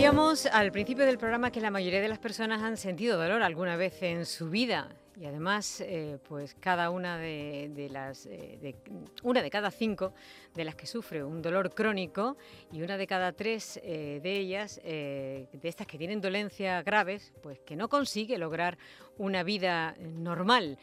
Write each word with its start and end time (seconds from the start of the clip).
Decíamos 0.00 0.46
al 0.46 0.72
principio 0.72 1.04
del 1.04 1.18
programa 1.18 1.52
que 1.52 1.60
la 1.60 1.70
mayoría 1.70 2.00
de 2.00 2.08
las 2.08 2.18
personas 2.18 2.62
han 2.62 2.78
sentido 2.78 3.18
dolor 3.18 3.42
alguna 3.42 3.76
vez 3.76 4.02
en 4.02 4.24
su 4.24 4.48
vida 4.48 4.88
y 5.20 5.26
además, 5.26 5.82
eh, 5.82 6.16
pues 6.26 6.56
cada 6.58 6.88
una 6.88 7.18
de, 7.18 7.88
las, 7.90 8.24
eh, 8.24 8.76
una 9.22 9.42
de 9.42 9.50
cada 9.50 9.70
cinco 9.70 10.14
de 10.54 10.64
las 10.64 10.74
que 10.74 10.86
sufre 10.86 11.22
un 11.22 11.42
dolor 11.42 11.74
crónico 11.74 12.38
y 12.72 12.80
una 12.80 12.96
de 12.96 13.06
cada 13.06 13.32
tres 13.32 13.78
eh, 13.82 14.20
de 14.22 14.38
ellas, 14.38 14.80
de 14.82 15.48
estas 15.64 15.86
que 15.86 15.98
tienen 15.98 16.22
dolencias 16.22 16.82
graves, 16.82 17.34
pues 17.42 17.60
que 17.60 17.76
no 17.76 17.90
consigue 17.90 18.38
lograr 18.38 18.78
una 19.18 19.42
vida 19.42 19.94
normal. 20.00 20.78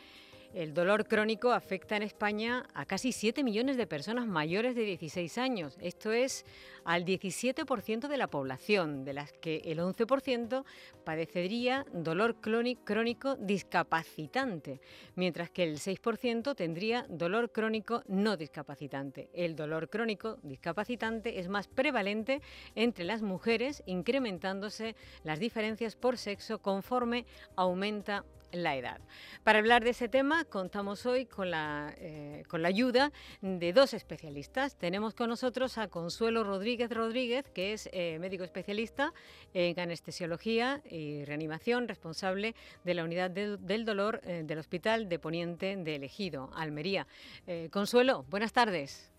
El 0.53 0.73
dolor 0.73 1.07
crónico 1.07 1.51
afecta 1.51 1.97
en 1.97 2.03
España 2.03 2.65
a 2.73 2.85
casi 2.85 3.11
7 3.11 3.43
millones 3.43 3.77
de 3.77 3.85
personas 3.85 4.27
mayores 4.27 4.75
de 4.75 4.83
16 4.83 5.37
años. 5.37 5.77
Esto 5.81 6.11
es 6.11 6.45
al 6.85 7.05
17% 7.05 8.07
de 8.07 8.17
la 8.17 8.27
población, 8.27 9.03
de 9.03 9.13
las 9.13 9.33
que 9.33 9.57
el 9.65 9.79
11% 9.79 10.63
padecería 11.03 11.85
dolor 11.91 12.37
crónico 12.37 13.35
discapacitante, 13.35 14.79
mientras 15.15 15.49
que 15.49 15.63
el 15.63 15.79
6% 15.79 16.55
tendría 16.55 17.05
dolor 17.09 17.51
crónico 17.51 18.03
no 18.07 18.37
discapacitante. 18.37 19.29
El 19.33 19.55
dolor 19.55 19.89
crónico 19.89 20.37
discapacitante 20.43 21.39
es 21.39 21.49
más 21.49 21.67
prevalente 21.67 22.41
entre 22.75 23.03
las 23.03 23.21
mujeres, 23.21 23.83
incrementándose 23.85 24.95
las 25.23 25.39
diferencias 25.39 25.95
por 25.95 26.17
sexo 26.17 26.59
conforme 26.59 27.25
aumenta 27.55 28.23
la 28.51 28.75
edad. 28.75 28.99
Para 29.43 29.59
hablar 29.59 29.83
de 29.83 29.91
ese 29.91 30.07
tema 30.07 30.45
contamos 30.45 31.05
hoy 31.05 31.25
con 31.25 31.51
la, 31.51 31.93
eh, 31.97 32.43
con 32.47 32.61
la 32.61 32.67
ayuda 32.67 33.11
de 33.41 33.73
dos 33.73 33.93
especialistas. 33.93 34.75
Tenemos 34.75 35.13
con 35.13 35.29
nosotros 35.29 35.77
a 35.77 35.87
Consuelo 35.87 36.43
Rodríguez 36.43 36.89
Rodríguez, 36.89 37.45
que 37.53 37.73
es 37.73 37.89
eh, 37.91 38.17
médico 38.19 38.43
especialista 38.43 39.13
en 39.53 39.79
anestesiología 39.79 40.81
y 40.89 41.23
reanimación, 41.25 41.87
responsable 41.87 42.55
de 42.83 42.93
la 42.93 43.03
unidad 43.03 43.31
del 43.31 43.85
dolor 43.85 44.21
eh, 44.23 44.43
del 44.45 44.59
Hospital 44.59 45.09
de 45.09 45.19
Poniente 45.19 45.75
de 45.75 45.95
Elegido, 45.95 46.49
Almería. 46.55 47.07
Consuelo, 47.71 48.25
buenas 48.29 48.53
tardes. 48.53 49.11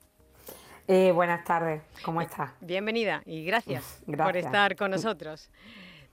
buenas 0.87 1.45
tardes, 1.45 1.83
¿cómo 2.03 2.21
estás? 2.21 2.53
Bienvenida 2.61 3.23
y 3.25 3.45
gracias. 3.45 4.03
por 4.07 4.37
estar 4.37 4.77
con 4.77 4.91
nosotros. 4.91 5.51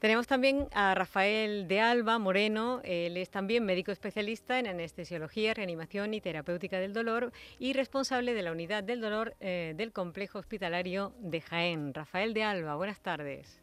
Tenemos 0.05 0.27
también 0.27 0.67
a 0.71 0.93
Rafael 0.93 1.67
de 1.67 1.81
Alba 1.81 2.19
Moreno, 2.19 2.79
él 2.83 3.17
es 3.17 3.31
también 3.31 3.65
médico 3.65 3.91
especialista 3.91 4.59
en 4.59 4.67
anestesiología, 4.67 5.55
reanimación 5.55 6.13
y 6.13 6.21
terapéutica 6.21 6.77
del 6.77 6.93
dolor 6.93 7.31
y 7.57 7.73
responsable 7.73 8.35
de 8.35 8.43
la 8.43 8.51
unidad 8.51 8.83
del 8.83 9.01
dolor 9.01 9.35
eh, 9.39 9.73
del 9.75 9.93
complejo 9.93 10.37
hospitalario 10.37 11.13
de 11.21 11.41
Jaén. 11.41 11.91
Rafael 11.91 12.35
de 12.35 12.43
Alba, 12.43 12.75
buenas 12.75 12.99
tardes. 12.99 13.59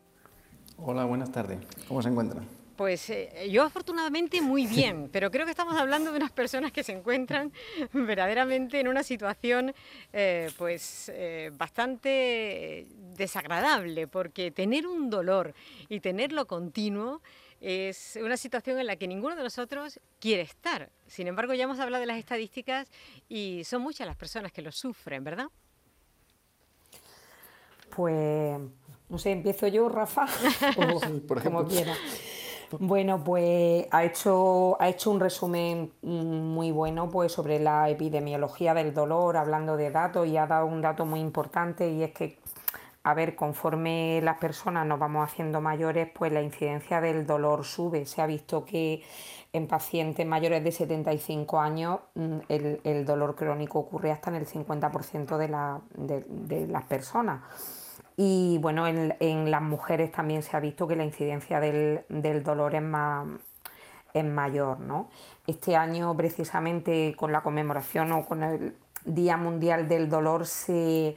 Hola, 0.78 1.04
buenas 1.04 1.30
tardes. 1.30 1.60
¿Cómo 1.86 2.02
se 2.02 2.08
encuentra? 2.08 2.42
Pues 2.76 3.10
eh, 3.10 3.48
yo 3.50 3.64
afortunadamente 3.64 4.40
muy 4.40 4.66
bien, 4.66 5.08
pero 5.12 5.30
creo 5.30 5.44
que 5.44 5.50
estamos 5.50 5.76
hablando 5.76 6.10
de 6.10 6.16
unas 6.16 6.32
personas 6.32 6.72
que 6.72 6.82
se 6.82 6.92
encuentran 6.92 7.52
verdaderamente 7.92 8.80
en 8.80 8.88
una 8.88 9.02
situación 9.02 9.74
eh, 10.12 10.50
pues 10.56 11.10
eh, 11.14 11.50
bastante 11.54 12.86
desagradable, 13.16 14.06
porque 14.08 14.50
tener 14.50 14.86
un 14.86 15.10
dolor 15.10 15.54
y 15.88 16.00
tenerlo 16.00 16.46
continuo 16.46 17.20
es 17.60 18.18
una 18.20 18.36
situación 18.36 18.80
en 18.80 18.86
la 18.86 18.96
que 18.96 19.06
ninguno 19.06 19.36
de 19.36 19.42
nosotros 19.44 20.00
quiere 20.18 20.42
estar. 20.42 20.90
Sin 21.06 21.28
embargo, 21.28 21.54
ya 21.54 21.64
hemos 21.64 21.78
hablado 21.78 22.00
de 22.00 22.06
las 22.06 22.18
estadísticas 22.18 22.88
y 23.28 23.62
son 23.64 23.82
muchas 23.82 24.06
las 24.06 24.16
personas 24.16 24.50
que 24.50 24.62
lo 24.62 24.72
sufren, 24.72 25.22
¿verdad? 25.22 25.46
Pues 27.94 28.58
no 29.08 29.18
sé, 29.18 29.30
empiezo 29.30 29.68
yo, 29.68 29.88
Rafa, 29.90 30.24
o 30.78 30.98
Por 31.26 31.38
ejemplo. 31.38 31.42
como 31.42 31.66
quiera. 31.66 31.94
Bueno, 32.80 33.22
pues 33.22 33.86
ha 33.90 34.04
hecho, 34.04 34.80
ha 34.80 34.88
hecho 34.88 35.10
un 35.10 35.20
resumen 35.20 35.92
muy 36.02 36.72
bueno 36.72 37.10
pues, 37.10 37.32
sobre 37.32 37.58
la 37.58 37.88
epidemiología 37.90 38.74
del 38.74 38.94
dolor, 38.94 39.36
hablando 39.36 39.76
de 39.76 39.90
datos, 39.90 40.26
y 40.26 40.36
ha 40.36 40.46
dado 40.46 40.66
un 40.66 40.80
dato 40.80 41.04
muy 41.04 41.20
importante 41.20 41.90
y 41.90 42.02
es 42.02 42.12
que, 42.12 42.38
a 43.04 43.14
ver, 43.14 43.36
conforme 43.36 44.20
las 44.22 44.38
personas 44.38 44.86
nos 44.86 44.98
vamos 44.98 45.28
haciendo 45.28 45.60
mayores, 45.60 46.08
pues 46.14 46.32
la 46.32 46.42
incidencia 46.42 47.00
del 47.00 47.26
dolor 47.26 47.64
sube. 47.64 48.06
Se 48.06 48.22
ha 48.22 48.26
visto 48.26 48.64
que 48.64 49.02
en 49.52 49.66
pacientes 49.66 50.26
mayores 50.26 50.64
de 50.64 50.72
75 50.72 51.60
años 51.60 52.00
mm, 52.14 52.38
el, 52.48 53.04
dolor 53.04 53.34
crónico 53.34 53.80
ocurre 53.80 54.12
hasta 54.12 54.30
en 54.30 54.36
el 54.36 54.46
50% 54.46 55.36
de, 55.36 56.24
de 56.26 56.66
las 56.68 56.84
personas. 56.84 57.42
Y 58.16 58.58
bueno, 58.58 58.86
en, 58.86 59.50
las 59.50 59.62
mujeres 59.62 60.12
también 60.12 60.42
se 60.42 60.56
ha 60.56 60.60
visto 60.60 60.86
que 60.86 60.96
la 60.96 61.04
incidencia 61.04 61.60
del, 61.60 62.04
dolor 62.44 62.74
es, 62.74 62.82
más, 62.82 63.26
es 64.12 64.24
mayor. 64.24 64.80
¿no? 64.80 65.08
Este 65.46 65.76
año, 65.76 66.14
precisamente 66.16 67.14
con 67.16 67.32
la 67.32 67.42
conmemoración 67.42 68.12
o 68.12 68.24
con 68.24 68.42
el 68.42 68.74
Día 69.04 69.36
Mundial 69.36 69.88
del 69.88 70.08
Dolor, 70.08 70.46
se, 70.46 71.16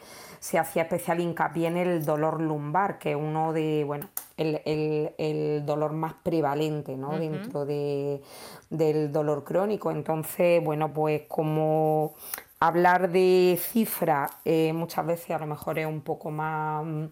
hacía 0.58 0.84
especial 0.84 1.20
hincapié 1.20 1.68
en 1.68 1.78
el 1.78 2.06
dolor 2.06 2.42
lumbar, 2.42 2.98
que 2.98 3.12
es 3.12 3.18
uno 3.18 3.52
de, 3.52 3.84
bueno, 3.86 4.10
el, 4.38 5.64
dolor 5.66 5.94
más 5.94 6.14
prevalente 6.24 6.96
¿no? 6.96 7.18
dentro 7.20 7.66
de, 7.66 8.22
del 8.70 9.12
dolor 9.12 9.44
crónico. 9.44 9.92
Entonces, 9.92 10.64
bueno, 10.64 10.94
pues 10.94 11.24
como 11.28 12.16
hablar 12.60 13.12
de 13.12 13.60
cifra 13.62 14.30
eh, 14.46 14.74
muchas 14.74 15.06
veces 15.06 15.32
a 15.32 15.40
lo 15.40 15.48
mejor 15.48 15.80
es 15.80 15.86
un 15.86 16.02
poco 16.02 16.32
más 16.32 16.86
mm, 16.86 17.06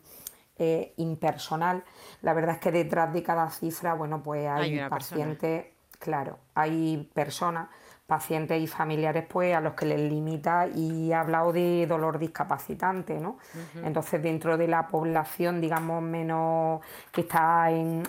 eh, 0.57 0.93
impersonal. 0.97 1.83
La 2.21 2.33
verdad 2.33 2.55
es 2.55 2.61
que 2.61 2.71
detrás 2.71 3.13
de 3.13 3.23
cada 3.23 3.49
cifra, 3.49 3.93
bueno, 3.93 4.21
pues 4.23 4.47
hay, 4.47 4.79
pacientes, 4.89 5.65
claro, 5.99 6.39
hay 6.53 7.09
personas, 7.13 7.69
pacientes 8.07 8.61
y 8.61 8.67
familiares, 8.67 9.25
pues 9.27 9.55
a 9.55 9.61
los 9.61 9.73
que 9.73 9.85
les 9.85 9.99
limita 9.99 10.67
y 10.67 11.11
he 11.11 11.13
hablado 11.13 11.53
de 11.53 11.87
dolor 11.87 12.19
discapacitante, 12.19 13.19
¿no? 13.19 13.37
Entonces, 13.83 14.21
dentro 14.21 14.57
de 14.57 14.67
la 14.67 14.87
población, 14.87 15.61
digamos, 15.61 16.01
menos 16.01 16.81
que 17.11 17.21
está 17.21 17.71
en, 17.71 18.03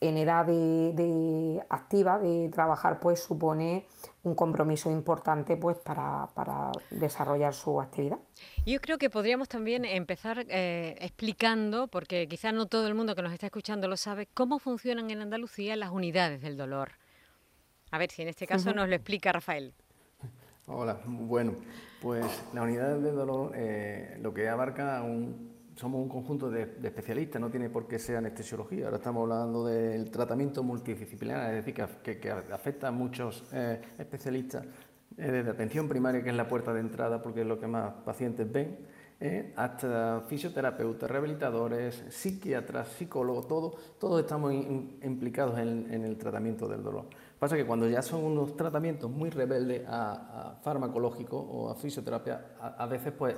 edad 0.00 0.46
de 0.46 1.62
activa 1.68 2.18
de 2.18 2.48
trabajar, 2.50 3.00
pues 3.00 3.20
supone 3.20 3.86
un 4.24 4.34
compromiso 4.34 4.90
importante 4.90 5.56
pues 5.56 5.76
para, 5.78 6.28
desarrollar 6.90 7.54
su 7.54 7.80
actividad. 7.80 8.18
Yo 8.64 8.80
creo 8.80 8.98
que 8.98 9.10
podríamos 9.10 9.48
también 9.48 9.84
empezar 9.84 10.46
eh, 10.48 10.96
explicando, 11.00 11.88
porque 11.88 12.28
quizás 12.28 12.54
no 12.54 12.66
todo 12.66 12.86
el 12.86 12.94
mundo 12.94 13.14
que 13.14 13.22
nos 13.22 13.32
está 13.32 13.46
escuchando 13.46 13.88
lo 13.88 13.96
sabe, 13.96 14.28
cómo 14.32 14.58
funcionan 14.58 15.10
en 15.10 15.22
Andalucía 15.22 15.74
las 15.76 15.90
unidades 15.90 16.40
del 16.42 16.56
dolor. 16.56 16.92
A 17.92 17.98
ver 17.98 18.10
si 18.10 18.22
en 18.22 18.28
este 18.28 18.46
caso 18.46 18.74
nos 18.74 18.88
lo 18.88 18.94
explica 18.94 19.32
Rafael. 19.32 19.72
Hola, 20.66 20.98
bueno, 21.04 21.54
pues 22.00 22.24
la 22.54 22.62
unidad 22.62 22.98
del 22.98 23.14
dolor 23.14 23.52
eh, 23.54 24.18
lo 24.20 24.32
que 24.32 24.48
abarca 24.48 25.02
un 25.02 25.52
somos 25.76 26.02
un 26.02 26.08
conjunto 26.08 26.50
de, 26.50 26.62
especialistas, 26.82 27.40
no 27.40 27.50
tiene 27.50 27.70
por 27.70 27.86
qué 27.86 27.98
ser 27.98 28.16
anestesiología. 28.16 28.86
Ahora 28.86 28.98
estamos 28.98 29.22
hablando 29.22 29.64
del 29.64 30.10
tratamiento 30.10 30.62
multidisciplinar, 30.62 31.54
es 31.54 31.64
decir, 31.64 31.74
que, 32.02 32.30
afecta 32.30 32.88
a 32.88 32.90
muchos 32.90 33.44
eh, 33.52 33.80
especialistas, 33.98 34.64
eh, 35.16 35.30
desde 35.30 35.50
atención 35.50 35.88
primaria, 35.88 36.22
que 36.22 36.30
es 36.30 36.36
la 36.36 36.48
puerta 36.48 36.72
de 36.72 36.80
entrada, 36.80 37.22
porque 37.22 37.40
es 37.40 37.46
lo 37.46 37.58
que 37.58 37.66
más 37.66 37.94
pacientes 38.04 38.50
ven, 38.50 38.78
eh, 39.20 39.52
hasta 39.56 40.22
fisioterapeutas, 40.28 41.10
rehabilitadores, 41.10 42.04
psiquiatras, 42.10 42.88
psicólogos, 42.88 43.46
todos, 43.46 43.98
todos 43.98 44.20
estamos 44.20 44.52
implicados 44.52 45.58
en 45.58 46.04
el 46.04 46.16
tratamiento 46.18 46.68
del 46.68 46.82
dolor. 46.82 47.06
Pasa 47.42 47.56
que 47.56 47.66
cuando 47.66 47.88
ya 47.88 48.02
son 48.02 48.22
unos 48.22 48.56
tratamientos 48.56 49.10
muy 49.10 49.28
rebeldes 49.28 49.82
a, 49.88 50.54
farmacológico 50.62 51.36
o 51.36 51.70
a 51.70 51.74
fisioterapia, 51.74 52.40
a, 52.60 52.86
veces 52.86 53.12
pues 53.18 53.34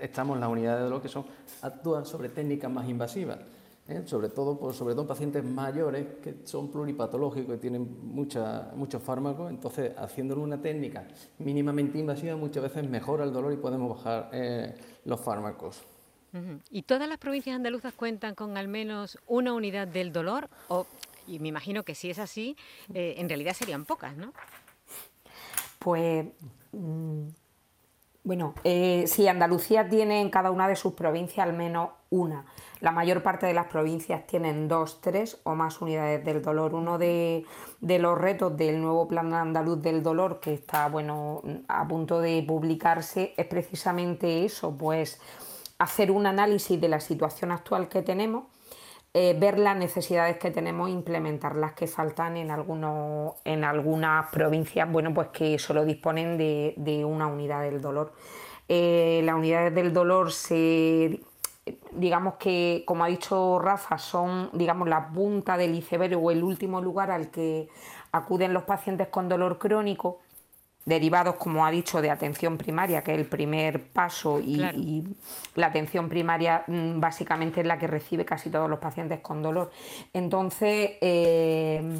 estamos 0.00 0.36
en 0.36 0.40
las 0.42 0.48
unidades 0.48 0.84
de 0.84 0.88
lo 0.88 1.02
que 1.02 1.08
son, 1.08 1.24
actúan 1.60 2.06
sobre 2.06 2.28
técnicas 2.28 2.70
más 2.70 2.88
invasivas. 2.88 3.40
¿eh? 3.88 4.02
sobre 4.06 4.28
todo 4.28 4.56
pues, 4.56 4.76
sobre 4.76 4.94
todo 4.94 5.04
pacientes 5.04 5.42
mayores 5.42 6.06
que 6.22 6.36
son 6.44 6.70
pluripatológicos 6.70 7.56
y 7.56 7.58
tienen 7.58 7.88
muchos 8.04 9.02
fármacos, 9.02 9.50
entonces 9.50 9.98
haciéndolo 9.98 10.42
una 10.42 10.62
técnica 10.62 11.08
mínimamente 11.38 11.98
invasiva 11.98 12.36
muchas 12.36 12.62
veces 12.62 12.88
mejora 12.88 13.24
el 13.24 13.32
dolor 13.32 13.52
y 13.52 13.56
podemos 13.56 13.96
bajar 13.96 14.30
eh, 14.32 14.76
los 15.06 15.20
fármacos. 15.20 15.82
¿Y 16.70 16.82
todas 16.82 17.08
las 17.08 17.18
provincias 17.18 17.56
andaluzas 17.56 17.92
cuentan 17.94 18.36
con 18.36 18.56
al 18.56 18.68
menos 18.68 19.18
una 19.26 19.52
unidad 19.52 19.88
del 19.88 20.12
dolor 20.12 20.48
o 20.68 20.86
y 21.26 21.38
me 21.38 21.48
imagino 21.48 21.84
que 21.84 21.94
si 21.94 22.10
es 22.10 22.18
así, 22.18 22.56
eh, 22.94 23.14
en 23.18 23.28
realidad 23.28 23.54
serían 23.54 23.84
pocas, 23.84 24.16
¿no? 24.16 24.32
Pues, 25.78 26.26
mm, 26.72 27.28
bueno, 28.22 28.54
eh, 28.64 29.04
sí, 29.06 29.26
Andalucía 29.28 29.88
tiene 29.88 30.20
en 30.20 30.30
cada 30.30 30.50
una 30.50 30.68
de 30.68 30.76
sus 30.76 30.92
provincias 30.92 31.46
al 31.46 31.54
menos 31.54 31.90
una. 32.10 32.44
La 32.80 32.92
mayor 32.92 33.22
parte 33.22 33.46
de 33.46 33.54
las 33.54 33.66
provincias 33.66 34.26
tienen 34.26 34.68
dos, 34.68 35.00
tres 35.00 35.40
o 35.44 35.54
más 35.54 35.80
unidades 35.80 36.22
del 36.24 36.42
dolor. 36.42 36.74
Uno 36.74 36.98
de, 36.98 37.46
los 37.80 38.18
retos 38.18 38.56
del 38.56 38.80
nuevo 38.80 39.08
Plan 39.08 39.32
Andaluz 39.32 39.80
del 39.80 40.02
Dolor, 40.02 40.38
que 40.40 40.54
está 40.54 40.88
bueno, 40.88 41.42
a 41.68 41.88
punto 41.88 42.20
de 42.20 42.44
publicarse, 42.46 43.32
es 43.36 43.46
precisamente 43.46 44.44
eso, 44.44 44.76
pues 44.76 45.18
hacer 45.78 46.10
un 46.10 46.26
análisis 46.26 46.78
de 46.78 46.88
la 46.88 47.00
situación 47.00 47.52
actual 47.52 47.88
que 47.88 48.02
tenemos 48.02 48.44
eh, 49.12 49.36
ver 49.38 49.58
las 49.58 49.76
necesidades 49.76 50.38
que 50.38 50.50
tenemos 50.50 50.88
e 50.88 50.92
implementar 50.92 51.56
las 51.56 51.72
que 51.72 51.86
faltan 51.86 52.36
en, 52.36 52.50
algunos, 52.50 53.34
en 53.44 53.64
algunas 53.64 54.30
provincias, 54.30 54.90
bueno, 54.90 55.12
pues 55.12 55.28
que 55.28 55.58
solo 55.58 55.84
disponen 55.84 56.38
de, 56.38 57.04
una 57.04 57.26
unidad 57.26 57.62
del 57.62 57.80
dolor. 57.80 58.12
Eh, 58.68 59.20
las 59.24 59.34
unidades 59.34 59.74
del 59.74 59.92
dolor 59.92 60.30
se 60.30 61.20
digamos 61.92 62.34
que, 62.34 62.84
como 62.86 63.04
ha 63.04 63.08
dicho 63.08 63.58
Rafa, 63.58 63.98
son 63.98 64.50
digamos 64.52 64.88
la 64.88 65.08
punta 65.08 65.56
del 65.56 65.74
iceberg 65.74 66.16
o 66.16 66.30
el 66.30 66.42
último 66.42 66.80
lugar 66.80 67.10
al 67.10 67.30
que 67.30 67.68
acuden 68.12 68.52
los 68.52 68.64
pacientes 68.64 69.08
con 69.08 69.28
dolor 69.28 69.58
crónico 69.58 70.20
derivados, 70.84 71.36
como 71.36 71.64
ha 71.64 71.70
dicho, 71.70 72.00
de 72.00 72.10
atención 72.10 72.56
primaria, 72.56 73.02
que 73.02 73.12
es 73.12 73.18
el 73.18 73.26
primer 73.26 73.88
paso, 73.90 74.40
y, 74.40 75.04
la 75.54 75.66
atención 75.66 76.08
primaria 76.08 76.64
mm, 76.66 77.00
básicamente 77.00 77.60
es 77.60 77.66
la 77.66 77.78
que 77.78 77.86
recibe 77.86 78.24
casi 78.24 78.50
todos 78.50 78.68
los 78.68 78.78
pacientes 78.78 79.20
con 79.20 79.42
dolor. 79.42 79.70
Entonces, 80.12 80.92
eh, 81.00 81.98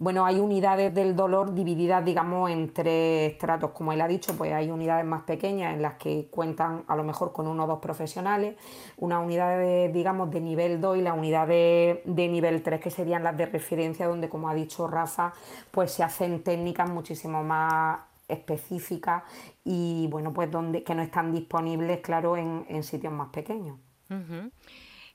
bueno, 0.00 0.24
hay 0.24 0.40
unidades 0.40 0.94
del 0.94 1.14
dolor 1.14 1.52
divididas, 1.52 2.02
digamos, 2.02 2.50
en 2.50 2.72
tres 2.72 3.32
estratos. 3.32 3.72
Como 3.72 3.92
él 3.92 4.00
ha 4.00 4.08
dicho, 4.08 4.34
pues 4.34 4.50
hay 4.50 4.70
unidades 4.70 5.04
más 5.04 5.24
pequeñas 5.24 5.74
en 5.74 5.82
las 5.82 5.94
que 5.94 6.28
cuentan 6.30 6.84
a 6.88 6.96
lo 6.96 7.04
mejor 7.04 7.34
con 7.34 7.46
uno 7.46 7.64
o 7.64 7.66
dos 7.66 7.80
profesionales, 7.80 8.56
una 8.96 9.20
unidad 9.20 9.58
de, 9.58 9.90
digamos, 9.92 10.30
de 10.30 10.40
nivel 10.40 10.80
2 10.80 10.96
y 10.96 11.02
la 11.02 11.12
unidad 11.12 11.46
de, 11.48 12.00
de, 12.06 12.28
nivel 12.28 12.62
3, 12.62 12.80
que 12.80 12.90
serían 12.90 13.22
las 13.22 13.36
de 13.36 13.44
referencia, 13.44 14.08
donde, 14.08 14.30
como 14.30 14.48
ha 14.48 14.54
dicho 14.54 14.86
Rafa, 14.86 15.34
pues 15.70 15.92
se 15.92 16.02
hacen 16.02 16.42
técnicas 16.42 16.88
muchísimo 16.88 17.44
más 17.44 17.98
específicas 18.30 19.24
y 19.64 20.06
bueno, 20.08 20.32
pues 20.32 20.50
donde 20.50 20.82
que 20.82 20.94
no 20.94 21.02
están 21.02 21.32
disponibles, 21.32 22.00
claro, 22.00 22.36
en, 22.36 22.82
sitios 22.82 23.12
más 23.12 23.28
pequeños. 23.28 23.78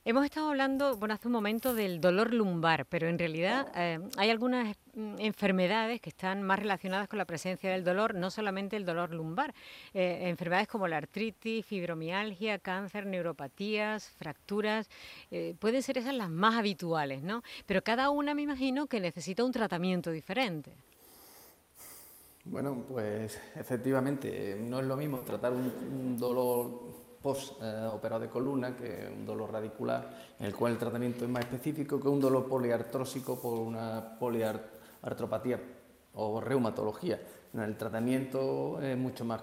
Hemos 0.08 0.24
estado 0.24 0.50
hablando, 0.50 0.98
bueno, 0.98 1.16
hace 1.16 1.28
un 1.28 1.32
momento 1.32 1.74
del 1.74 2.00
dolor 2.00 2.32
lumbar, 2.32 2.86
pero 2.86 3.08
en 3.08 3.18
realidad 3.18 3.72
eh, 3.76 3.98
hay 4.18 4.30
algunas 4.30 4.78
mm, 4.94 5.16
enfermedades 5.18 6.00
que 6.00 6.10
están 6.10 6.44
más 6.44 6.60
relacionadas 6.60 7.08
con 7.08 7.18
la 7.18 7.26
presencia 7.26 7.72
del 7.72 7.84
dolor, 7.84 8.14
no 8.14 8.30
solamente 8.30 8.76
el 8.76 8.86
dolor 8.86 9.12
lumbar, 9.12 9.56
eh, 9.96 10.30
enfermedades 10.30 10.68
como 10.68 10.88
la 10.88 10.98
artritis, 10.98 11.66
fibromialgia, 11.66 12.60
cáncer, 12.60 13.08
neuropatías, 13.08 14.12
fracturas, 14.12 14.92
eh, 15.32 15.56
pueden 15.58 15.82
ser 15.82 15.98
esas 15.98 16.14
las 16.14 16.30
más 16.30 16.54
habituales, 16.54 17.24
¿no? 17.24 17.42
Pero 17.66 17.82
cada 17.82 18.12
una 18.12 18.36
me 18.36 18.44
imagino 18.44 18.86
que 18.86 19.00
necesita 19.00 19.44
un 19.44 19.54
tratamiento 19.54 20.12
diferente. 20.12 20.72
Bueno, 22.46 22.84
pues 22.88 23.40
efectivamente, 23.56 24.56
no 24.62 24.80
es 24.80 24.86
lo 24.86 24.96
mismo 24.96 25.20
tratar 25.22 25.52
un, 25.52 26.16
dolor 26.18 26.70
post-operado 27.22 28.22
de 28.22 28.30
columna 28.30 28.76
que 28.76 29.12
un 29.12 29.26
dolor 29.26 29.52
radicular, 29.52 30.36
en 30.40 30.46
el 30.46 30.56
cual 30.56 30.74
el 30.74 30.78
tratamiento 30.78 31.26
es 31.26 31.32
más 31.32 31.44
específico 31.44 32.00
que 32.00 32.08
un 32.08 32.20
dolor 32.20 32.48
poliartrósico 32.48 33.42
por 33.42 33.58
una 33.58 34.16
poliartropatía 34.20 35.60
o 36.14 36.40
reumatología. 36.40 37.20
El 37.52 37.76
tratamiento 37.78 38.80
es 38.80 38.96
mucho 38.96 39.26
más 39.26 39.42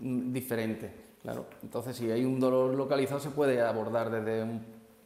diferente. 0.00 1.10
Claro. 1.20 1.44
Entonces, 1.62 1.94
si 1.94 2.10
hay 2.10 2.24
un 2.24 2.40
dolor 2.40 2.74
localizado, 2.74 3.20
se 3.20 3.30
puede 3.30 3.60
abordar 3.60 4.10
desde 4.10 4.44
una 4.44 4.60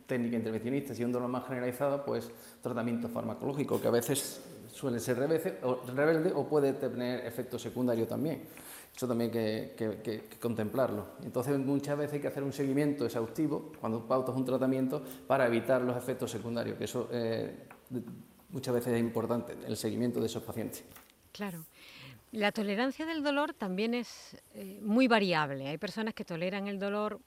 técnica 0.06 0.36
intervencionista. 0.36 0.94
Si 0.94 1.02
hay 1.02 1.06
un 1.06 1.12
dolor 1.12 1.28
más 1.28 1.48
generalizado, 1.48 2.04
pues 2.04 2.30
tratamiento 2.62 3.08
farmacológico, 3.08 3.80
que 3.80 3.88
a 3.88 3.90
veces 3.90 4.40
suele 4.74 4.98
ser 4.98 5.16
rebelde 5.16 6.32
o, 6.34 6.48
puede 6.48 6.72
tener 6.72 7.24
efecto 7.24 7.58
secundario 7.58 8.06
también. 8.06 8.42
Eso 8.94 9.08
también 9.08 9.30
hay 9.30 9.74
que, 9.76 10.38
contemplarlo. 10.40 11.06
Entonces, 11.24 11.58
muchas 11.58 11.96
veces 11.96 12.14
hay 12.14 12.20
que 12.20 12.28
hacer 12.28 12.42
un 12.42 12.52
seguimiento 12.52 13.04
exhaustivo 13.04 13.72
cuando 13.80 14.06
pautas 14.06 14.36
un 14.36 14.44
tratamiento 14.44 15.02
para 15.26 15.46
evitar 15.46 15.80
los 15.80 15.96
efectos 15.96 16.30
secundarios, 16.30 16.76
que 16.76 16.84
eso 16.84 17.08
eh, 17.12 17.66
muchas 18.50 18.74
veces 18.74 18.94
es 18.94 19.00
importante, 19.00 19.56
el 19.66 19.76
seguimiento 19.76 20.20
de 20.20 20.26
esos 20.26 20.42
pacientes. 20.42 20.84
Claro. 21.32 21.64
La 22.32 22.50
tolerancia 22.50 23.06
del 23.06 23.22
dolor 23.22 23.54
también 23.54 23.94
es 23.94 24.36
eh, 24.54 24.80
muy 24.82 25.06
variable. 25.06 25.68
Hay 25.68 25.78
personas 25.78 26.14
que 26.14 26.24
toleran 26.24 26.66
el 26.66 26.80
dolor 26.80 27.20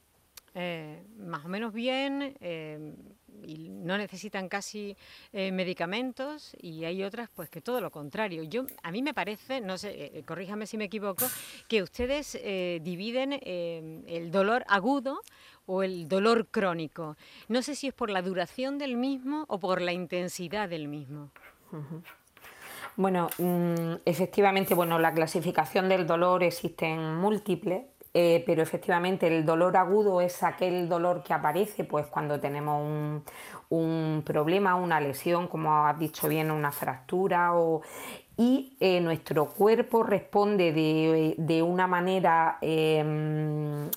eh, 0.54 1.02
más 1.18 1.46
o 1.46 1.48
menos 1.48 1.74
bien 1.74 2.36
y 3.48 3.70
no 3.70 3.98
necesitan 3.98 4.50
casi 4.50 4.98
eh, 5.32 5.52
medicamentos 5.52 6.56
y 6.62 6.84
hay 6.84 7.04
otras 7.04 7.30
pues 7.34 7.50
que 7.50 7.62
todo 7.62 7.80
lo 7.80 7.90
contrario. 7.90 8.44
Yo 8.44 8.66
a 8.84 8.92
mí 8.92 9.02
me 9.02 9.14
parece, 9.14 9.62
no 9.62 9.78
sé, 9.78 10.18
eh, 10.18 10.24
corríjame 10.26 10.68
si 10.68 10.78
me 10.78 10.86
equivoco, 10.86 11.26
que 11.70 11.82
ustedes 11.82 12.38
eh, 12.42 12.80
dividen 12.84 13.40
el 13.42 14.32
dolor 14.32 14.66
agudo 14.68 15.22
o 15.66 15.84
el 15.84 16.08
dolor 16.08 16.48
crónico. 16.48 17.16
No 17.48 17.62
sé 17.62 17.76
si 17.76 17.88
es 17.88 17.94
por 17.94 18.10
la 18.10 18.22
duración 18.22 18.78
del 18.78 18.98
mismo 18.98 19.46
o 19.48 19.60
por 19.60 19.82
la 19.82 19.94
intensidad 19.94 20.68
del 20.68 20.88
mismo. 20.88 21.32
Bueno, 22.96 23.30
mm, 23.38 24.02
efectivamente, 24.06 24.74
bueno, 24.74 24.98
la 25.00 25.14
clasificación 25.14 25.88
del 25.88 26.08
dolor 26.08 26.44
existen 26.44 27.16
múltiples 27.16 27.84
eh, 28.20 28.42
pero 28.48 28.64
efectivamente 28.64 29.28
el 29.28 29.46
dolor 29.46 29.78
agudo 29.78 30.22
es 30.22 30.42
aquel 30.42 30.90
dolor 30.90 31.22
que 31.22 31.36
aparece 31.36 31.84
pues, 31.84 32.08
cuando 32.08 32.40
tenemos 32.40 33.24
un, 33.70 34.24
problema, 34.26 34.74
una 34.74 35.00
lesión, 35.00 35.48
como 35.48 35.86
has 35.86 36.00
dicho 36.00 36.28
bien, 36.28 36.50
una 36.50 36.72
fractura 36.72 37.52
y 38.36 38.76
eh, 38.80 39.02
nuestro 39.02 39.46
cuerpo 39.50 40.02
responde 40.02 40.72
de, 41.38 41.62
una 41.62 41.86
manera 41.86 42.58
em, 42.62 43.88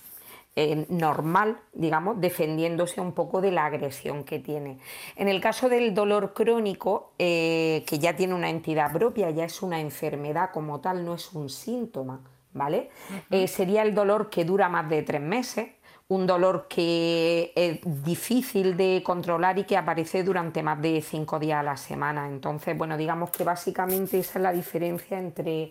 eh, 0.55 0.85
normal, 0.91 1.57
digamos, 1.73 2.21
defendiéndose 2.21 3.01
un 3.01 3.13
poco 3.13 3.41
de 3.41 3.53
la 3.53 3.65
agresión 3.65 4.25
que 4.25 4.39
tiene. 4.39 4.81
En 5.17 5.29
el 5.29 5.41
caso 5.41 5.71
del 5.71 5.95
dolor 5.95 6.35
crónico, 6.35 7.15
que 7.17 7.99
ya 7.99 8.15
tiene 8.15 8.35
una 8.35 8.51
entidad 8.51 8.93
propia, 8.93 9.31
ya 9.31 9.47
es 9.47 9.63
una 9.63 9.81
enfermedad 9.81 10.51
como 10.53 10.79
tal, 10.83 11.07
no 11.07 11.15
es 11.15 11.33
un 11.33 11.49
síntoma, 11.49 12.21
¿vale? 12.53 12.91
Eh, 13.31 13.49
sería 13.49 13.83
el 13.83 13.95
dolor 13.95 14.31
que 14.31 14.45
dura 14.45 14.69
más 14.69 14.89
de 14.89 15.03
tres 15.03 15.21
meses, 15.21 15.69
un 16.09 16.27
dolor 16.27 16.67
que 16.69 17.53
es 17.55 17.81
difícil 18.05 18.77
de 18.77 19.03
controlar 19.05 19.59
y 19.59 19.65
que 19.65 19.77
aparece 19.77 20.25
durante 20.25 20.63
más 20.63 20.83
de 20.83 21.01
cinco 21.03 21.39
días 21.39 21.61
a 21.61 21.63
la 21.63 21.77
semana. 21.77 22.27
Entonces, 22.27 22.77
bueno, 22.77 22.97
digamos 22.97 23.31
que 23.31 23.45
básicamente 23.45 24.19
esa 24.19 24.41
es 24.41 24.43
la 24.43 24.53
diferencia 24.53 25.19
entre 25.19 25.71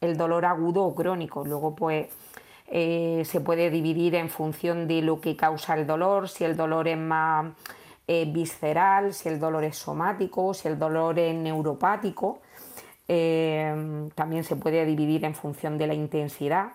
el 0.00 0.16
dolor 0.16 0.44
agudo 0.46 0.82
o 0.84 0.94
crónico. 0.94 1.44
Luego, 1.44 1.76
pues, 1.76 2.08
eh, 2.66 3.22
se 3.24 3.40
puede 3.40 3.70
dividir 3.70 4.16
en 4.16 4.28
función 4.28 4.88
de 4.88 5.00
lo 5.00 5.20
que 5.20 5.36
causa 5.36 5.74
el 5.74 5.86
dolor, 5.86 6.28
si 6.28 6.44
el 6.44 6.56
dolor 6.56 6.88
es 6.88 6.98
más 6.98 7.52
eh, 8.08 8.24
visceral, 8.26 9.14
si 9.14 9.28
el 9.28 9.38
dolor 9.38 9.64
es 9.64 9.76
somático, 9.76 10.52
si 10.54 10.66
el 10.66 10.78
dolor 10.78 11.18
es 11.18 11.34
neuropático. 11.34 12.40
Em, 13.08 14.10
también 14.10 14.44
se 14.44 14.54
puede 14.54 14.84
dividir 14.84 15.24
en 15.24 15.34
función 15.34 15.78
de 15.78 15.86
la 15.86 15.94
intensidad, 15.94 16.72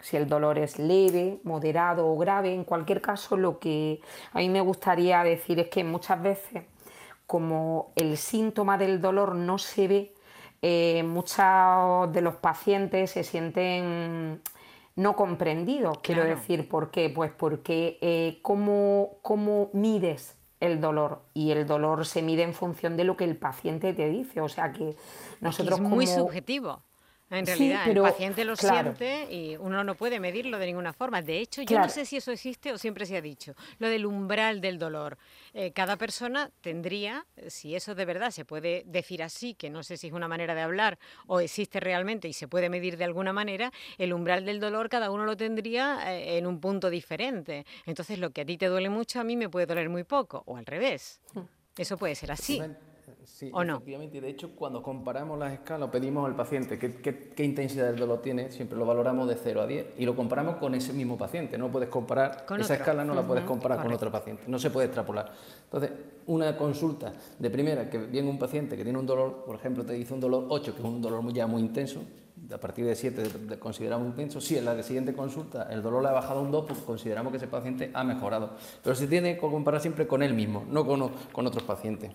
si 0.00 0.16
el 0.16 0.26
dolor 0.26 0.58
es 0.58 0.78
leve, 0.78 1.40
moderado 1.44 2.08
o 2.08 2.16
grave. 2.16 2.54
En 2.54 2.64
cualquier 2.64 3.02
caso, 3.02 3.36
lo 3.36 3.58
que 3.58 4.00
a 4.32 4.38
mí 4.38 4.48
me 4.48 4.62
gustaría 4.62 5.22
decir 5.22 5.60
es 5.60 5.68
que 5.68 5.84
muchas 5.84 6.22
veces, 6.22 6.64
como 7.26 7.92
el 7.96 8.16
síntoma 8.16 8.78
del 8.78 9.00
dolor 9.00 9.34
no 9.34 9.58
se 9.58 9.88
ve, 9.88 10.14
eh, 10.62 11.02
muchos 11.02 12.10
de 12.12 12.20
los 12.22 12.36
pacientes 12.36 13.10
se 13.10 13.22
sienten 13.22 14.40
no 14.96 15.16
comprendidos. 15.16 15.98
Quiero 15.98 16.24
decir, 16.24 16.66
¿por 16.66 16.90
qué? 16.90 17.10
Pues 17.10 17.30
porque 17.30 17.98
eh, 18.00 18.38
¿cómo, 18.40 19.18
cómo 19.20 19.68
mides 19.74 20.34
el 20.64 20.80
dolor 20.80 21.22
y 21.34 21.50
el 21.50 21.66
dolor 21.66 22.06
se 22.06 22.22
mide 22.22 22.42
en 22.42 22.54
función 22.54 22.96
de 22.96 23.04
lo 23.04 23.16
que 23.16 23.24
el 23.24 23.36
paciente 23.36 23.92
te 23.92 24.08
dice. 24.08 24.40
O 24.40 24.48
sea 24.48 24.72
que 24.72 24.96
nosotros 25.40 25.80
es 25.80 25.86
muy 25.86 26.06
subjetivo. 26.06 26.82
En 27.30 27.46
realidad, 27.46 27.88
el 27.88 28.00
paciente 28.00 28.44
lo 28.44 28.54
siente 28.54 29.26
y 29.30 29.56
uno 29.56 29.82
no 29.82 29.94
puede 29.94 30.20
medirlo 30.20 30.58
de 30.58 30.66
ninguna 30.66 30.92
forma. 30.92 31.22
De 31.22 31.38
hecho, 31.38 31.62
yo 31.62 31.78
no 31.78 31.88
sé 31.88 32.04
si 32.04 32.16
eso 32.16 32.30
existe 32.32 32.72
o 32.72 32.78
siempre 32.78 33.06
se 33.06 33.16
ha 33.16 33.20
dicho. 33.20 33.54
Lo 33.78 33.88
del 33.88 34.06
umbral 34.06 34.60
del 34.60 34.78
dolor. 34.78 35.16
Eh, 35.54 35.72
cada 35.72 35.96
persona 35.96 36.50
tendría, 36.60 37.26
si 37.48 37.74
eso 37.74 37.94
de 37.94 38.04
verdad 38.04 38.30
se 38.30 38.44
puede 38.44 38.84
decir 38.86 39.22
así, 39.22 39.54
que 39.54 39.70
no 39.70 39.82
sé 39.82 39.96
si 39.96 40.08
es 40.08 40.12
una 40.12 40.28
manera 40.28 40.54
de 40.54 40.60
hablar 40.60 40.98
o 41.26 41.40
existe 41.40 41.80
realmente 41.80 42.28
y 42.28 42.32
se 42.32 42.46
puede 42.46 42.68
medir 42.68 42.96
de 42.96 43.04
alguna 43.04 43.32
manera, 43.32 43.72
el 43.98 44.12
umbral 44.12 44.44
del 44.44 44.60
dolor 44.60 44.88
cada 44.88 45.10
uno 45.10 45.24
lo 45.24 45.36
tendría 45.36 46.14
eh, 46.14 46.36
en 46.38 46.46
un 46.46 46.60
punto 46.60 46.90
diferente. 46.90 47.64
Entonces, 47.86 48.18
lo 48.18 48.30
que 48.30 48.42
a 48.42 48.44
ti 48.44 48.58
te 48.58 48.66
duele 48.66 48.90
mucho, 48.90 49.20
a 49.20 49.24
mí 49.24 49.36
me 49.36 49.48
puede 49.48 49.66
doler 49.66 49.88
muy 49.88 50.04
poco, 50.04 50.42
o 50.46 50.56
al 50.56 50.66
revés. 50.66 51.20
Hmm. 51.32 51.42
Eso 51.76 51.96
puede 51.96 52.14
ser 52.14 52.30
así. 52.30 52.60
Sí, 53.26 53.50
efectivamente. 53.54 54.20
De 54.20 54.28
hecho, 54.28 54.54
cuando 54.54 54.82
comparamos 54.82 55.38
las 55.38 55.52
escalas, 55.52 55.88
pedimos 55.90 56.26
al 56.26 56.36
paciente 56.36 56.78
qué, 56.78 57.44
intensidad 57.44 57.86
del 57.86 57.96
dolor 57.96 58.20
tiene, 58.20 58.50
siempre 58.50 58.78
lo 58.78 58.84
valoramos 58.84 59.28
de 59.28 59.36
0 59.36 59.62
a 59.62 59.66
10 59.66 59.86
y 59.98 60.04
lo 60.04 60.14
comparamos 60.14 60.56
con 60.56 60.74
ese 60.74 60.92
mismo 60.92 61.16
paciente. 61.16 61.56
No 61.56 61.70
puedes 61.70 61.88
comparar, 61.88 62.44
esa 62.58 62.74
escala 62.74 63.04
no 63.04 63.14
la 63.14 63.22
puedes 63.22 63.44
comparar 63.44 63.82
con 63.82 63.92
otro 63.92 64.10
paciente, 64.10 64.44
no 64.46 64.58
se 64.58 64.70
puede 64.70 64.86
extrapolar. 64.86 65.32
Entonces, 65.64 65.90
una 66.26 66.56
consulta 66.56 67.12
de 67.38 67.50
primera, 67.50 67.88
que 67.88 67.98
viene 67.98 68.28
un 68.28 68.38
paciente 68.38 68.76
que 68.76 68.84
tiene 68.84 68.98
un 68.98 69.06
dolor, 69.06 69.44
por 69.44 69.56
ejemplo, 69.56 69.84
te 69.84 69.94
dice 69.94 70.12
un 70.12 70.20
dolor 70.20 70.46
8, 70.48 70.74
que 70.74 70.80
es 70.80 70.84
un 70.84 71.00
dolor 71.00 71.32
ya 71.32 71.46
muy 71.46 71.62
intenso, 71.62 72.02
a 72.52 72.58
partir 72.58 72.84
de 72.84 72.94
7 72.94 73.58
consideramos 73.58 74.06
intenso. 74.06 74.40
Si 74.40 74.58
en 74.58 74.66
la 74.66 74.82
siguiente 74.82 75.14
consulta 75.14 75.68
el 75.70 75.82
dolor 75.82 76.02
le 76.02 76.08
ha 76.08 76.12
bajado 76.12 76.42
un 76.42 76.50
2, 76.50 76.66
pues 76.66 76.78
consideramos 76.80 77.30
que 77.30 77.38
ese 77.38 77.46
paciente 77.46 77.90
ha 77.94 78.04
mejorado. 78.04 78.50
Pero 78.82 78.94
se 78.94 79.06
tiene 79.06 79.34
que 79.34 79.40
comparar 79.40 79.80
siempre 79.80 80.06
con 80.06 80.22
él 80.22 80.34
mismo, 80.34 80.64
no 80.68 80.86
con, 80.86 81.10
con 81.32 81.46
otros 81.46 81.62
pacientes. 81.62 82.10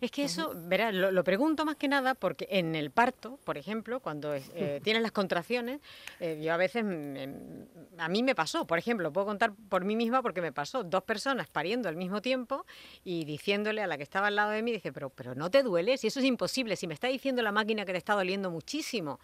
Es 0.00 0.10
que 0.10 0.24
eso, 0.24 0.52
verás, 0.54 0.94
lo, 0.94 1.24
pregunto 1.24 1.64
más 1.64 1.76
que 1.76 1.88
nada 1.88 2.14
porque 2.14 2.46
en 2.50 2.74
el 2.74 2.90
parto, 2.90 3.38
por 3.44 3.58
ejemplo, 3.58 4.00
cuando 4.00 4.34
eh, 4.34 4.80
tienes 4.82 5.02
las 5.02 5.12
contracciones, 5.12 5.80
eh, 6.20 6.40
yo 6.42 6.52
a 6.52 6.56
veces, 6.56 6.84
a 6.84 8.08
mí 8.08 8.22
me 8.22 8.34
pasó, 8.34 8.66
por 8.66 8.78
ejemplo, 8.78 9.12
puedo 9.12 9.26
contar 9.26 9.52
por 9.68 9.84
mí 9.84 9.96
misma 9.96 10.22
porque 10.22 10.40
me 10.40 10.52
pasó, 10.52 10.84
dos 10.84 11.02
personas 11.02 11.48
pariendo 11.48 11.88
al 11.88 11.96
mismo 11.96 12.22
tiempo 12.22 12.64
y 13.04 13.24
diciéndole 13.24 13.82
a 13.82 13.86
la 13.86 13.96
que 13.96 14.02
estaba 14.02 14.28
al 14.28 14.36
lado 14.36 14.50
de 14.50 14.62
mí, 14.62 14.72
dice, 14.72 14.92
pero, 14.92 15.10
pero 15.10 15.34
no 15.34 15.50
te 15.50 15.62
duele, 15.62 15.98
si 15.98 16.06
eso 16.08 16.20
es 16.20 16.26
imposible, 16.26 16.76
si 16.76 16.86
me 16.86 16.94
está 16.94 17.08
diciendo 17.08 17.42
la 17.42 17.52
máquina 17.52 17.84
que 17.84 17.92
te 17.92 17.98
está 17.98 18.14
doliendo 18.14 18.50
muchísimo. 18.50 19.20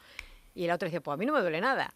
Y 0.54 0.66
la 0.66 0.74
otra 0.74 0.86
dice, 0.86 1.00
pues 1.00 1.14
a 1.14 1.16
mí 1.16 1.26
no 1.26 1.32
me 1.32 1.40
duele 1.40 1.60
nada. 1.60 1.92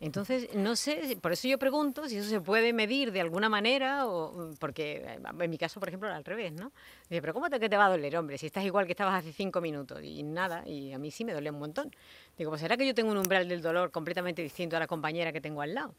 Entonces, 0.00 0.54
no 0.54 0.76
sé, 0.76 1.18
por 1.20 1.32
eso 1.32 1.48
yo 1.48 1.58
pregunto 1.58 2.08
si 2.08 2.18
eso 2.18 2.28
se 2.28 2.40
puede 2.40 2.72
medir 2.72 3.10
de 3.10 3.20
alguna 3.20 3.48
manera, 3.48 4.06
o 4.06 4.52
porque 4.60 5.02
eh, 5.04 5.18
en 5.40 5.50
mi 5.50 5.58
caso, 5.58 5.80
por 5.80 5.88
ejemplo, 5.88 6.08
era 6.08 6.16
al 6.16 6.24
revés, 6.24 6.52
¿no? 6.52 6.70
Dice, 7.08 7.20
pero 7.20 7.34
¿cómo 7.34 7.50
te, 7.50 7.58
que 7.58 7.68
te 7.68 7.76
va 7.76 7.86
a 7.86 7.90
doler, 7.90 8.16
hombre? 8.16 8.38
Si 8.38 8.46
estás 8.46 8.64
igual 8.64 8.86
que 8.86 8.92
estabas 8.92 9.18
hace 9.18 9.32
cinco 9.32 9.60
minutos 9.60 10.00
y 10.04 10.22
nada, 10.22 10.62
y 10.68 10.92
a 10.92 10.98
mí 10.98 11.10
sí 11.10 11.24
me 11.24 11.32
dolía 11.32 11.50
un 11.50 11.58
montón. 11.58 11.90
Digo, 12.36 12.50
pues 12.50 12.60
será 12.60 12.76
que 12.76 12.86
yo 12.86 12.94
tengo 12.94 13.10
un 13.10 13.18
umbral 13.18 13.48
del 13.48 13.60
dolor 13.60 13.90
completamente 13.90 14.40
distinto 14.40 14.76
a 14.76 14.78
la 14.78 14.86
compañera 14.86 15.32
que 15.32 15.40
tengo 15.40 15.62
al 15.62 15.74
lado. 15.74 15.94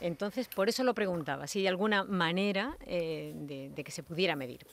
Entonces, 0.00 0.48
por 0.48 0.68
eso 0.68 0.82
lo 0.82 0.94
preguntaba, 0.94 1.46
si 1.46 1.60
hay 1.60 1.68
alguna 1.68 2.02
manera 2.02 2.76
eh, 2.86 3.32
de 3.36 3.84
que 3.84 3.92
se 3.92 4.02
pudiera 4.02 4.34
medir. 4.34 4.66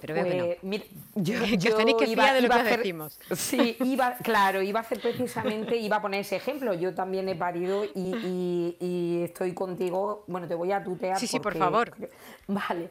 Pero 0.00 0.14
veo 0.14 0.24
que 0.24 0.36
no. 0.36 0.46
Pues, 0.60 0.82
yo, 1.14 1.76
tenéis 1.76 1.96
que 1.96 2.06
iba, 2.06 2.32
de 2.32 2.42
lo 2.42 2.48
que 2.48 2.54
hacer, 2.54 2.78
decimos. 2.78 3.18
Sí, 3.34 3.76
iba, 3.80 4.16
claro, 4.16 4.62
iba 4.62 4.80
a 4.80 4.82
hacer 4.82 5.00
precisamente, 5.00 5.76
iba 5.76 5.96
a 5.96 6.02
poner 6.02 6.20
ese 6.20 6.36
ejemplo. 6.36 6.74
Yo 6.74 6.94
también 6.94 7.28
he 7.28 7.34
parido 7.34 7.84
y, 7.94 9.22
estoy 9.24 9.54
contigo. 9.54 10.24
Bueno, 10.26 10.46
te 10.46 10.54
voy 10.54 10.72
a 10.72 10.82
tutear. 10.82 11.18
Sí, 11.18 11.26
sí, 11.26 11.40
por 11.40 11.56
favor. 11.56 11.92
Vale. 12.46 12.90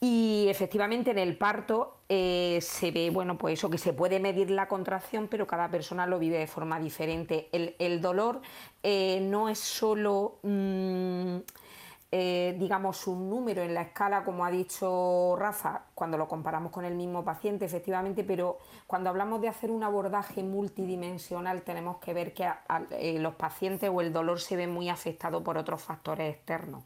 Y 0.00 0.46
efectivamente 0.48 1.10
en 1.10 1.18
el 1.18 1.38
parto 1.38 1.96
eh, 2.08 2.58
se 2.60 2.90
ve, 2.90 3.08
bueno, 3.10 3.38
pues 3.38 3.58
eso, 3.58 3.70
que 3.70 3.78
se 3.78 3.94
puede 3.94 4.20
medir 4.20 4.50
la 4.50 4.68
contracción, 4.68 5.26
pero 5.28 5.46
cada 5.46 5.70
persona 5.70 6.06
lo 6.06 6.18
vive 6.18 6.38
de 6.38 6.46
forma 6.46 6.78
diferente. 6.78 7.48
El, 7.52 8.00
dolor 8.00 8.40
eh, 8.82 9.20
no 9.22 9.48
es 9.48 9.58
solo... 9.58 10.38
Mm, 10.42 11.38
eh, 12.12 12.54
digamos, 12.56 13.08
un 13.08 13.28
número 13.28 13.62
en 13.62 13.74
la 13.74 13.82
escala, 13.82 14.22
como 14.22 14.44
ha 14.44 14.50
dicho 14.50 15.34
Rafa, 15.36 15.86
cuando 15.92 16.16
lo 16.16 16.28
comparamos 16.28 16.70
con 16.70 16.84
el 16.84 16.94
mismo 16.94 17.24
paciente, 17.24 17.64
efectivamente, 17.64 18.22
pero 18.22 18.58
cuando 18.86 19.10
hablamos 19.10 19.40
de 19.40 19.48
hacer 19.48 19.72
un 19.72 19.82
abordaje 19.82 20.44
multidimensional 20.44 21.62
tenemos 21.62 21.96
que 21.98 22.14
ver 22.14 22.32
que 22.32 22.48
eh, 22.90 23.18
los 23.18 23.34
pacientes 23.34 23.90
o 23.92 24.00
el 24.00 24.12
dolor 24.12 24.40
se 24.40 24.54
ve 24.54 24.68
muy 24.68 24.88
afectado 24.88 25.42
por 25.42 25.58
otros 25.58 25.82
factores 25.82 26.32
externos. 26.32 26.84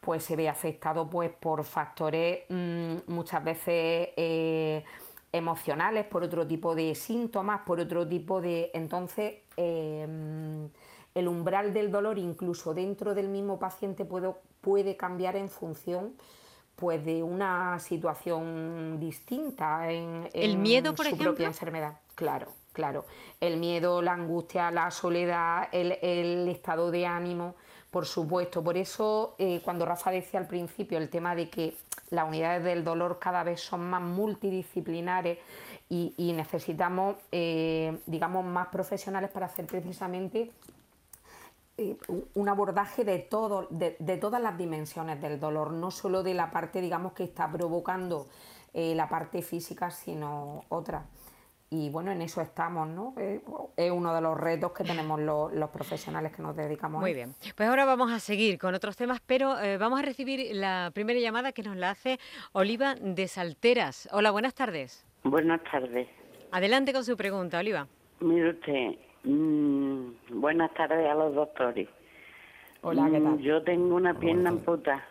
Pues 0.00 0.24
se 0.24 0.36
ve 0.36 0.48
afectado 0.48 1.08
pues, 1.10 1.30
por 1.30 1.62
factores 1.64 2.44
mm, 2.48 2.96
muchas 3.08 3.44
veces 3.44 4.08
eh, 4.16 4.84
emocionales, 5.32 6.06
por 6.06 6.22
otro 6.22 6.46
tipo 6.46 6.74
de 6.74 6.94
síntomas, 6.94 7.60
por 7.66 7.78
otro 7.78 8.08
tipo 8.08 8.40
de... 8.40 8.70
Entonces, 8.72 9.34
el 11.16 11.28
umbral 11.28 11.72
del 11.72 11.90
dolor 11.90 12.18
incluso 12.18 12.74
dentro 12.74 13.14
del 13.14 13.28
mismo 13.28 13.58
paciente 13.58 14.04
puede, 14.04 14.32
puede 14.60 14.96
cambiar 14.96 15.34
en 15.34 15.48
función 15.48 16.12
pues 16.76 17.02
de 17.06 17.22
una 17.22 17.78
situación 17.78 19.00
distinta 19.00 19.90
en, 19.90 20.28
el 20.34 20.58
miedo 20.58 20.94
por 20.94 21.06
su 21.06 21.16
propia 21.16 21.46
enfermedad 21.46 21.98
claro 22.14 22.52
claro. 22.74 23.06
El 23.40 23.56
miedo 23.56 24.02
la 24.02 24.12
angustia 24.12 24.70
la 24.70 24.90
soledad 24.90 25.68
el, 25.72 26.46
estado 26.48 26.90
de 26.90 27.06
ánimo 27.06 27.54
por 27.90 28.04
supuesto. 28.04 28.62
Por 28.62 28.76
eso 28.76 29.34
eh, 29.38 29.62
cuando 29.64 29.86
Rafa 29.86 30.10
decía 30.10 30.38
al 30.38 30.46
principio 30.46 30.98
el 30.98 31.08
tema 31.08 31.34
de 31.34 31.48
que 31.48 31.74
las 32.10 32.28
unidades 32.28 32.62
del 32.62 32.84
dolor 32.84 33.18
cada 33.18 33.42
vez 33.42 33.62
son 33.62 33.88
más 33.88 34.02
multidisciplinares 34.02 35.38
y, 35.88 36.32
necesitamos 36.36 37.16
eh, 37.32 37.96
digamos 38.04 38.44
más 38.44 38.68
profesionales 38.68 39.30
para 39.30 39.46
hacer 39.46 39.64
precisamente 39.66 40.50
un 42.34 42.48
abordaje 42.48 43.04
de, 43.04 43.18
todo, 43.18 43.68
de, 43.70 44.16
todas 44.18 44.40
las 44.40 44.56
dimensiones 44.56 45.20
del 45.20 45.38
dolor, 45.38 45.72
no 45.72 45.90
solo 45.90 46.22
de 46.22 46.34
la 46.34 46.50
parte, 46.50 46.80
digamos, 46.80 47.12
que 47.12 47.24
está 47.24 47.50
provocando 47.50 48.26
eh, 48.72 48.94
la 48.94 49.08
parte 49.08 49.42
física, 49.42 49.90
sino 49.90 50.64
otra. 50.68 51.06
Y 51.68 51.90
bueno, 51.90 52.12
en 52.12 52.22
eso 52.22 52.40
estamos, 52.40 52.88
¿no? 52.88 53.12
Eh, 53.18 53.40
es 53.76 53.90
uno 53.90 54.14
de 54.14 54.20
los 54.20 54.38
retos 54.38 54.72
que 54.72 54.84
tenemos 54.84 55.20
los, 55.20 55.70
profesionales 55.70 56.32
que 56.34 56.40
nos 56.40 56.56
dedicamos. 56.56 57.00
Muy 57.00 57.12
bien. 57.12 57.34
Pues 57.56 57.68
ahora 57.68 57.84
vamos 57.84 58.12
a 58.12 58.20
seguir 58.20 58.58
con 58.58 58.74
otros 58.74 58.96
temas, 58.96 59.20
pero 59.26 59.56
vamos 59.78 59.98
a 59.98 60.02
recibir 60.02 60.54
la 60.54 60.90
primera 60.94 61.18
llamada 61.18 61.52
que 61.52 61.62
nos 61.62 61.76
la 61.76 61.90
hace 61.90 62.18
Oliva 62.52 62.94
de 62.94 63.26
Salteras. 63.26 64.08
Hola, 64.12 64.30
buenas 64.30 64.54
tardes. 64.54 65.04
Buenas 65.24 65.60
tardes. 65.64 66.08
Adelante 66.52 66.92
con 66.92 67.04
su 67.04 67.16
pregunta, 67.16 67.58
Oliva. 67.58 67.88
Mire 68.20 68.50
usted, 68.50 68.98
Mm, 69.26 70.40
buenas 70.40 70.72
tardes 70.74 71.04
a 71.10 71.14
los 71.14 71.34
doctores. 71.34 71.88
Hola, 72.82 73.06
¿qué 73.10 73.20
tal? 73.20 73.32
Mm, 73.32 73.38
yo 73.38 73.60
tengo 73.64 73.96
una 73.96 74.14
pierna 74.14 74.50
en 74.50 74.60
puta 74.60 75.04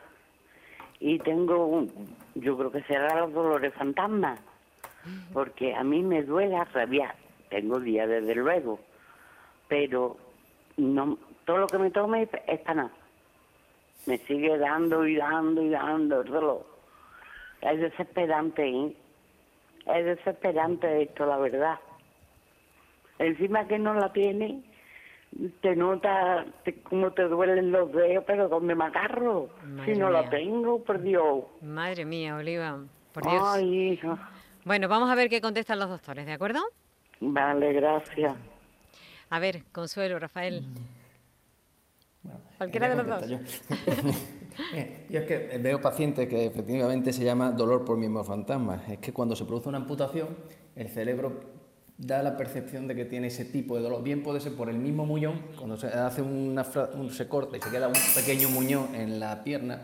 y 1.01 1.19
tengo, 1.19 1.65
un, 1.65 1.91
yo 2.35 2.57
creo 2.57 2.71
que 2.71 2.81
será 2.83 3.19
los 3.19 3.33
dolores 3.33 3.73
fantasmas, 3.73 4.39
porque 5.33 5.75
a 5.75 5.83
mí 5.83 6.01
me 6.01 6.23
duele 6.23 6.55
a 6.55 6.63
rabiar. 6.63 7.13
Tengo 7.49 7.77
días 7.81 8.07
desde 8.07 8.35
luego, 8.35 8.79
pero 9.67 10.15
no 10.77 11.17
todo 11.43 11.57
lo 11.57 11.67
que 11.67 11.77
me 11.77 11.91
tome 11.91 12.29
es 12.47 12.59
para 12.61 12.73
nada. 12.73 12.91
Me 14.05 14.17
sigue 14.19 14.57
dando 14.57 15.05
y 15.05 15.17
dando 15.17 15.61
y 15.61 15.69
dando 15.71 16.21
el 16.21 16.31
dolor. 16.31 16.65
Es 17.59 17.81
desesperante, 17.81 18.65
¿eh? 18.65 18.95
Es 19.87 20.05
desesperante 20.05 21.01
esto, 21.01 21.25
la 21.25 21.37
verdad. 21.37 21.79
Encima 23.19 23.67
que 23.67 23.79
no 23.79 23.93
la 23.93 24.11
tiene, 24.11 24.63
te 25.61 25.75
nota 25.75 26.45
cómo 26.83 27.11
te 27.11 27.23
duelen 27.23 27.71
los 27.71 27.91
dedos, 27.91 28.23
pero 28.25 28.47
¿dónde 28.47 28.75
me 28.75 28.85
agarro? 28.85 29.49
si 29.85 29.93
no 29.93 30.09
la 30.09 30.29
tengo, 30.29 30.83
por 30.83 31.01
Dios. 31.01 31.45
Madre 31.61 32.05
mía, 32.05 32.35
Oliva, 32.35 32.79
por 33.13 33.23
Dios. 33.23 33.43
Ay, 33.43 33.91
hija. 33.91 34.17
Bueno, 34.63 34.87
vamos 34.87 35.09
a 35.09 35.15
ver 35.15 35.29
qué 35.29 35.41
contestan 35.41 35.79
los 35.79 35.89
doctores, 35.89 36.25
¿de 36.25 36.33
acuerdo? 36.33 36.59
Vale, 37.19 37.73
gracias. 37.73 38.35
A 39.29 39.39
ver, 39.39 39.63
Consuelo, 39.71 40.19
Rafael. 40.19 40.63
Cualquiera 42.57 42.89
de 42.89 42.95
los 42.95 43.07
dos. 43.07 43.27
Yo. 43.27 43.37
yo 45.09 45.19
es 45.19 45.25
que 45.25 45.57
veo 45.59 45.81
pacientes 45.81 46.27
que 46.27 46.45
efectivamente 46.45 47.13
se 47.13 47.23
llama 47.23 47.51
dolor 47.51 47.85
por 47.85 47.97
mismo 47.97 48.23
fantasma. 48.23 48.81
Es 48.89 48.99
que 48.99 49.13
cuando 49.13 49.35
se 49.35 49.45
produce 49.45 49.69
una 49.69 49.79
amputación, 49.79 50.29
el 50.75 50.89
cerebro 50.89 51.54
da 51.97 52.21
la 52.21 52.35
percepción 52.35 52.87
de 52.87 52.95
que 52.95 53.05
tiene 53.05 53.27
ese 53.27 53.45
tipo 53.45 53.75
de 53.75 53.81
dolor. 53.81 54.03
Bien 54.03 54.21
puede 54.21 54.39
ser 54.39 54.53
por 54.53 54.69
el 54.69 54.77
mismo 54.77 55.05
muñón, 55.05 55.41
cuando 55.57 55.77
se 55.77 55.87
hace 55.87 56.21
una 56.21 56.65
un, 56.95 57.11
se 57.11 57.27
corta 57.27 57.57
y 57.57 57.61
se 57.61 57.69
queda 57.69 57.87
un 57.87 57.93
pequeño 58.13 58.49
muñón 58.49 58.93
en 58.95 59.19
la 59.19 59.43
pierna, 59.43 59.81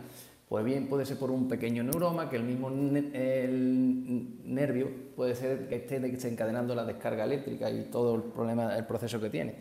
pues 0.49 0.65
bien 0.65 0.87
puede 0.87 1.05
ser 1.05 1.17
por 1.17 1.31
un 1.31 1.47
pequeño 1.47 1.83
neuroma, 1.83 2.29
que 2.29 2.35
el 2.35 2.43
mismo 2.43 2.67
el 2.69 4.27
nervio 4.43 4.89
puede 5.15 5.35
ser 5.35 5.69
que 5.69 5.75
esté 5.75 5.99
desencadenando 6.01 6.75
la 6.75 6.83
descarga 6.83 7.23
eléctrica 7.23 7.71
y 7.71 7.83
todo 7.83 8.15
el 8.15 8.23
problema, 8.23 8.75
el 8.75 8.85
proceso 8.85 9.19
que 9.21 9.29
tiene. 9.29 9.55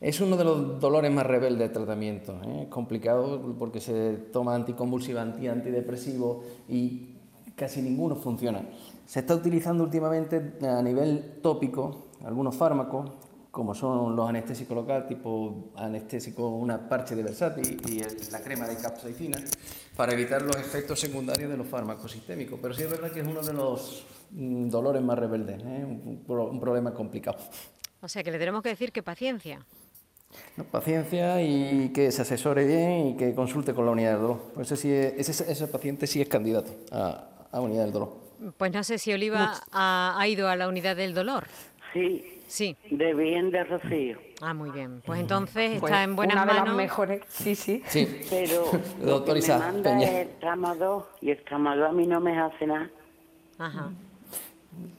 Es 0.00 0.20
uno 0.20 0.36
de 0.36 0.44
los 0.44 0.78
dolores 0.78 1.10
más 1.10 1.26
rebeldes 1.26 1.58
del 1.58 1.72
tratamiento. 1.72 2.40
¿eh? 2.44 2.62
Es 2.62 2.68
complicado 2.68 3.56
porque 3.58 3.80
se 3.80 4.12
toma 4.32 4.54
anticonvulsivante, 4.54 5.48
antidepresivo 5.48 6.44
y 6.68 7.17
casi 7.58 7.82
ninguno 7.82 8.16
funciona. 8.16 8.62
Se 9.04 9.20
está 9.20 9.34
utilizando 9.34 9.84
últimamente 9.84 10.58
a 10.62 10.80
nivel 10.82 11.40
tópico 11.42 12.08
algunos 12.24 12.56
fármacos, 12.56 13.10
como 13.50 13.74
son 13.74 14.14
los 14.14 14.28
anestésicos 14.28 14.76
locales, 14.76 15.08
tipo 15.08 15.72
anestésico, 15.76 16.48
una 16.48 16.88
parche 16.88 17.16
de 17.16 17.22
Versati 17.22 17.62
y 17.88 18.02
la 18.30 18.40
crema 18.40 18.66
de 18.66 18.76
capsaicina, 18.76 19.38
para 19.96 20.12
evitar 20.12 20.42
los 20.42 20.56
efectos 20.56 21.00
secundarios 21.00 21.50
de 21.50 21.56
los 21.56 21.66
fármacos 21.66 22.12
sistémicos. 22.12 22.58
Pero 22.60 22.74
sí 22.74 22.82
es 22.82 22.90
verdad 22.90 23.10
que 23.10 23.20
es 23.20 23.26
uno 23.26 23.42
de 23.42 23.52
los 23.52 24.06
mm, 24.30 24.68
dolores 24.68 25.02
más 25.02 25.18
rebeldes, 25.18 25.60
¿eh? 25.64 25.84
un, 25.84 26.60
problema 26.60 26.92
complicado. 26.92 27.38
O 28.00 28.08
sea 28.08 28.22
que 28.22 28.30
le 28.30 28.38
tenemos 28.38 28.62
que 28.62 28.68
decir 28.68 28.92
que 28.92 29.02
paciencia. 29.02 29.64
paciencia 30.70 31.42
y 31.42 31.88
que 31.88 32.12
se 32.12 32.22
asesore 32.22 32.64
bien 32.64 33.08
y 33.08 33.16
que 33.16 33.34
consulte 33.34 33.74
con 33.74 33.86
la 33.86 33.92
unidad 33.92 34.12
de 34.12 34.18
dolor. 34.18 34.42
Pues 34.54 34.70
ese, 34.70 35.18
ese, 35.18 35.66
paciente 35.66 36.06
sí 36.06 36.20
es 36.20 36.28
candidato 36.28 36.70
a, 36.92 37.37
a 37.52 37.60
unidad 37.60 37.84
del 37.84 37.92
dolor. 37.92 38.16
Pues 38.56 38.72
no 38.72 38.84
sé 38.84 38.98
si 38.98 39.12
Oliva 39.12 39.54
ha, 39.72 40.24
ido 40.28 40.48
a 40.48 40.56
la 40.56 40.68
unidad 40.68 40.96
del 40.96 41.14
dolor. 41.14 41.46
Sí. 41.92 42.34
Sí. 42.46 42.76
De 42.90 43.12
bien 43.12 43.50
de 43.50 43.62
Rocío. 43.64 44.18
Ah, 44.40 44.54
muy 44.54 44.70
bien. 44.70 45.02
Pues 45.04 45.20
entonces 45.20 45.72
está 45.72 45.80
pues 45.80 45.92
en 45.92 46.16
buenas 46.16 46.36
una 46.36 46.46
manos. 46.46 46.62
de 46.62 46.68
las 46.68 46.76
mejores. 46.76 47.22
Sí, 47.28 47.54
sí. 47.54 47.82
Sí. 47.86 48.20
Pero 48.30 48.64
lo 49.02 49.22
que 49.24 49.34
me 49.34 49.58
manda 49.58 50.02
es 50.02 50.10
el 50.10 50.28
tramo 50.38 50.74
2 50.74 51.04
y 51.20 51.30
el 51.30 51.44
tramo 51.44 51.76
2 51.76 51.88
a 51.88 51.92
mí 51.92 52.06
no 52.06 52.20
me 52.20 52.38
hace 52.38 52.66
nada. 52.66 52.90
Ajá. 53.58 53.90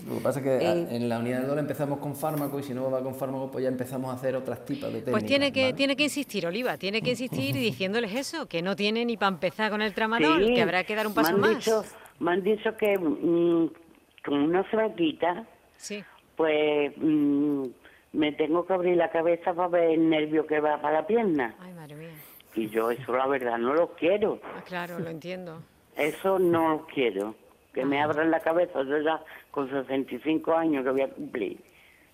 Lo 0.07 0.15
que 0.15 0.21
pasa 0.21 0.39
es 0.39 0.45
que 0.45 0.57
eh, 0.57 0.87
en 0.91 1.09
la 1.09 1.19
unidad 1.19 1.37
de 1.37 1.43
dolor 1.43 1.59
empezamos 1.59 1.99
con 1.99 2.15
fármaco 2.15 2.59
y 2.59 2.63
si 2.63 2.73
no 2.73 2.89
va 2.89 3.01
con 3.01 3.15
fármaco, 3.15 3.51
pues 3.51 3.63
ya 3.63 3.69
empezamos 3.69 4.11
a 4.11 4.15
hacer 4.15 4.35
otras 4.35 4.65
tipos 4.65 4.91
de 4.91 5.01
técnicas. 5.01 5.11
Pues 5.11 5.25
tiene 5.25 5.51
que, 5.51 5.73
tiene 5.73 5.95
que 5.95 6.03
insistir, 6.03 6.45
Oliva, 6.45 6.77
tiene 6.77 7.01
que 7.01 7.11
insistir 7.11 7.55
diciéndoles 7.55 8.13
eso, 8.15 8.47
que 8.47 8.61
no 8.61 8.75
tiene 8.75 9.05
ni 9.05 9.17
para 9.17 9.29
empezar 9.29 9.71
con 9.71 9.81
el 9.81 9.93
tramadol, 9.93 10.53
que 10.53 10.61
habrá 10.61 10.83
que 10.83 10.95
dar 10.95 11.07
un 11.07 11.13
paso 11.13 11.37
me 11.37 11.47
han 11.47 11.55
Dicho, 11.55 11.83
me 12.19 12.31
han 12.31 12.43
dicho 12.43 12.75
que 12.77 12.97
mm, 12.97 13.69
como 14.25 14.47
no 14.47 14.63
se 14.69 14.77
va 14.77 14.93
quita, 14.93 15.45
sí. 15.77 16.03
pues 16.35 16.93
mm, 16.97 17.65
me 18.13 18.31
tengo 18.33 18.65
que 18.65 18.73
abrir 18.73 18.97
la 18.97 19.09
cabeza 19.09 19.53
para 19.53 19.69
ver 19.69 19.91
el 19.91 20.09
nervio 20.09 20.45
que 20.45 20.59
va 20.59 20.81
para 20.81 21.01
la 21.01 21.07
pierna. 21.07 21.55
Ay, 21.59 21.73
madre 21.73 21.95
mía. 21.95 22.09
Y 22.55 22.69
yo 22.69 22.91
eso 22.91 23.15
la 23.15 23.27
verdad 23.27 23.57
no 23.57 23.73
lo 23.73 23.93
quiero. 23.93 24.39
Ah, 24.43 24.63
claro, 24.65 24.99
lo 24.99 25.09
entiendo. 25.09 25.61
Eso 25.95 26.39
no 26.39 26.69
lo 26.69 26.85
quiero. 26.88 27.35
Que 27.73 27.85
me 27.85 28.01
abran 28.01 28.31
la 28.31 28.39
cabeza, 28.39 28.81
yo 28.83 28.99
ya 28.99 29.21
con 29.51 29.69
65 29.69 30.53
años 30.53 30.83
que 30.83 30.89
voy 30.89 31.01
a 31.01 31.09
cumplir, 31.09 31.59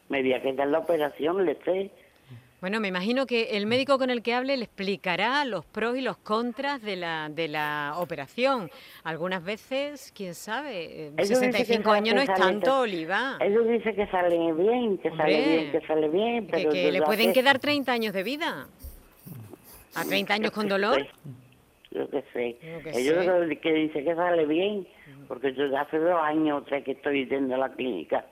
me 0.09 0.21
voy 0.21 0.33
a 0.33 0.41
quedar 0.41 0.67
la 0.67 0.79
operación, 0.79 1.45
le 1.45 1.55
sé. 1.63 1.91
Bueno, 2.62 2.79
me 2.79 2.88
imagino 2.88 3.25
que 3.25 3.57
el 3.57 3.67
médico 3.67 3.97
con 3.97 4.09
el 4.09 4.24
que 4.24 4.33
hable 4.33 4.55
le 4.55 4.63
explicará 4.63 5.43
los 5.45 5.65
pros 5.65 5.97
y 5.97 6.01
los 6.01 6.17
contras 6.17 6.81
de 6.81 6.95
la, 6.95 7.29
de 7.29 7.47
la 7.47 7.93
operación. 7.97 8.71
Algunas 9.03 9.43
veces, 9.43 10.13
quién 10.15 10.33
sabe, 10.33 11.12
65 11.17 11.93
eh, 11.93 11.97
años 11.97 12.15
no 12.15 12.21
es 12.21 12.33
tanto, 12.33 12.79
Oliva. 12.79 13.38
Ellos 13.41 13.67
dicen 13.67 13.95
que 13.95 14.07
sale 14.07 14.53
bien, 14.53 14.97
que 15.00 15.09
sale 15.12 15.45
bien, 15.45 15.71
que 15.71 15.81
sale 15.85 16.09
bien. 16.09 16.47
Pero 16.50 16.71
que, 16.71 16.91
le 16.91 17.01
pueden 17.01 17.33
quedar 17.33 17.59
30 17.59 17.91
años 17.91 18.13
de 18.13 18.24
vida. 18.24 18.67
¿A 19.93 20.03
30 20.03 20.33
años 20.33 20.51
con 20.51 20.67
dolor? 20.67 21.05
Yo 21.91 22.09
que 22.09 22.24
sé. 22.33 22.57
Ellos 22.93 23.25
que 23.62 23.74
dicen 23.74 24.05
que 24.05 24.15
sale 24.15 24.45
bien, 24.45 24.88
porque 25.27 25.53
yo 25.53 25.67
ya 25.67 25.81
hace 25.81 26.00
dos 26.00 26.19
años 26.21 26.63
o 26.63 26.65
que 26.83 26.91
estoy 26.91 27.27
yendo 27.27 27.55
a 27.55 27.57
la 27.57 27.69
clínica 27.74 28.25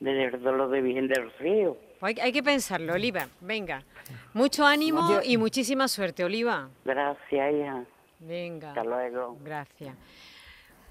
del 0.00 0.42
dolor 0.42 0.70
de 0.70 0.80
Virgen 0.80 1.08
del 1.08 1.30
Río. 1.38 1.76
Hay, 2.00 2.16
hay, 2.20 2.32
que 2.32 2.42
pensarlo, 2.42 2.94
Oliva. 2.94 3.28
Venga. 3.40 3.82
Mucho 4.34 4.64
ánimo 4.64 5.20
y 5.24 5.36
muchísima 5.36 5.88
suerte, 5.88 6.24
Oliva. 6.24 6.68
Gracias, 6.84 7.54
hija. 7.54 7.84
Venga. 8.20 8.68
Hasta 8.68 8.84
luego. 8.84 9.36
Gracias. 9.42 9.94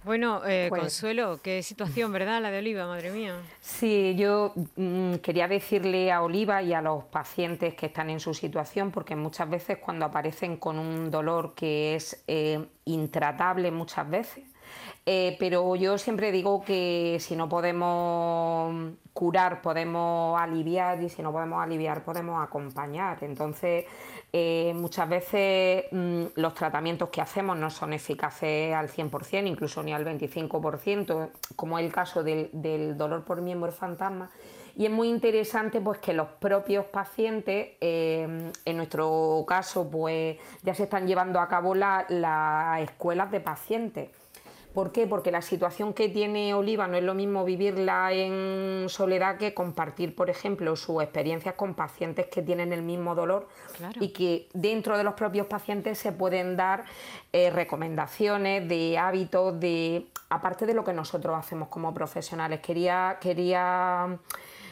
Bueno, 0.05 0.41
eh, 0.45 0.67
pues 0.69 0.81
Consuelo, 0.81 1.39
qué 1.41 1.63
situación, 1.63 2.11
¿verdad? 2.11 2.39
La 2.39 2.51
de 2.51 2.59
Oliva, 2.59 2.85
madre 2.85 3.09
mía. 3.09 3.33
Sí, 3.59 4.13
yo 4.15 4.53
mm, 4.75 5.15
quería 5.15 5.47
decirle 5.47 6.11
a 6.11 6.21
Oliva 6.21 6.61
y 6.61 6.73
a 6.73 6.81
los 6.81 7.05
pacientes 7.05 7.73
que 7.73 7.87
están 7.87 8.11
en 8.11 8.19
su 8.19 8.35
situación, 8.35 8.91
porque 8.91 9.15
muchas 9.15 9.49
veces 9.49 9.79
cuando 9.79 10.05
aparecen 10.05 10.57
con 10.57 10.77
un 10.77 11.09
dolor 11.09 11.55
que 11.55 11.95
es 11.95 12.23
eh, 12.27 12.63
intratable 12.85 13.71
muchas 13.71 14.07
veces, 14.07 14.43
eh, 15.07 15.35
pero 15.37 15.75
yo 15.75 15.99
siempre 15.99 16.31
digo 16.31 16.63
que 16.63 17.17
si 17.19 17.35
no 17.35 17.47
podemos 17.47 18.95
curar, 19.13 19.61
podemos 19.61 20.39
aliviar 20.39 21.01
y 21.03 21.09
si 21.09 21.21
no 21.21 21.31
podemos 21.31 21.63
aliviar, 21.63 22.03
podemos 22.03 22.43
acompañar. 22.43 23.23
Entonces, 23.23 23.85
eh, 24.33 24.73
muchas 24.75 25.07
veces 25.07 25.85
mm, 25.91 26.23
los 26.35 26.55
tratamientos 26.55 27.09
que 27.09 27.21
hacemos 27.21 27.55
no 27.55 27.69
son 27.69 27.93
eficaces 27.93 28.73
al 28.73 28.89
100%, 28.89 29.47
incluso 29.47 29.83
ni 29.83 29.93
al 29.93 30.03
25%, 30.05 31.29
como 31.55 31.77
es 31.77 31.85
el 31.85 31.91
caso 31.93 32.23
del, 32.23 32.97
dolor 32.97 33.23
por 33.25 33.41
miembro 33.41 33.71
fantasma. 33.71 34.31
Y 34.75 34.85
es 34.85 34.91
muy 34.91 35.07
interesante 35.07 35.81
pues, 35.81 35.99
que 35.99 36.13
los 36.13 36.27
propios 36.27 36.85
pacientes, 36.85 37.77
eh, 37.79 38.51
en 38.65 38.77
nuestro 38.77 39.45
caso, 39.47 39.87
pues 39.89 40.37
ya 40.63 40.73
se 40.73 40.83
están 40.83 41.07
llevando 41.07 41.39
a 41.39 41.47
cabo 41.47 41.75
las 41.75 42.81
escuelas 42.81 43.29
de 43.29 43.39
pacientes 43.39 44.24
¿Por 44.75 44.91
qué? 44.91 45.07
Porque 45.07 45.31
la 45.31 45.41
situación 45.41 45.93
que 45.93 46.09
tiene 46.09 46.53
Oliva 46.53 46.85
no 46.85 46.97
es 46.97 47.03
lo 47.03 47.13
mismo 47.13 47.45
vivirla 47.45 48.11
en 48.11 48.89
soledad 48.89 49.37
que 49.37 49.53
compartir, 49.53 50.13
por 50.13 50.29
ejemplo, 50.29 50.75
sus 50.75 51.01
experiencias 51.01 51.55
con 51.55 51.75
pacientes 51.75 52.27
que 52.27 52.41
tienen 52.41 52.73
el 52.73 52.81
mismo 52.81 53.15
dolor 53.15 53.47
y 54.01 54.09
que 54.09 54.49
dentro 54.53 54.97
de 54.97 55.05
los 55.05 55.13
propios 55.13 55.47
pacientes 55.47 55.97
se 55.97 56.11
pueden 56.11 56.57
dar 56.57 56.83
eh, 57.31 57.51
recomendaciones 57.51 58.67
de 58.67 58.97
hábitos, 58.97 59.57
de 59.61 60.07
aparte 60.27 60.65
de 60.65 60.73
lo 60.73 60.83
que 60.83 60.91
nosotros 60.91 61.37
hacemos 61.37 61.69
como 61.69 61.93
profesionales. 61.93 62.59
Quería, 62.59 63.17
quería 63.21 64.19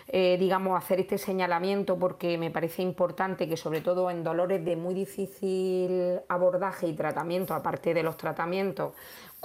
eh, 0.10 0.36
digamos, 0.38 0.78
hacer 0.78 1.00
este 1.00 1.18
señalamiento 1.18 1.98
porque 1.98 2.38
me 2.38 2.52
parece 2.52 2.82
importante 2.82 3.48
que 3.48 3.56
sobre 3.56 3.80
todo 3.80 4.12
en 4.12 4.22
dolores 4.22 4.66
de 4.66 4.76
muy 4.76 4.94
difícil 4.94 6.20
abordaje 6.28 6.88
y 6.88 6.94
tratamiento, 6.94 7.54
aparte 7.54 7.94
de 7.94 8.04
los 8.04 8.18
tratamientos 8.18 8.92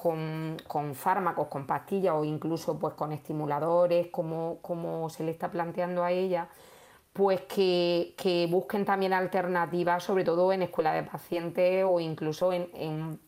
con, 0.01 0.95
fármacos, 0.95 1.49
con 1.49 1.67
pastillas 1.67 2.15
o 2.15 2.25
incluso 2.25 2.79
pues 2.79 2.95
con 2.95 3.13
estimuladores, 3.13 4.09
como, 4.09 4.59
como 4.63 5.11
se 5.11 5.25
le 5.25 5.33
está 5.33 5.51
planteando 5.51 6.05
a 6.05 6.13
ella, 6.13 6.49
pues 7.13 7.41
que, 7.43 8.47
busquen 8.51 8.85
también 8.85 9.13
alternativas, 9.13 10.05
sobre 10.05 10.25
todo 10.25 10.53
en 10.53 10.63
escuela 10.63 10.93
de 10.93 11.03
pacientes 11.03 11.85
o 11.89 11.99
incluso 11.99 12.53
en 12.53 13.19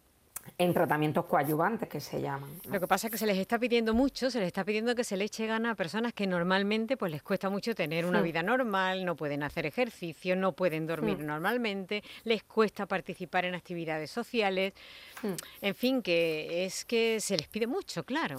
tratamientos 0.72 1.24
coadyuvantes 1.24 1.88
que 1.88 2.00
se 2.00 2.20
llaman. 2.20 2.50
Lo 2.70 2.78
que 2.78 2.86
pasa 2.86 3.06
es 3.06 3.10
que 3.12 3.18
se 3.18 3.26
les 3.26 3.38
está 3.38 3.58
pidiendo 3.58 3.94
mucho, 3.94 4.30
se 4.30 4.38
les 4.38 4.48
está 4.48 4.64
pidiendo 4.64 4.94
que 4.94 5.04
se 5.04 5.16
le 5.16 5.24
eche 5.24 5.46
gana 5.46 5.70
a 5.70 5.74
personas 5.74 6.12
que 6.12 6.26
normalmente 6.26 6.96
pues 6.96 7.10
les 7.10 7.22
cuesta 7.22 7.48
mucho 7.48 7.74
tener 7.74 8.04
una 8.04 8.20
vida 8.20 8.42
normal, 8.42 9.04
no 9.04 9.16
pueden 9.16 9.42
hacer 9.42 9.66
ejercicio, 9.66 10.36
no 10.36 10.52
pueden 10.52 10.86
dormir 10.86 11.18
normalmente, 11.20 12.02
les 12.24 12.42
cuesta 12.42 12.86
participar 12.86 13.44
en 13.44 13.54
actividades 13.54 14.10
sociales, 14.10 14.74
en 15.60 15.74
fin, 15.74 16.02
que 16.02 16.64
es 16.64 16.84
que 16.84 17.20
se 17.20 17.36
les 17.36 17.48
pide 17.48 17.66
mucho, 17.66 18.04
claro. 18.04 18.36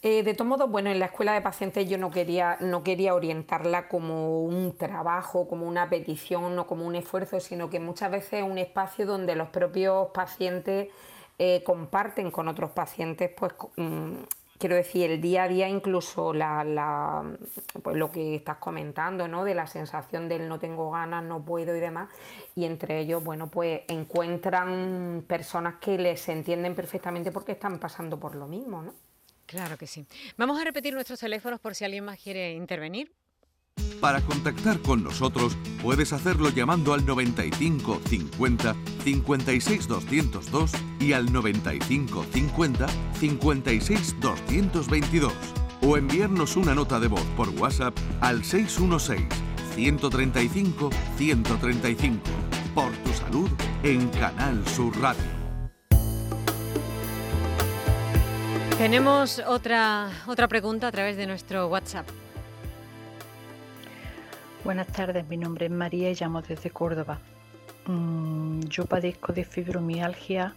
Eh, 0.00 0.22
de 0.22 0.32
todo 0.34 0.46
modo, 0.46 0.68
bueno, 0.68 0.90
en 0.90 1.00
la 1.00 1.06
escuela 1.06 1.32
de 1.32 1.40
pacientes 1.40 1.88
yo 1.88 1.98
no 1.98 2.10
quería, 2.10 2.56
no 2.60 2.84
quería 2.84 3.14
orientarla 3.14 3.88
como 3.88 4.44
un 4.44 4.76
trabajo, 4.76 5.48
como 5.48 5.66
una 5.66 5.90
petición 5.90 6.56
o 6.56 6.66
como 6.68 6.86
un 6.86 6.94
esfuerzo, 6.94 7.40
sino 7.40 7.68
que 7.68 7.80
muchas 7.80 8.12
veces 8.12 8.34
es 8.34 8.42
un 8.44 8.58
espacio 8.58 9.06
donde 9.06 9.34
los 9.34 9.48
propios 9.48 10.08
pacientes 10.14 10.88
eh, 11.38 11.62
comparten 11.64 12.30
con 12.30 12.46
otros 12.46 12.70
pacientes, 12.70 13.30
pues 13.36 13.52
mm, 13.76 14.14
quiero 14.58 14.76
decir, 14.76 15.10
el 15.10 15.20
día 15.20 15.44
a 15.44 15.48
día, 15.48 15.68
incluso 15.68 16.32
la, 16.32 17.24
pues 17.82 17.96
lo 17.96 18.12
que 18.12 18.36
estás 18.36 18.58
comentando, 18.58 19.26
¿no? 19.28 19.44
De 19.44 19.54
la 19.54 19.66
sensación 19.66 20.28
del 20.28 20.48
no 20.48 20.60
tengo 20.60 20.90
ganas, 20.92 21.24
no 21.24 21.44
puedo 21.44 21.74
y 21.76 21.80
demás. 21.80 22.08
Y 22.54 22.66
entre 22.66 23.00
ellos, 23.00 23.24
bueno, 23.24 23.48
pues 23.48 23.82
encuentran 23.88 25.24
personas 25.26 25.76
que 25.80 25.98
les 25.98 26.28
entienden 26.28 26.74
perfectamente 26.76 27.32
porque 27.32 27.52
están 27.52 27.78
pasando 27.80 28.18
por 28.18 28.36
lo 28.36 28.46
mismo, 28.46 28.82
¿no? 28.82 29.07
Claro 29.48 29.78
que 29.78 29.86
sí. 29.86 30.06
Vamos 30.36 30.60
a 30.60 30.64
repetir 30.64 30.92
nuestros 30.92 31.18
teléfonos 31.18 31.58
por 31.58 31.74
si 31.74 31.84
alguien 31.84 32.04
más 32.04 32.20
quiere 32.20 32.52
intervenir. 32.52 33.10
Para 33.98 34.20
contactar 34.20 34.78
con 34.80 35.02
nosotros 35.02 35.56
puedes 35.82 36.12
hacerlo 36.12 36.50
llamando 36.50 36.92
al 36.92 37.06
95 37.06 38.00
50 38.06 38.76
56 39.04 39.88
202 39.88 40.72
y 41.00 41.14
al 41.14 41.32
95 41.32 42.26
50 42.30 42.86
56 43.18 44.20
222 44.20 45.32
o 45.80 45.96
enviarnos 45.96 46.56
una 46.56 46.74
nota 46.74 47.00
de 47.00 47.08
voz 47.08 47.24
por 47.36 47.48
WhatsApp 47.50 47.96
al 48.20 48.44
616 48.44 49.26
135 49.74 50.90
135 51.16 52.20
por 52.74 52.92
tu 52.98 53.12
salud 53.14 53.50
en 53.82 54.08
Canal 54.10 54.66
Sur 54.68 54.94
Radio. 55.00 55.37
Tenemos 58.78 59.42
otra 59.44 60.08
otra 60.28 60.46
pregunta 60.46 60.86
a 60.86 60.92
través 60.92 61.16
de 61.16 61.26
nuestro 61.26 61.66
WhatsApp. 61.66 62.06
Buenas 64.62 64.86
tardes, 64.86 65.26
mi 65.26 65.36
nombre 65.36 65.66
es 65.66 65.72
María 65.72 66.12
y 66.12 66.14
llamo 66.14 66.42
desde 66.42 66.70
Córdoba. 66.70 67.18
Mm, 67.86 68.60
yo 68.68 68.86
padezco 68.86 69.32
de 69.32 69.44
fibromialgia 69.44 70.54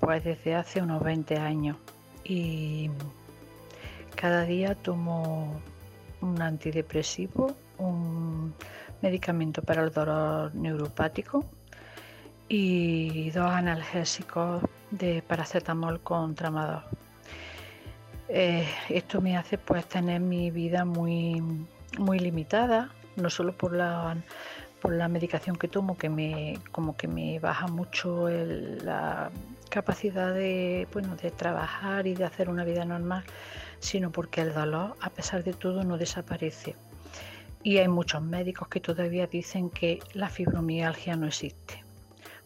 pues 0.00 0.24
desde 0.24 0.54
hace 0.54 0.80
unos 0.80 1.02
20 1.02 1.36
años 1.36 1.76
y 2.24 2.88
cada 4.14 4.44
día 4.44 4.74
tomo 4.74 5.60
un 6.22 6.40
antidepresivo, 6.40 7.54
un 7.76 8.54
medicamento 9.02 9.60
para 9.60 9.82
el 9.82 9.92
dolor 9.92 10.54
neuropático 10.54 11.44
y 12.48 13.28
dos 13.32 13.50
analgésicos 13.50 14.62
de 14.90 15.20
paracetamol 15.20 16.00
con 16.00 16.34
tramador. 16.34 16.84
Eh, 18.28 18.66
esto 18.88 19.20
me 19.20 19.36
hace 19.36 19.56
pues 19.56 19.86
tener 19.86 20.20
mi 20.20 20.50
vida 20.50 20.84
muy, 20.84 21.42
muy 21.98 22.18
limitada 22.18 22.90
no 23.16 23.30
solo 23.30 23.52
por 23.52 23.74
la, 23.74 24.16
por 24.80 24.92
la 24.92 25.08
medicación 25.08 25.56
que 25.56 25.68
tomo, 25.68 25.96
que 25.96 26.08
me, 26.08 26.58
como 26.70 26.96
que 26.96 27.08
me 27.08 27.38
baja 27.38 27.66
mucho 27.66 28.28
la 28.28 29.30
capacidad 29.70 30.32
de, 30.32 30.86
bueno, 30.92 31.16
de 31.16 31.30
trabajar 31.30 32.06
y 32.06 32.14
de 32.14 32.24
hacer 32.24 32.48
una 32.48 32.64
vida 32.64 32.84
normal, 32.84 33.24
sino 33.80 34.10
porque 34.10 34.42
el 34.42 34.54
dolor, 34.54 34.96
a 35.00 35.10
pesar 35.10 35.42
de 35.44 35.52
todo, 35.52 35.82
no 35.82 35.98
desaparece. 35.98 36.76
Y 37.62 37.78
hay 37.78 37.88
muchos 37.88 38.22
médicos 38.22 38.68
que 38.68 38.80
todavía 38.80 39.26
dicen 39.26 39.70
que 39.70 39.98
la 40.12 40.28
fibromialgia 40.28 41.16
no 41.16 41.26
existe. 41.26 41.82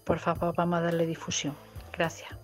Por 0.05 0.19
favor, 0.19 0.55
vamos 0.57 0.79
a 0.79 0.83
darle 0.83 1.07
difusión. 1.07 1.55
Gracias. 1.93 2.40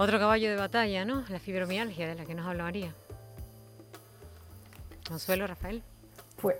Otro 0.00 0.18
caballo 0.18 0.48
de 0.48 0.56
batalla, 0.56 1.04
¿no? 1.04 1.24
La 1.28 1.38
fibromialgia 1.38 2.08
de 2.08 2.14
la 2.14 2.24
que 2.24 2.34
nos 2.34 2.46
hablaría. 2.46 2.90
Consuelo, 5.06 5.46
Rafael. 5.46 5.82
Pues 6.40 6.56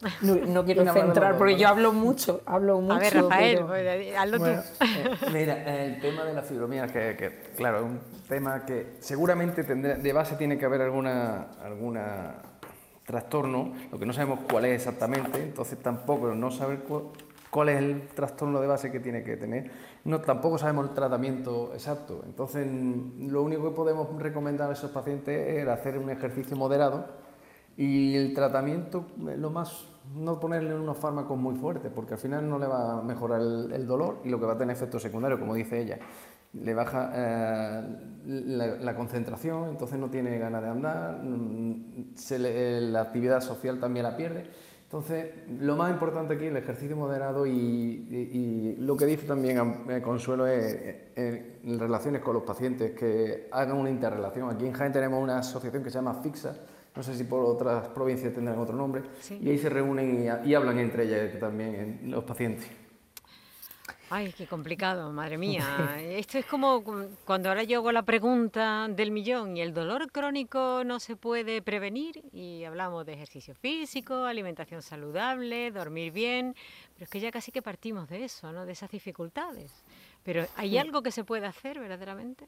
no, 0.22 0.64
quiero 0.64 0.90
centrar 0.90 1.36
porque 1.36 1.58
yo 1.58 1.68
hablo 1.68 1.92
mucho, 1.92 2.40
hablo 2.46 2.80
mucho. 2.80 2.94
A 2.94 2.98
ver, 2.98 3.14
Rafael, 3.14 3.58
pues, 3.66 4.16
hazlo 4.16 4.38
tú. 4.38 4.46
Eh, 4.46 4.64
mira, 5.34 5.84
el 5.84 6.00
tema 6.00 6.24
de 6.24 6.32
la 6.32 6.40
fibromialgia, 6.40 7.14
que, 7.14 7.50
claro, 7.54 7.76
es 7.80 7.84
un 7.84 8.00
tema 8.26 8.64
que 8.64 8.94
seguramente 9.00 9.64
de 9.64 10.12
base 10.14 10.36
tiene 10.36 10.56
que 10.56 10.64
haber 10.64 10.80
alguna, 10.80 11.48
alguna 11.62 12.36
trastorno, 13.04 13.74
lo 13.90 13.98
que 13.98 14.06
no 14.06 14.14
sabemos 14.14 14.38
cuál 14.50 14.64
es 14.64 14.76
exactamente, 14.76 15.42
entonces 15.42 15.78
tampoco 15.82 16.34
no 16.34 16.50
saber 16.50 16.78
cuál, 16.78 17.08
es 17.68 17.78
el 17.78 18.08
trastorno 18.08 18.60
de 18.60 18.66
base 18.66 18.90
que 18.90 18.98
tiene 18.98 19.22
que 19.22 19.36
tener, 19.36 19.70
no, 20.04 20.22
tampoco 20.22 20.56
sabemos 20.56 20.88
el 20.88 20.94
tratamiento 20.94 21.70
exacto. 21.74 22.22
Entonces, 22.24 22.66
lo 22.66 23.42
único 23.42 23.64
que 23.64 23.76
podemos 23.76 24.08
recomendar 24.20 24.70
a 24.70 24.72
esos 24.72 24.90
pacientes 24.90 25.58
es 25.58 25.68
hacer 25.68 25.98
un 25.98 26.08
ejercicio 26.08 26.56
moderado 26.56 27.04
y 27.76 28.16
el 28.16 28.34
tratamiento, 28.34 29.06
lo 29.18 29.50
más, 29.50 29.86
no 30.14 30.40
ponerle 30.40 30.74
unos 30.74 30.96
fármacos 30.96 31.38
muy 31.38 31.54
fuertes, 31.56 31.90
porque 31.94 32.14
al 32.14 32.20
final 32.20 32.48
no 32.48 32.58
le 32.58 32.66
va 32.66 32.98
a 32.98 33.02
mejorar 33.02 33.40
el, 33.40 33.86
dolor 33.86 34.20
y 34.24 34.30
lo 34.30 34.40
que 34.40 34.46
va 34.46 34.54
a 34.54 34.58
tener 34.58 34.74
efectos 34.74 35.02
secundarios, 35.02 35.38
como 35.38 35.54
dice 35.54 35.78
ella. 35.78 35.98
Le 36.54 36.74
baja 36.74 37.10
eh, 37.14 37.82
la, 38.80 38.94
concentración, 38.94 39.70
entonces 39.70 39.98
no 39.98 40.10
tiene 40.10 40.38
ganas 40.38 40.62
de 40.62 40.68
andar, 40.68 41.20
mm, 41.22 42.14
la 42.90 43.00
actividad 43.02 43.40
social 43.40 43.78
también 43.78 44.04
la 44.04 44.16
pierde. 44.16 44.50
Entonces, 44.92 45.32
lo 45.58 45.74
más 45.74 45.90
importante 45.90 46.34
aquí 46.34 46.44
es 46.44 46.50
el 46.50 46.58
ejercicio 46.58 46.94
moderado 46.94 47.46
y, 47.46 48.76
lo 48.78 48.94
que 48.94 49.06
dice 49.06 49.26
también 49.26 49.86
eh, 49.88 50.02
Consuelo 50.02 50.46
es 50.46 50.74
eh, 51.16 51.60
en 51.64 51.78
relaciones 51.78 52.20
con 52.20 52.34
los 52.34 52.42
pacientes, 52.42 52.92
que 52.92 53.48
hagan 53.50 53.78
una 53.78 53.88
interrelación. 53.88 54.50
Aquí 54.50 54.66
en 54.66 54.72
Jaén 54.74 54.92
tenemos 54.92 55.22
una 55.22 55.38
asociación 55.38 55.82
que 55.82 55.88
se 55.88 55.94
llama 55.94 56.20
FIXA, 56.22 56.56
no 56.94 57.02
sé 57.02 57.14
si 57.14 57.24
por 57.24 57.42
otras 57.42 57.88
provincias 57.88 58.34
tendrán 58.34 58.58
otro 58.58 58.76
nombre, 58.76 59.04
y 59.30 59.48
ahí 59.48 59.56
se 59.56 59.70
reúnen 59.70 60.26
y, 60.44 60.54
hablan 60.54 60.78
entre 60.78 61.04
ellas 61.04 61.40
también 61.40 62.00
los 62.10 62.24
pacientes. 62.24 62.66
Ay, 64.14 64.30
qué 64.36 64.46
complicado, 64.46 65.10
madre 65.10 65.38
mía. 65.38 65.64
Esto 66.02 66.36
es 66.36 66.44
como 66.44 66.84
cuando 67.24 67.48
ahora 67.48 67.62
yo 67.62 67.78
hago 67.78 67.92
la 67.92 68.02
pregunta 68.02 68.86
del 68.90 69.10
millón 69.10 69.56
y 69.56 69.62
el 69.62 69.72
dolor 69.72 70.12
crónico 70.12 70.82
no 70.84 71.00
se 71.00 71.16
puede 71.16 71.62
prevenir 71.62 72.22
y 72.30 72.62
hablamos 72.64 73.06
de 73.06 73.14
ejercicio 73.14 73.54
físico, 73.54 74.26
alimentación 74.26 74.82
saludable, 74.82 75.70
dormir 75.70 76.12
bien, 76.12 76.54
pero 76.92 77.04
es 77.04 77.08
que 77.08 77.20
ya 77.20 77.30
casi 77.30 77.52
que 77.52 77.62
partimos 77.62 78.06
de 78.10 78.24
eso, 78.24 78.52
¿no? 78.52 78.66
De 78.66 78.72
esas 78.72 78.90
dificultades. 78.90 79.72
Pero 80.22 80.44
¿hay 80.56 80.76
algo 80.76 81.02
que 81.02 81.10
se 81.10 81.24
puede 81.24 81.46
hacer 81.46 81.80
verdaderamente? 81.80 82.46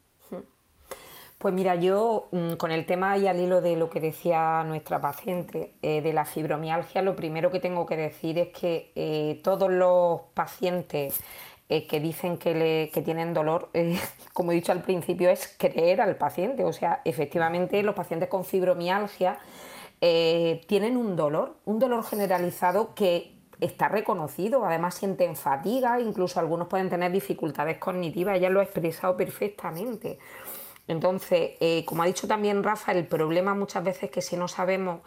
Pues 1.38 1.52
mira, 1.52 1.74
yo 1.74 2.28
mm, 2.30 2.54
con 2.54 2.72
el 2.72 2.86
tema 2.86 3.18
y 3.18 3.26
al 3.26 3.40
hilo 3.40 3.60
de 3.60 3.76
lo 3.76 3.90
que 3.90 4.00
decía 4.00 4.62
nuestra 4.64 5.00
paciente 5.00 5.74
eh, 5.82 6.00
de 6.00 6.12
la 6.12 6.24
fibromialgia, 6.24 7.02
lo 7.02 7.16
primero 7.16 7.50
que 7.50 7.60
tengo 7.60 7.86
que 7.86 7.96
decir 7.96 8.38
es 8.38 8.48
que 8.48 8.92
eh, 8.94 9.40
todos 9.42 9.70
los 9.70 10.20
pacientes 10.34 11.20
eh, 11.68 11.86
que 11.86 12.00
dicen 12.00 12.38
que, 12.38 12.54
le, 12.54 12.90
que 12.90 13.02
tienen 13.02 13.34
dolor, 13.34 13.70
como 14.32 14.52
he 14.52 14.54
dicho 14.54 14.72
al 14.72 14.82
principio, 14.82 15.30
es 15.30 15.54
creer 15.58 16.00
al 16.00 16.16
paciente. 16.16 16.64
O 16.64 16.72
sea, 16.72 17.00
efectivamente 17.04 17.82
los 17.82 17.94
pacientes 17.94 18.28
con 18.28 18.44
fibromialgia 18.44 19.38
tienen 20.66 20.98
un 20.98 21.16
dolor, 21.16 21.56
un 21.64 21.78
dolor 21.78 22.04
generalizado 22.04 22.94
que 22.94 23.34
está 23.60 23.88
reconocido, 23.88 24.64
además 24.64 24.94
sienten 24.94 25.36
fatiga, 25.36 26.00
incluso 26.00 26.40
algunos 26.40 26.68
pueden 26.68 26.90
tener 26.90 27.10
dificultades 27.12 27.78
cognitivas, 27.78 28.36
ella 28.36 28.50
lo 28.50 28.60
ha 28.60 28.64
expresado 28.64 29.16
perfectamente. 29.16 30.18
Entonces, 30.86 31.52
eh, 31.60 31.84
como 31.86 32.02
ha 32.02 32.06
dicho 32.06 32.28
también 32.28 32.62
Rafa, 32.62 32.92
el 32.92 33.06
problema 33.06 33.54
muchas 33.54 33.82
veces 33.84 34.04
es 34.04 34.10
que 34.10 34.20
si 34.20 34.36
no 34.36 34.48
sabemos 34.48 35.00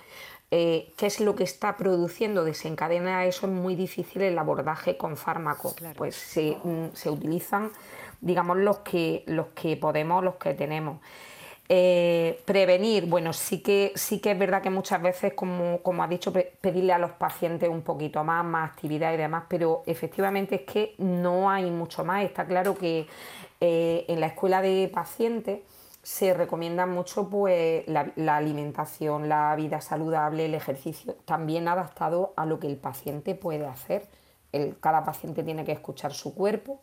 eh, 0.49 0.93
qué 0.95 1.07
es 1.07 1.19
lo 1.19 1.35
que 1.35 1.43
está 1.43 1.75
produciendo, 1.75 2.45
desencadena 2.45 3.25
eso, 3.25 3.47
es 3.47 3.51
muy 3.51 3.75
difícil 3.75 4.21
el 4.21 4.37
abordaje 4.37 4.95
con 4.95 5.17
fármacos. 5.17 5.75
Pues 5.97 6.15
mm, 6.63 6.85
se, 6.93 7.09
utilizan, 7.09 7.71
digamos, 8.21 8.57
los 8.57 8.79
que, 8.79 9.23
los 9.27 9.47
que 9.47 9.75
podemos, 9.75 10.23
los 10.23 10.35
que 10.35 10.53
tenemos. 10.53 10.99
Eh, 11.69 12.41
prevenir, 12.45 13.07
bueno, 13.07 13.33
sí 13.33 13.59
que, 13.61 13.91
sí 13.95 14.19
que 14.19 14.31
es 14.31 14.39
verdad 14.39 14.61
que 14.61 14.69
muchas 14.69 15.01
veces, 15.01 15.33
como, 15.33 15.79
como 15.79 16.01
ha 16.01 16.07
dicho, 16.07 16.31
pedirle 16.31 16.93
a 16.93 16.97
los 16.97 17.11
pacientes 17.11 17.67
un 17.67 17.81
poquito 17.81 18.23
más, 18.23 18.45
más 18.45 18.71
actividad 18.71 19.13
y 19.13 19.17
demás, 19.17 19.43
pero 19.49 19.83
efectivamente 19.85 20.55
es 20.55 20.61
que 20.61 20.95
no 20.97 21.49
hay 21.49 21.69
mucho 21.69 22.05
más. 22.05 22.23
Está 22.23 22.45
claro 22.45 22.73
que 22.73 23.05
eh, 23.59 24.05
en 24.07 24.21
la 24.21 24.27
escuela 24.27 24.61
de 24.61 24.89
pacientes 24.93 25.59
se 26.07 26.33
recomienda 26.33 26.85
mucho 26.85 27.29
pues, 27.29 27.83
la, 27.85 28.37
alimentación, 28.37 29.27
la 29.27 29.53
vida 29.57 29.81
saludable, 29.81 30.45
el 30.45 30.53
ejercicio, 30.53 31.15
también 31.25 31.67
adaptado 31.67 32.31
a 32.37 32.45
lo 32.45 32.61
que 32.61 32.67
el 32.67 32.77
paciente 32.77 33.35
puede 33.35 33.65
hacer. 33.67 34.07
cada 34.79 35.03
paciente 35.03 35.43
tiene 35.43 35.65
que 35.65 35.73
escuchar 35.73 36.13
su 36.13 36.33
cuerpo 36.33 36.79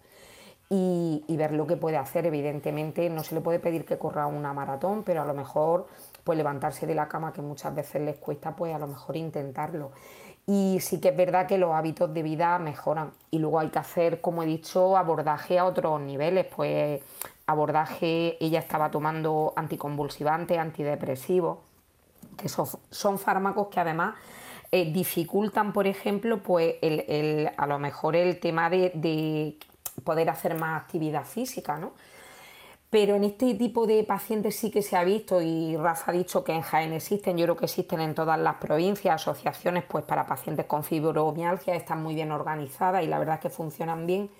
y, 0.68 1.24
ver 1.26 1.52
lo 1.52 1.66
que 1.66 1.78
puede 1.78 1.96
hacer. 1.96 2.26
Evidentemente 2.26 3.08
no 3.08 3.24
se 3.24 3.34
le 3.34 3.40
puede 3.40 3.60
pedir 3.60 3.86
que 3.86 3.96
corra 3.96 4.26
una 4.26 4.52
maratón, 4.52 5.04
pero 5.04 5.22
a 5.22 5.24
lo 5.24 5.32
mejor 5.32 5.86
pues, 6.22 6.36
levantarse 6.36 6.86
de 6.86 6.94
la 6.94 7.08
cama, 7.08 7.32
que 7.32 7.40
muchas 7.40 7.74
veces 7.74 8.02
les 8.02 8.16
cuesta, 8.16 8.54
pues 8.54 8.74
a 8.74 8.78
lo 8.78 8.88
mejor 8.88 9.16
intentarlo 9.16 9.92
y 10.46 10.78
sí 10.80 11.00
que 11.00 11.08
es 11.08 11.16
verdad 11.16 11.46
que 11.46 11.56
los 11.56 11.72
hábitos 11.72 12.12
de 12.12 12.22
vida 12.22 12.58
mejoran 12.58 13.12
y 13.30 13.38
luego 13.38 13.60
hay 13.60 13.68
que 13.68 13.78
hacer, 13.78 14.20
como 14.20 14.42
he 14.42 14.46
dicho, 14.46 14.96
abordaje 14.96 15.58
a 15.58 15.64
otros 15.64 16.00
niveles, 16.00 16.46
pues 16.54 17.00
abordaje, 17.46 18.36
ella 18.40 18.58
estaba 18.58 18.90
tomando 18.90 19.52
anticonvulsivantes, 19.56 20.58
antidepresivos, 20.58 21.58
que 22.36 22.48
son, 22.48 23.18
fármacos 23.18 23.68
que 23.68 23.80
además 23.80 24.14
eh, 24.72 24.92
dificultan, 24.92 25.72
por 25.72 25.86
ejemplo, 25.86 26.42
pues 26.42 26.76
el, 26.82 27.50
a 27.56 27.66
lo 27.66 27.78
mejor 27.78 28.16
el 28.16 28.40
tema 28.40 28.70
de, 28.70 28.90
de 28.94 29.58
poder 30.02 30.30
hacer 30.30 30.58
más 30.58 30.82
actividad 30.82 31.24
física, 31.24 31.78
¿no? 31.78 31.92
pero 32.94 33.16
en 33.16 33.24
este 33.24 33.56
tipo 33.56 33.88
de 33.88 34.04
pacientes 34.04 34.54
sí 34.54 34.70
que 34.70 34.80
se 34.80 34.96
ha 34.96 35.02
visto 35.02 35.42
y 35.42 35.76
Rafa 35.76 36.12
ha 36.12 36.14
dicho 36.14 36.44
que 36.44 36.52
en 36.52 36.60
Jaén 36.60 36.92
existen, 36.92 37.36
yo 37.36 37.44
creo 37.44 37.56
que 37.56 37.64
existen 37.64 38.00
en 38.00 38.14
todas 38.14 38.38
las 38.38 38.54
provincias 38.58 39.16
asociaciones 39.16 39.82
pues 39.82 40.04
para 40.04 40.24
pacientes 40.28 40.66
con 40.66 40.84
fibromialgia, 40.84 41.74
están 41.74 42.04
muy 42.04 42.14
bien 42.14 42.30
organizadas 42.30 43.02
y 43.02 43.08
la 43.08 43.18
verdad 43.18 43.34
es 43.34 43.40
que 43.40 43.50
funcionan 43.50 44.06
bien. 44.06 44.30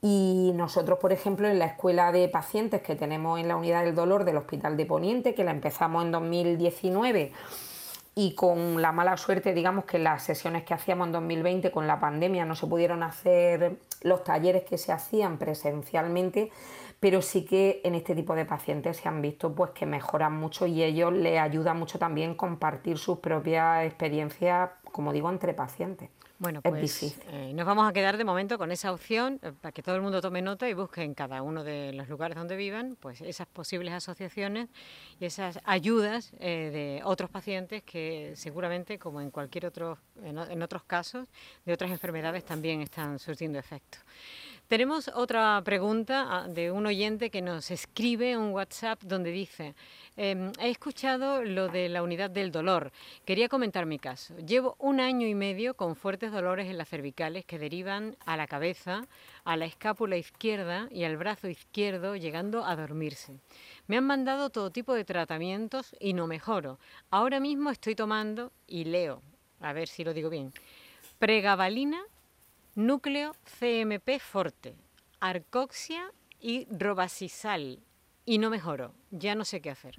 Y 0.00 0.52
nosotros, 0.54 0.98
por 1.00 1.12
ejemplo, 1.12 1.48
en 1.48 1.58
la 1.58 1.66
escuela 1.66 2.12
de 2.12 2.28
pacientes 2.28 2.82
que 2.82 2.94
tenemos 2.94 3.40
en 3.40 3.48
la 3.48 3.56
unidad 3.56 3.84
del 3.84 3.94
dolor 3.94 4.24
del 4.24 4.36
Hospital 4.36 4.76
de 4.76 4.86
Poniente, 4.86 5.34
que 5.34 5.44
la 5.44 5.50
empezamos 5.50 6.04
en 6.04 6.12
2019 6.12 7.32
y 8.20 8.34
con 8.34 8.82
la 8.82 8.90
mala 8.90 9.16
suerte, 9.16 9.54
digamos 9.54 9.84
que 9.84 10.00
las 10.00 10.24
sesiones 10.24 10.64
que 10.64 10.74
hacíamos 10.74 11.06
en 11.06 11.12
2020 11.12 11.70
con 11.70 11.86
la 11.86 12.00
pandemia 12.00 12.44
no 12.44 12.56
se 12.56 12.66
pudieron 12.66 13.04
hacer 13.04 13.76
los 14.02 14.24
talleres 14.24 14.64
que 14.64 14.76
se 14.76 14.90
hacían 14.90 15.38
presencialmente, 15.38 16.50
pero 16.98 17.22
sí 17.22 17.44
que 17.44 17.80
en 17.84 17.94
este 17.94 18.16
tipo 18.16 18.34
de 18.34 18.44
pacientes 18.44 18.96
se 18.96 19.08
han 19.08 19.22
visto 19.22 19.54
pues 19.54 19.70
que 19.70 19.86
mejoran 19.86 20.36
mucho 20.36 20.66
y 20.66 20.82
ellos 20.82 21.12
les 21.12 21.38
ayuda 21.38 21.74
mucho 21.74 22.00
también 22.00 22.34
compartir 22.34 22.98
sus 22.98 23.18
propias 23.18 23.86
experiencias, 23.86 24.70
como 24.90 25.12
digo, 25.12 25.30
entre 25.30 25.54
pacientes. 25.54 26.10
Bueno, 26.38 26.62
pues 26.62 27.02
eh, 27.02 27.52
nos 27.52 27.66
vamos 27.66 27.88
a 27.88 27.92
quedar 27.92 28.16
de 28.16 28.24
momento 28.24 28.58
con 28.58 28.70
esa 28.70 28.92
opción 28.92 29.40
eh, 29.42 29.50
para 29.60 29.72
que 29.72 29.82
todo 29.82 29.96
el 29.96 30.02
mundo 30.02 30.20
tome 30.20 30.40
nota 30.40 30.68
y 30.68 30.74
busque 30.74 31.02
en 31.02 31.12
cada 31.12 31.42
uno 31.42 31.64
de 31.64 31.92
los 31.92 32.08
lugares 32.08 32.36
donde 32.36 32.54
vivan 32.54 32.96
pues 33.00 33.20
esas 33.22 33.48
posibles 33.48 33.92
asociaciones 33.92 34.68
y 35.18 35.24
esas 35.24 35.58
ayudas 35.64 36.32
eh, 36.38 36.70
de 36.72 37.00
otros 37.02 37.28
pacientes 37.28 37.82
que 37.82 38.34
seguramente, 38.36 39.00
como 39.00 39.20
en 39.20 39.32
cualquier 39.32 39.66
otro, 39.66 39.98
en 40.22 40.62
otros 40.62 40.84
casos, 40.84 41.26
de 41.64 41.72
otras 41.72 41.90
enfermedades 41.90 42.44
también 42.44 42.82
están 42.82 43.18
surtiendo 43.18 43.58
efecto. 43.58 43.98
Tenemos 44.68 45.10
otra 45.14 45.62
pregunta 45.64 46.26
ah, 46.28 46.46
de 46.46 46.70
un 46.70 46.84
oyente 46.84 47.30
que 47.30 47.40
nos 47.40 47.70
escribe 47.70 48.36
un 48.36 48.50
WhatsApp 48.50 49.02
donde 49.02 49.30
dice, 49.30 49.74
em, 50.14 50.52
he 50.60 50.68
escuchado 50.68 51.42
lo 51.42 51.68
de 51.68 51.88
la 51.88 52.02
unidad 52.02 52.28
del 52.28 52.52
dolor. 52.52 52.92
Quería 53.24 53.48
comentar 53.48 53.86
mi 53.86 53.98
caso. 53.98 54.36
Llevo 54.36 54.76
un 54.78 55.00
año 55.00 55.26
y 55.26 55.34
medio 55.34 55.72
con 55.72 55.96
fuertes 55.96 56.32
dolores 56.32 56.66
en 56.66 56.76
las 56.76 56.90
cervicales 56.90 57.46
que 57.46 57.58
derivan 57.58 58.14
a 58.26 58.36
la 58.36 58.46
cabeza, 58.46 59.00
a 59.42 59.56
la 59.56 59.64
escápula 59.64 60.18
izquierda 60.18 60.86
y 60.90 61.04
al 61.04 61.16
brazo 61.16 61.48
izquierdo, 61.48 62.14
llegando 62.14 62.66
a 62.66 62.76
dormirse. 62.76 63.40
Me 63.86 63.96
han 63.96 64.04
mandado 64.04 64.50
todo 64.50 64.70
tipo 64.70 64.92
de 64.92 65.06
tratamientos 65.06 65.96
y 65.98 66.12
no 66.12 66.26
mejoro. 66.26 66.78
Ahora 67.10 67.40
mismo 67.40 67.70
estoy 67.70 67.94
tomando, 67.94 68.52
y 68.66 68.84
leo, 68.84 69.22
a 69.60 69.72
ver 69.72 69.88
si 69.88 70.04
lo 70.04 70.12
digo 70.12 70.28
bien, 70.28 70.52
pregabalina 71.18 72.04
núcleo 72.78 73.32
CMP 73.58 74.20
forte, 74.20 74.76
arcoxia 75.18 76.12
y 76.40 76.68
robacisal. 76.70 77.80
Y 78.24 78.38
no 78.38 78.50
mejoro, 78.50 78.94
ya 79.10 79.34
no 79.34 79.44
sé 79.44 79.60
qué 79.60 79.70
hacer. 79.70 79.96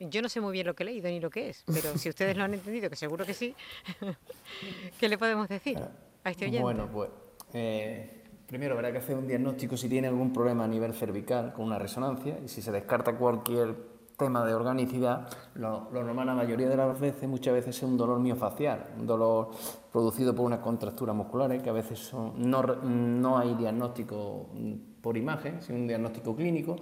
Yo 0.00 0.22
no 0.22 0.28
sé 0.28 0.40
muy 0.40 0.52
bien 0.52 0.66
lo 0.66 0.74
que 0.74 0.82
he 0.82 0.86
leído 0.86 1.08
ni 1.08 1.20
lo 1.20 1.30
que 1.30 1.48
es, 1.48 1.62
pero 1.66 1.96
si 1.96 2.08
ustedes 2.08 2.36
lo 2.36 2.42
han 2.42 2.52
entendido, 2.52 2.90
que 2.90 2.96
seguro 2.96 3.24
que 3.24 3.32
sí, 3.32 3.54
¿qué 5.00 5.08
le 5.08 5.16
podemos 5.16 5.48
decir 5.48 5.78
a 6.24 6.30
este 6.30 6.46
oyente? 6.46 6.62
Bueno, 6.62 6.90
pues 6.92 7.10
eh, 7.54 8.24
primero 8.48 8.74
habrá 8.74 8.90
que 8.90 8.98
hacer 8.98 9.16
un 9.16 9.28
diagnóstico 9.28 9.76
si 9.76 9.88
tiene 9.88 10.08
algún 10.08 10.32
problema 10.32 10.64
a 10.64 10.68
nivel 10.68 10.94
cervical 10.94 11.52
con 11.52 11.66
una 11.66 11.78
resonancia 11.78 12.38
y 12.44 12.48
si 12.48 12.60
se 12.60 12.72
descarta 12.72 13.16
cualquier 13.16 13.74
tema 14.16 14.44
de 14.44 14.54
organicidad, 14.54 15.28
lo, 15.54 15.88
normal 15.92 16.26
la 16.26 16.34
mayoría 16.34 16.68
de 16.68 16.76
las 16.76 16.98
veces, 16.98 17.28
muchas 17.28 17.54
veces 17.54 17.76
es 17.76 17.82
un 17.82 17.96
dolor 17.96 18.18
miofacial, 18.18 18.86
un 18.98 19.06
dolor 19.06 19.50
producido 19.92 20.34
por 20.34 20.46
unas 20.46 20.60
contracturas 20.60 21.14
musculares 21.14 21.62
que 21.62 21.68
a 21.68 21.72
veces 21.72 21.98
son, 21.98 22.32
no, 22.36 22.62
no 22.62 23.38
hay 23.38 23.54
diagnóstico 23.54 24.46
por 25.02 25.16
imagen, 25.16 25.60
sino 25.60 25.78
un 25.78 25.86
diagnóstico 25.86 26.34
clínico, 26.34 26.76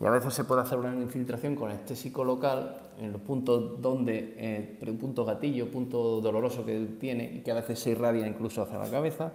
y 0.00 0.06
a 0.06 0.10
veces 0.10 0.32
se 0.32 0.44
puede 0.44 0.62
hacer 0.62 0.78
una 0.78 0.94
infiltración 0.94 1.56
con 1.56 1.70
estésico 1.70 2.24
local 2.24 2.76
en 2.98 3.12
los 3.12 3.20
puntos 3.20 3.82
donde, 3.82 4.34
eh, 4.38 4.96
punto 4.98 5.24
gatillo, 5.24 5.70
punto 5.70 6.20
doloroso 6.20 6.64
que 6.64 6.96
tiene 7.00 7.24
y 7.24 7.40
que 7.42 7.50
a 7.50 7.54
veces 7.54 7.80
se 7.80 7.90
irradia 7.90 8.26
incluso 8.26 8.62
hacia 8.62 8.78
la 8.78 8.88
cabeza, 8.88 9.32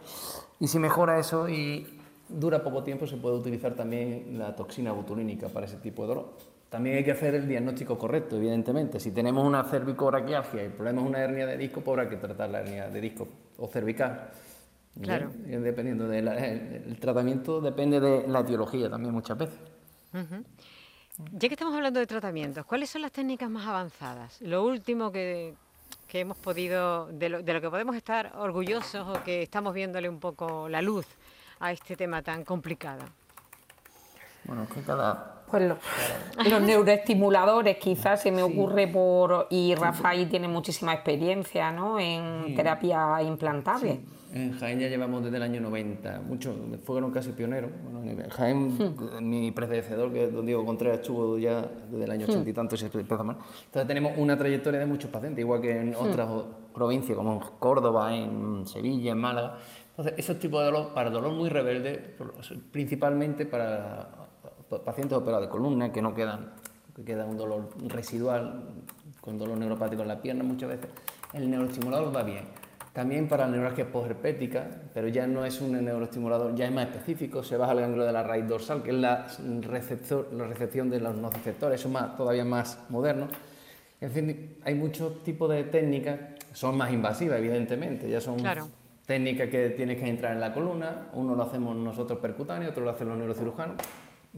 y 0.60 0.68
si 0.68 0.80
mejora 0.80 1.20
eso 1.20 1.50
y 1.50 2.00
dura 2.30 2.64
poco 2.64 2.82
tiempo 2.82 3.06
se 3.06 3.18
puede 3.18 3.36
utilizar 3.36 3.76
también 3.76 4.40
la 4.40 4.56
toxina 4.56 4.94
botulínica 4.94 5.50
para 5.50 5.66
ese 5.66 5.78
tipo 5.78 6.04
de 6.04 6.08
dolor. 6.08 6.51
También 6.72 6.96
hay 6.96 7.04
que 7.04 7.12
hacer 7.12 7.36
el 7.36 7.50
diagnóstico 7.50 7.98
correcto, 7.98 8.38
evidentemente. 8.38 8.98
Si 8.98 9.12
tenemos 9.12 9.46
una 9.46 9.62
cervicobraquialgia 9.66 10.64
y 10.64 10.66
el 10.68 10.72
problema 10.72 11.02
es 11.02 11.08
una 11.08 11.20
hernia 11.20 11.46
de 11.46 11.58
disco, 11.58 11.82
pues 11.82 12.00
habrá 12.00 12.10
que 12.10 12.16
tratar 12.16 12.50
la 12.50 12.62
hernia 12.62 12.88
de 12.88 13.02
disco 13.02 13.28
o 13.58 13.68
cervical. 13.68 14.30
Claro. 15.02 15.32
Dependiendo 15.36 16.08
del 16.08 16.30
el 16.30 16.98
tratamiento, 16.98 17.60
depende 17.60 18.00
de 18.00 18.26
la 18.26 18.40
etiología 18.40 18.90
también 18.90 19.14
muchas 19.14 19.38
veces. 19.38 19.60
Ya 21.34 21.50
que 21.50 21.56
estamos 21.56 21.76
hablando 21.76 22.00
de 22.00 22.08
tratamientos, 22.08 22.66
¿cuáles 22.66 22.90
son 22.90 23.02
las 23.02 23.12
técnicas 23.12 23.50
más 23.50 23.68
avanzadas? 23.68 24.40
Lo 24.40 24.64
último 24.64 25.12
que, 25.12 25.56
que 26.08 26.22
hemos 26.22 26.38
podido, 26.38 27.08
de 27.08 27.28
lo, 27.28 27.44
de 27.44 27.54
lo 27.54 27.60
que 27.60 27.70
podemos 27.70 27.98
estar 27.98 28.32
orgullosos 28.38 29.10
o 29.10 29.22
que 29.26 29.44
estamos 29.44 29.74
viéndole 29.74 30.08
un 30.08 30.22
poco 30.22 30.70
la 30.70 30.82
luz 30.82 31.06
a 31.60 31.74
este 31.74 31.98
tema 31.98 32.22
tan 32.22 32.46
complicado. 32.46 33.04
Bueno, 34.46 34.64
es 34.64 34.70
que 34.70 34.82
cada 34.82 35.41
pues 35.52 35.68
los, 36.50 36.62
neuroestimuladores 36.62 37.78
quizás 37.78 38.22
se 38.22 38.32
me 38.32 38.42
ocurre 38.42 38.88
por... 38.88 39.48
Y 39.50 39.76
Rafael 39.76 40.30
tiene 40.30 40.48
muchísima 40.48 40.94
experiencia 40.94 41.72
¿no? 41.72 42.00
en 42.00 42.56
terapia 42.56 43.22
implantable. 43.22 44.00
En 44.34 44.54
Jaén 44.54 44.80
ya 44.80 44.88
llevamos 44.88 45.24
desde 45.24 45.36
el 45.38 45.44
año 45.44 45.60
90, 45.60 46.22
muchos 46.26 46.56
fueron 46.86 47.12
casi 47.12 47.34
pioneros. 47.34 47.70
en 48.06 48.30
Jaén, 48.30 48.78
hmm. 48.78 49.30
mi 49.30 49.52
predecedor, 49.52 50.14
que 50.14 50.26
es 50.26 50.34
don 50.34 50.46
Diego 50.46 50.66
Contreras, 50.66 51.00
estuvo 51.00 51.38
ya 51.38 51.70
desde 51.90 52.06
el 52.06 52.12
año 52.12 52.26
80 52.26 52.48
y 52.48 52.52
hmm. 52.52 52.56
tanto, 52.56 52.78
se 52.78 52.86
empezó 52.86 53.24
mal. 53.26 53.36
Entonces 53.66 53.88
tenemos 53.88 54.14
una 54.18 54.38
trayectoria 54.38 54.80
de 54.80 54.86
muchos 54.86 55.12
pacientes, 55.12 55.42
igual 55.42 55.60
que 55.60 55.78
en 55.78 55.92
hmm. 55.92 55.96
otras 56.00 56.30
provincias 56.74 57.18
como 57.18 57.34
en 57.34 57.40
Córdoba, 57.60 58.16
en 58.16 58.66
Sevilla, 58.68 59.12
en 59.12 59.18
Málaga. 59.18 59.58
Entonces, 59.90 60.14
esos 60.18 60.40
tipos 60.40 60.62
de 60.62 60.68
dolor, 60.68 60.94
para 60.94 61.10
dolor 61.10 61.34
muy 61.34 61.50
rebelde, 61.50 62.16
principalmente 62.72 63.46
para 63.46 64.21
pacientes 64.80 65.18
operados 65.18 65.48
de 65.48 65.50
columna 65.50 65.92
que 65.92 66.02
no 66.02 66.16
quedan, 66.16 66.54
que 66.96 67.04
queda 67.04 67.26
un 67.26 67.38
dolor 67.38 67.70
residual, 67.88 68.70
con 69.20 69.38
dolor 69.38 69.58
neuropático 69.58 70.02
en 70.02 70.08
la 70.08 70.22
pierna 70.22 70.44
muchas 70.44 70.70
veces, 70.70 70.88
el 71.34 71.50
neuroestimulador 71.50 72.16
va 72.16 72.24
bien. 72.24 72.46
También 72.94 73.30
para 73.30 73.48
neuralgia 73.48 73.90
posherpética, 73.90 74.68
pero 74.94 75.08
ya 75.08 75.26
no 75.26 75.46
es 75.46 75.62
un 75.62 75.72
neuroestimulador, 75.84 76.54
ya 76.56 76.66
es 76.66 76.74
más 76.74 76.88
específico, 76.88 77.42
se 77.42 77.56
baja 77.56 77.72
al 77.72 77.80
ganglio 77.80 78.04
de 78.04 78.12
la 78.12 78.22
raíz 78.22 78.46
dorsal, 78.48 78.84
que 78.84 78.90
es 78.90 78.98
la, 78.98 79.28
receptor, 79.62 80.28
la 80.34 80.46
recepción 80.46 80.90
de 80.90 81.00
los 81.00 81.16
nociceptores, 81.16 81.80
eso 81.80 81.88
es 81.88 81.94
más, 81.94 82.18
todavía 82.18 82.44
más 82.44 82.80
moderno. 82.90 83.28
En 84.02 84.12
fin, 84.12 84.58
hay 84.66 84.76
muchos 84.76 85.24
tipos 85.24 85.50
de 85.50 85.64
técnicas, 85.66 86.20
son 86.52 86.76
más 86.76 86.92
invasivas, 86.92 87.40
evidentemente, 87.40 88.10
ya 88.10 88.20
son 88.20 88.38
técnicas 89.06 89.48
que 89.48 89.70
tienes 89.70 89.98
que 89.98 90.10
entrar 90.10 90.34
en 90.34 90.42
la 90.42 90.54
columna, 90.54 91.08
uno 91.14 91.34
lo 91.34 91.44
hacemos 91.44 91.74
nosotros 91.78 92.20
percutáneo, 92.20 92.72
otro 92.72 92.84
lo 92.84 92.92
hacen 92.92 93.08
los 93.08 93.18
neurocirujanos, 93.18 93.78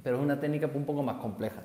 pero 0.02 0.18
es 0.18 0.24
una 0.24 0.40
técnica 0.40 0.70
un 0.74 0.86
poco 0.86 1.04
más 1.04 1.18
compleja. 1.18 1.64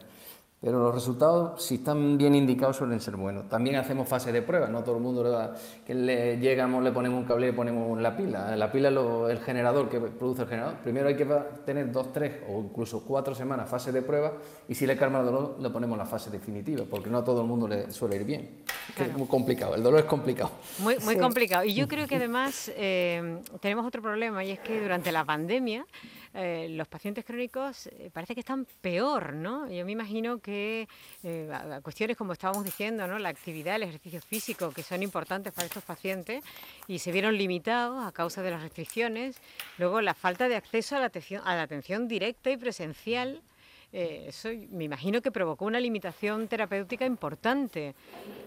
Pero 0.61 0.83
los 0.83 0.93
resultados, 0.93 1.63
si 1.63 1.77
están 1.77 2.19
bien 2.19 2.35
indicados, 2.35 2.79
suelen 2.79 2.99
ser 2.99 3.15
buenos. 3.15 3.49
También 3.49 3.77
hacemos 3.77 4.09
fase 4.09 4.33
de 4.33 4.43
prueba, 4.43 4.67
no 4.67 4.83
todo 4.83 4.97
el 4.97 5.03
mundo 5.03 5.23
le 5.23 5.31
da, 5.31 5.55
que 5.87 5.95
le 5.95 6.37
llegamos, 6.39 6.83
le 6.83 6.91
ponemos 6.91 7.21
un 7.21 7.27
cable 7.27 7.47
y 7.47 7.51
le 7.51 7.57
ponemos 7.57 8.01
la 8.01 8.17
pila. 8.17 8.57
La 8.57 8.73
pila 8.73 8.89
es 8.89 9.39
el 9.39 9.45
generador 9.45 9.89
que 9.89 10.01
produce 10.01 10.43
el 10.43 10.49
generador. 10.49 10.79
Primero 10.79 11.07
hay 11.07 11.15
que 11.15 11.27
tener 11.65 11.93
dos, 11.93 12.13
tres 12.13 12.43
o 12.49 12.61
incluso 12.61 13.05
cuatro 13.05 13.37
semanas 13.37 13.71
fase 13.71 13.93
de 13.93 14.03
prueba 14.03 14.33
y 14.67 14.75
si 14.75 14.85
le 14.85 14.97
calma 14.97 15.21
el 15.21 15.27
dolor, 15.27 15.57
le 15.61 15.71
ponemos 15.71 15.97
la 15.97 16.07
fase 16.07 16.29
definitiva, 16.29 16.85
porque 16.91 17.09
no 17.09 17.19
a 17.19 17.25
todo 17.25 17.43
el 17.43 17.47
mundo 17.47 17.69
le 17.69 17.93
suele 17.93 18.17
ir 18.17 18.25
bien. 18.25 18.65
Es 18.99 19.17
muy 19.17 19.29
complicado, 19.29 19.77
el 19.77 19.83
dolor 19.85 20.01
es 20.01 20.07
complicado. 20.07 20.51
Muy, 20.81 20.99
muy 21.05 21.17
complicado. 21.19 21.65
Y 21.65 21.75
yo 21.75 21.87
creo 21.87 22.09
que 22.09 22.17
además 22.17 22.73
eh, 22.75 23.43
tenemos 23.61 23.87
otro 23.87 24.03
problema 24.03 24.43
y 24.43 24.51
es 24.51 24.59
que 24.59 24.81
durante 24.81 25.13
la 25.13 25.25
pandemia 25.25 25.87
eh, 26.35 26.69
los 26.71 26.89
pacientes 26.89 27.25
crónicos 27.25 27.87
eh, 27.87 28.11
parece 28.13 28.35
que 28.35 28.41
están 28.41 28.67
peor, 28.81 29.35
¿no? 29.35 29.71
Yo 29.71 29.85
me 29.85 29.93
imagino 29.93 30.39
que 30.39 30.89
eh, 31.23 31.81
cuestiones 31.83 32.17
como 32.17 32.33
estábamos 32.33 32.65
diciendo, 32.65 33.07
¿no? 33.07 33.19
La 33.19 33.31
actividad, 33.31 33.77
el 33.77 33.85
ejercicio 33.85 34.21
físico, 34.21 34.71
que 34.71 34.83
son 34.83 35.03
importantes 35.03 35.53
para 35.53 35.67
estos 35.67 35.85
pacientes 35.85 36.45
y 36.87 36.99
se 36.99 37.13
vieron 37.13 37.37
limitados 37.37 38.05
a 38.07 38.13
causa 38.13 38.43
de 38.43 38.51
las 38.51 38.63
restricciones. 38.63 39.41
Luego, 39.79 40.01
la 40.01 40.15
falta 40.15 40.49
de 40.49 40.57
acceso 40.57 40.97
a 40.97 41.01
la 41.01 41.07
atención, 41.07 41.43
a 41.45 41.55
la 41.57 41.63
atención 41.63 42.09
directa 42.09 42.51
y 42.51 42.57
presencial 42.57 43.43
eh, 43.91 44.27
eso 44.29 44.51
me 44.71 44.85
imagino 44.85 45.23
que 45.23 45.31
provocó 45.31 45.65
una 45.65 45.81
limitación 45.81 46.47
terapéutica 46.47 47.07
importante. 47.07 47.95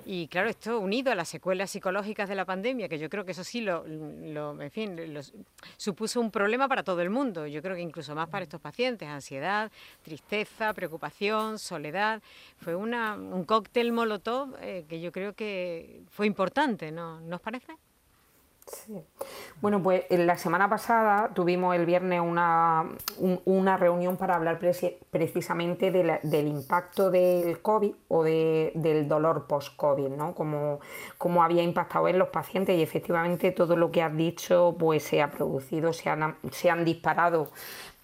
Y 0.06 0.28
claro, 0.28 0.50
esto 0.50 0.80
unido 0.80 1.12
a 1.12 1.16
las 1.16 1.30
secuelas 1.30 1.72
psicológicas 1.72 2.30
de 2.30 2.36
la 2.36 2.46
pandemia, 2.46 2.88
que 2.88 3.00
yo 3.00 3.10
creo 3.10 3.26
que 3.26 3.32
eso 3.32 3.44
sí 3.44 3.62
lo, 3.62 3.86
en 3.86 4.72
fin, 4.72 4.98
supuso 5.78 6.22
un 6.22 6.32
problema 6.32 6.68
para 6.68 6.84
todo 6.84 7.02
el 7.02 7.10
mundo. 7.10 7.48
Yo 7.48 7.62
creo 7.62 7.76
que 7.76 7.82
incluso 7.82 8.14
más 8.14 8.30
para 8.30 8.44
estos 8.44 8.62
pacientes, 8.62 9.08
ansiedad, 9.08 9.72
tristeza, 10.04 10.74
preocupación, 10.74 11.58
soledad. 11.58 12.22
Fue 12.58 12.76
una, 12.76 13.16
un 13.16 13.44
cóctel 13.46 13.92
molotov 13.92 14.56
eh, 14.62 14.86
que 14.88 15.02
yo 15.02 15.12
creo 15.12 15.34
que 15.34 16.02
fue 16.10 16.28
importante, 16.28 16.92
¿no? 16.92 17.20
¿No 17.22 17.38
os 17.38 17.42
parece? 18.72 19.06
Bueno, 19.62 19.82
pues 19.82 20.06
la 20.10 20.38
semana 20.38 20.70
pasada 20.70 21.30
tuvimos 21.34 21.76
el 21.76 21.86
viernes 21.86 22.22
una, 22.22 22.90
una 23.46 23.78
reunión 23.78 24.18
para 24.18 24.36
hablar 24.36 24.60
precisamente 25.12 25.92
del 25.92 26.48
impacto 26.48 27.12
del 27.12 27.62
COVID 27.62 27.94
o 28.08 28.24
del 28.24 29.08
dolor 29.08 29.46
post-COVID, 29.48 30.10
¿no? 30.10 30.34
Como, 30.34 30.80
había 31.44 31.64
impactado 31.64 32.08
en 32.08 32.20
los 32.20 32.30
pacientes 32.30 32.78
y 32.78 32.82
efectivamente 32.82 33.52
todo 33.52 33.76
lo 33.76 33.92
que 33.92 34.02
has 34.02 34.16
dicho 34.16 34.76
pues 34.78 35.04
se 35.04 35.22
ha 35.22 35.32
producido, 35.32 35.94
se 35.94 36.10
han, 36.10 36.36
se 36.52 36.70
han 36.70 36.86
disparado 36.86 37.50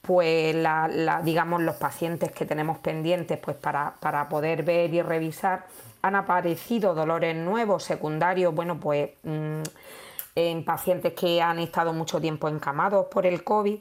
pues 0.02 0.56
la, 0.56 1.22
digamos 1.24 1.62
los 1.62 1.76
pacientes 1.76 2.32
que 2.32 2.46
tenemos 2.46 2.78
pendientes 2.78 3.38
pues 3.40 3.58
para, 3.58 3.96
para 4.00 4.30
poder 4.30 4.64
ver 4.64 4.94
y 4.94 5.02
revisar 5.02 5.66
han 6.02 6.16
aparecido 6.16 6.96
dolores 6.96 7.36
nuevos 7.36 7.84
secundarios 7.84 8.56
bueno 8.56 8.80
pues 8.80 9.10
mm, 9.24 9.64
en 10.38 10.64
pacientes 10.64 11.14
que 11.14 11.42
han 11.42 11.58
estado 11.58 11.94
mucho 11.94 12.22
tiempo 12.22 12.48
encamados 12.48 13.08
por 13.08 13.26
el 13.26 13.44
COVID. 13.44 13.80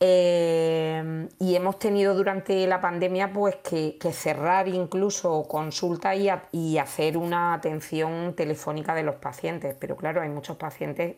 Eh, 0.00 1.28
y 1.38 1.54
hemos 1.54 1.78
tenido 1.78 2.14
durante 2.14 2.66
la 2.66 2.80
pandemia 2.80 3.32
pues 3.32 3.56
que, 3.56 3.96
cerrar 4.12 4.66
incluso 4.66 5.46
consultas 5.46 6.18
y, 6.50 6.78
hacer 6.78 7.16
una 7.16 7.54
atención 7.54 8.34
telefónica 8.34 8.92
de 8.94 9.04
los 9.04 9.14
pacientes. 9.16 9.76
Pero 9.78 9.96
claro, 9.96 10.20
hay 10.20 10.28
muchos 10.28 10.56
pacientes 10.56 11.14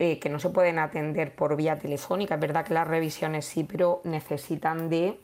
eh, 0.00 0.18
que 0.18 0.28
no 0.28 0.40
se 0.40 0.50
pueden 0.50 0.80
atender 0.80 1.36
por 1.36 1.54
vía 1.54 1.78
telefónica. 1.78 2.34
Es 2.34 2.40
verdad 2.40 2.64
que 2.64 2.74
las 2.74 2.88
revisiones 2.88 3.44
sí, 3.46 3.62
pero 3.62 4.00
necesitan 4.02 4.88
de 4.90 5.20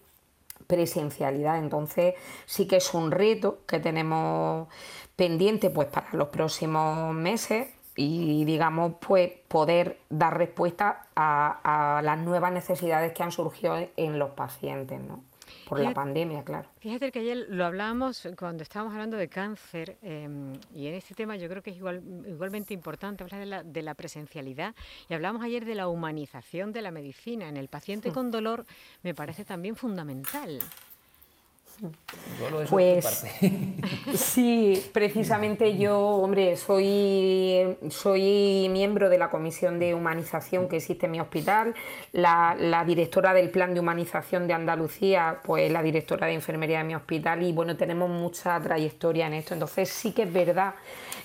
presencialidad. 0.68 1.58
Entonces 1.58 2.14
sí 2.46 2.68
que 2.68 2.76
es 2.76 2.94
un 2.94 3.10
reto 3.10 3.58
que 3.66 3.80
tenemos 3.80 4.68
pendiente 5.16 5.68
pues 5.70 5.88
para 5.88 6.10
los 6.12 6.28
próximos 6.28 7.12
meses 7.12 7.66
y 8.00 8.44
digamos 8.44 8.92
pues 9.00 9.32
poder 9.48 9.98
dar 10.08 10.38
respuesta 10.38 11.08
a, 11.16 12.00
las 12.04 12.18
nuevas 12.20 12.52
necesidades 12.52 13.12
que 13.12 13.24
han 13.24 13.32
surgido 13.32 13.76
en 13.96 14.20
los 14.20 14.30
pacientes 14.30 15.00
¿no? 15.00 15.24
por 15.68 15.80
la 15.80 15.92
pandemia 15.92 16.44
claro. 16.44 16.68
fíjate 16.78 17.10
que 17.10 17.18
ayer 17.18 17.46
lo 17.48 17.64
hablábamos 17.66 18.28
cuando 18.38 18.62
estábamos 18.62 18.92
hablando 18.92 19.16
de 19.16 19.28
cáncer 19.28 19.98
em, 20.02 20.52
y 20.72 20.86
en 20.86 20.94
este 20.94 21.16
tema 21.16 21.34
yo 21.34 21.48
creo 21.48 21.60
que 21.60 21.70
es 21.70 21.76
igual, 21.76 22.00
igualmente 22.24 22.72
importante 22.72 23.24
hablar 23.24 23.40
de 23.40 23.46
la, 23.46 23.62
de 23.64 23.82
la 23.82 23.94
presencialidad 23.94 24.76
y 25.08 25.14
hablamos 25.14 25.42
ayer 25.42 25.64
de 25.64 25.74
la 25.74 25.88
humanización 25.88 26.72
de 26.72 26.82
la 26.82 26.92
medicina 26.92 27.48
en 27.48 27.56
el 27.56 27.66
paciente 27.66 28.12
con 28.12 28.30
dolor 28.30 28.64
me 29.02 29.12
parece 29.12 29.44
también 29.44 29.74
fundamental 29.74 30.60
pues 32.68 33.24
sí, 34.14 34.82
precisamente 34.92 35.76
yo, 35.76 35.98
hombre, 35.98 36.56
soy, 36.56 37.76
soy 37.90 38.68
miembro 38.70 39.08
de 39.08 39.18
la 39.18 39.30
comisión 39.30 39.78
de 39.78 39.94
humanización 39.94 40.68
que 40.68 40.76
existe 40.76 41.06
en 41.06 41.12
mi 41.12 41.20
hospital, 41.20 41.74
la, 42.12 42.84
directora 42.86 43.32
del 43.32 43.50
plan 43.50 43.74
de 43.74 43.80
humanización 43.80 44.46
de 44.46 44.54
Andalucía, 44.54 45.40
pues 45.44 45.70
la 45.70 45.82
directora 45.82 46.26
de 46.26 46.34
enfermería 46.34 46.78
de 46.78 46.84
mi 46.84 46.94
hospital 46.94 47.42
y 47.42 47.52
bueno, 47.52 47.76
tenemos 47.76 48.10
mucha 48.10 48.60
trayectoria 48.60 49.26
en 49.26 49.34
esto, 49.34 49.54
entonces 49.54 49.88
sí 49.88 50.12
que 50.12 50.22
es 50.22 50.32
verdad 50.32 50.74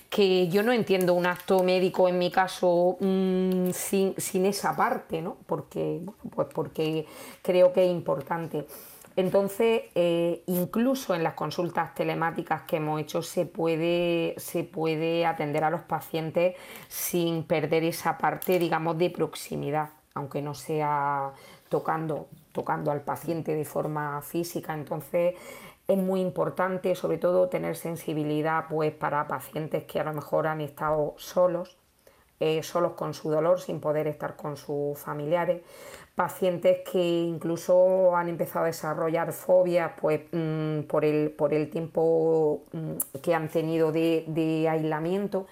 que 0.10 0.48
yo 0.50 0.62
no 0.62 0.72
entiendo 0.72 1.16
un 1.16 1.26
acto 1.26 1.64
médico 1.64 2.08
en 2.08 2.20
mi 2.20 2.30
caso 2.30 2.98
mm, 3.00 3.72
sin, 3.72 4.14
sin, 4.16 4.46
esa 4.46 4.76
parte, 4.76 5.24
¿no? 5.24 5.38
Porque, 5.48 6.02
pues 6.36 6.48
porque 6.54 7.08
creo 7.42 7.74
que 7.74 7.86
es 7.86 7.92
importante. 7.92 8.68
Entonces, 9.16 9.84
eh, 9.94 10.44
incluso 10.48 11.14
en 11.14 11.24
las 11.24 11.36
consultas 11.36 11.94
telemáticas 11.94 12.64
que 12.64 12.78
hemos 12.78 13.00
hecho 13.00 13.22
se 13.22 13.46
puede, 13.46 14.34
se 14.38 14.64
puede 14.64 15.26
atender 15.26 15.64
a 15.64 15.70
los 15.70 15.82
pacientes 15.82 16.56
sin 16.88 17.44
perder 17.44 17.84
esa 17.84 18.18
parte, 18.18 18.58
digamos, 18.58 18.98
de 18.98 19.12
proximidad, 19.12 19.90
aunque 20.16 20.42
no 20.42 20.56
sea 20.56 21.32
tocando, 21.70 22.28
tocando 22.52 22.92
al 22.92 23.02
paciente 23.02 23.56
de 23.56 23.66
forma 23.66 24.20
física. 24.22 24.74
Entonces, 24.74 25.36
es 25.88 25.98
muy 25.98 26.22
importante, 26.22 26.96
sobre 26.96 27.18
todo, 27.18 27.50
tener 27.50 27.76
sensibilidad 27.76 28.66
pues, 28.70 28.94
para 28.94 29.28
pacientes 29.28 29.84
que 29.84 30.00
a 30.00 30.04
lo 30.04 30.14
mejor 30.14 30.48
han 30.48 30.62
estado 30.62 31.14
solos, 31.18 31.78
eh, 32.40 32.64
solos 32.64 32.94
con 32.94 33.14
su 33.14 33.30
dolor, 33.30 33.62
sin 33.62 33.80
poder 33.80 34.08
estar 34.08 34.36
con 34.36 34.58
sus 34.58 34.98
familiares, 34.98 35.62
pacientes 36.16 36.80
que 36.92 37.02
incluso 37.02 38.16
han 38.16 38.30
empezado 38.30 38.66
a 38.66 38.68
desarrollar 38.68 39.34
fobias 39.34 39.92
pues, 40.00 40.22
mm, 40.32 40.82
por, 40.82 41.06
el, 41.06 41.32
por 41.32 41.54
el 41.54 41.70
tiempo 41.70 42.64
mm, 42.72 43.20
que 43.22 43.34
han 43.34 43.50
tenido 43.50 43.92
de, 43.92 44.68
aislamiento 44.70 45.48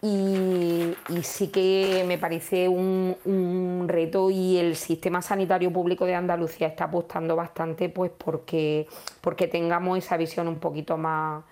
y, 0.00 0.94
sí 1.22 1.48
que 1.48 2.04
me 2.06 2.18
parece 2.18 2.68
un, 2.68 3.84
reto 3.88 4.30
y 4.30 4.58
el 4.58 4.76
sistema 4.76 5.20
sanitario 5.20 5.72
público 5.72 6.06
de 6.06 6.14
Andalucía 6.14 6.68
está 6.68 6.84
apostando 6.84 7.36
bastante 7.36 7.88
pues 7.88 8.10
porque, 8.16 8.86
porque 9.20 9.48
tengamos 9.48 9.98
esa 9.98 10.16
visión 10.16 10.48
un 10.48 10.58
poquito 10.58 10.96
más, 10.96 11.44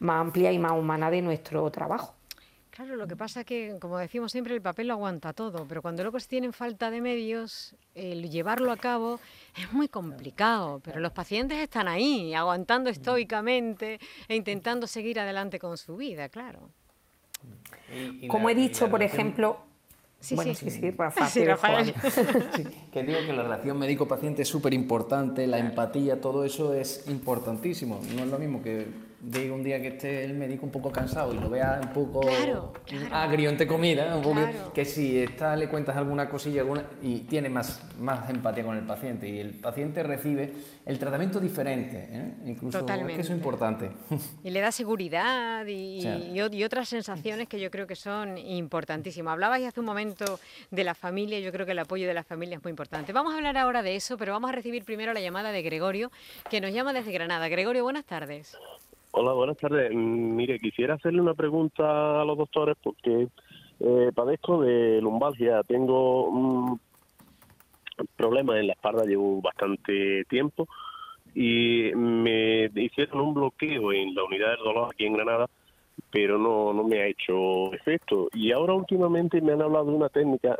más 0.00 0.20
amplia 0.20 0.52
y 0.52 0.58
más 0.58 0.72
humana 0.72 1.10
de 1.10 1.22
nuestro 1.22 1.70
trabajo. 1.70 2.14
Claro, 2.74 2.96
lo 2.96 3.06
que 3.06 3.14
pasa 3.14 3.40
es 3.40 3.46
que, 3.46 3.76
como 3.80 3.98
decimos 3.98 4.32
siempre, 4.32 4.52
el 4.52 4.60
papel 4.60 4.88
lo 4.88 4.94
aguanta 4.94 5.32
todo, 5.32 5.64
pero 5.68 5.80
cuando 5.80 6.02
luego 6.02 6.18
se 6.18 6.26
tienen 6.26 6.52
falta 6.52 6.90
de 6.90 7.00
medios, 7.00 7.76
el 7.94 8.28
llevarlo 8.28 8.72
a 8.72 8.76
cabo 8.76 9.20
es 9.56 9.72
muy 9.72 9.86
complicado, 9.86 10.80
pero 10.82 10.98
los 10.98 11.12
pacientes 11.12 11.58
están 11.58 11.86
ahí, 11.86 12.34
aguantando 12.34 12.90
estoicamente 12.90 14.00
e 14.26 14.34
intentando 14.34 14.88
seguir 14.88 15.20
adelante 15.20 15.60
con 15.60 15.78
su 15.78 15.96
vida, 15.96 16.28
claro. 16.28 16.68
Como 18.26 18.50
he 18.50 18.56
dicho, 18.56 18.90
por 18.90 19.04
ejemplo, 19.04 19.58
Sí, 20.18 20.38
sí, 20.38 20.54
sí, 20.54 20.70
sí, 20.70 20.90
Rafa, 20.90 21.28
sí, 21.28 21.44
Rafael. 21.44 21.94
que 22.90 23.02
digo 23.02 23.18
que 23.26 23.32
la 23.34 23.42
relación 23.42 23.78
médico-paciente 23.78 24.40
es 24.40 24.48
súper 24.48 24.72
importante, 24.72 25.46
la 25.46 25.58
empatía, 25.58 26.18
todo 26.18 26.46
eso 26.46 26.72
es 26.72 27.06
importantísimo. 27.08 28.00
No 28.16 28.22
es 28.22 28.30
lo 28.30 28.38
mismo 28.38 28.62
que 28.62 28.86
de 29.24 29.50
un 29.50 29.62
día 29.62 29.80
que 29.80 29.88
esté 29.88 30.24
el 30.24 30.34
médico 30.34 30.66
un 30.66 30.72
poco 30.72 30.92
cansado 30.92 31.32
y 31.32 31.38
lo 31.38 31.48
vea 31.48 31.80
un 31.82 31.92
poco 31.92 32.20
agrio 33.10 33.50
entre 33.50 33.66
comida, 33.66 34.20
que 34.74 34.84
si 34.84 35.18
está 35.18 35.56
le 35.56 35.68
cuentas 35.68 35.96
alguna 35.96 36.28
cosilla 36.28 36.60
alguna, 36.60 36.84
y 37.02 37.20
tiene 37.20 37.48
más, 37.48 37.82
más 37.98 38.28
empatía 38.28 38.64
con 38.64 38.76
el 38.76 38.84
paciente 38.84 39.28
y 39.28 39.38
el 39.38 39.54
paciente 39.54 40.02
recibe 40.02 40.52
el 40.84 40.98
tratamiento 40.98 41.40
diferente, 41.40 42.08
¿eh? 42.10 42.34
incluso 42.46 42.84
que 42.84 42.92
eso 42.92 43.20
es 43.20 43.30
importante. 43.30 43.90
Y 44.42 44.50
le 44.50 44.60
da 44.60 44.70
seguridad 44.70 45.66
y, 45.66 46.06
y, 46.06 46.64
otras 46.64 46.88
sensaciones 46.88 47.48
que 47.48 47.58
yo 47.58 47.70
creo 47.70 47.86
que 47.86 47.96
son 47.96 48.36
importantísimas. 48.36 49.32
Hablabais 49.32 49.66
hace 49.66 49.80
un 49.80 49.86
momento 49.86 50.38
de 50.70 50.84
la 50.84 50.94
familia, 50.94 51.40
yo 51.40 51.50
creo 51.52 51.64
que 51.64 51.72
el 51.72 51.78
apoyo 51.78 52.06
de 52.06 52.14
la 52.14 52.24
familia 52.24 52.56
es 52.56 52.62
muy 52.62 52.70
importante. 52.70 53.12
Vamos 53.12 53.32
a 53.32 53.36
hablar 53.36 53.56
ahora 53.56 53.82
de 53.82 53.96
eso, 53.96 54.16
pero 54.18 54.32
vamos 54.32 54.50
a 54.50 54.52
recibir 54.52 54.84
primero 54.84 55.12
la 55.12 55.20
llamada 55.20 55.52
de 55.52 55.62
Gregorio, 55.62 56.10
que 56.50 56.60
nos 56.60 56.72
llama 56.72 56.92
desde 56.92 57.12
Granada. 57.12 57.48
Gregorio, 57.48 57.82
buenas 57.82 58.04
tardes. 58.04 58.56
Hola, 59.16 59.32
buenas 59.32 59.56
tardes. 59.58 59.92
Mm, 59.94 60.34
mire, 60.34 60.58
quisiera 60.58 60.94
hacerle 60.94 61.20
una 61.20 61.34
pregunta 61.34 62.20
a 62.20 62.24
los 62.24 62.36
doctores 62.36 62.76
porque 62.82 63.28
eh, 63.78 64.10
padezco 64.12 64.60
de 64.62 65.00
lumbalgia. 65.00 65.62
Tengo 65.62 66.28
un 66.28 66.80
problema 68.16 68.58
en 68.58 68.66
la 68.66 68.72
espalda, 68.72 69.04
llevo 69.04 69.40
bastante 69.40 70.24
tiempo 70.24 70.66
y 71.32 71.92
me 71.94 72.68
hicieron 72.74 73.20
un 73.20 73.34
bloqueo 73.34 73.92
en 73.92 74.16
la 74.16 74.24
unidad 74.24 74.48
del 74.48 74.64
dolor 74.64 74.88
aquí 74.92 75.06
en 75.06 75.12
Granada, 75.12 75.46
pero 76.10 76.36
no, 76.36 76.72
no 76.72 76.82
me 76.82 77.00
ha 77.00 77.06
hecho 77.06 77.72
efecto. 77.72 78.28
Y 78.34 78.50
ahora 78.50 78.74
últimamente 78.74 79.40
me 79.40 79.52
han 79.52 79.62
hablado 79.62 79.84
de 79.92 79.96
una 79.96 80.08
técnica 80.08 80.58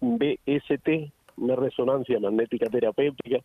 MBST, 0.00 0.88
una 1.36 1.54
resonancia 1.54 2.18
magnética 2.18 2.66
terapéutica, 2.66 3.38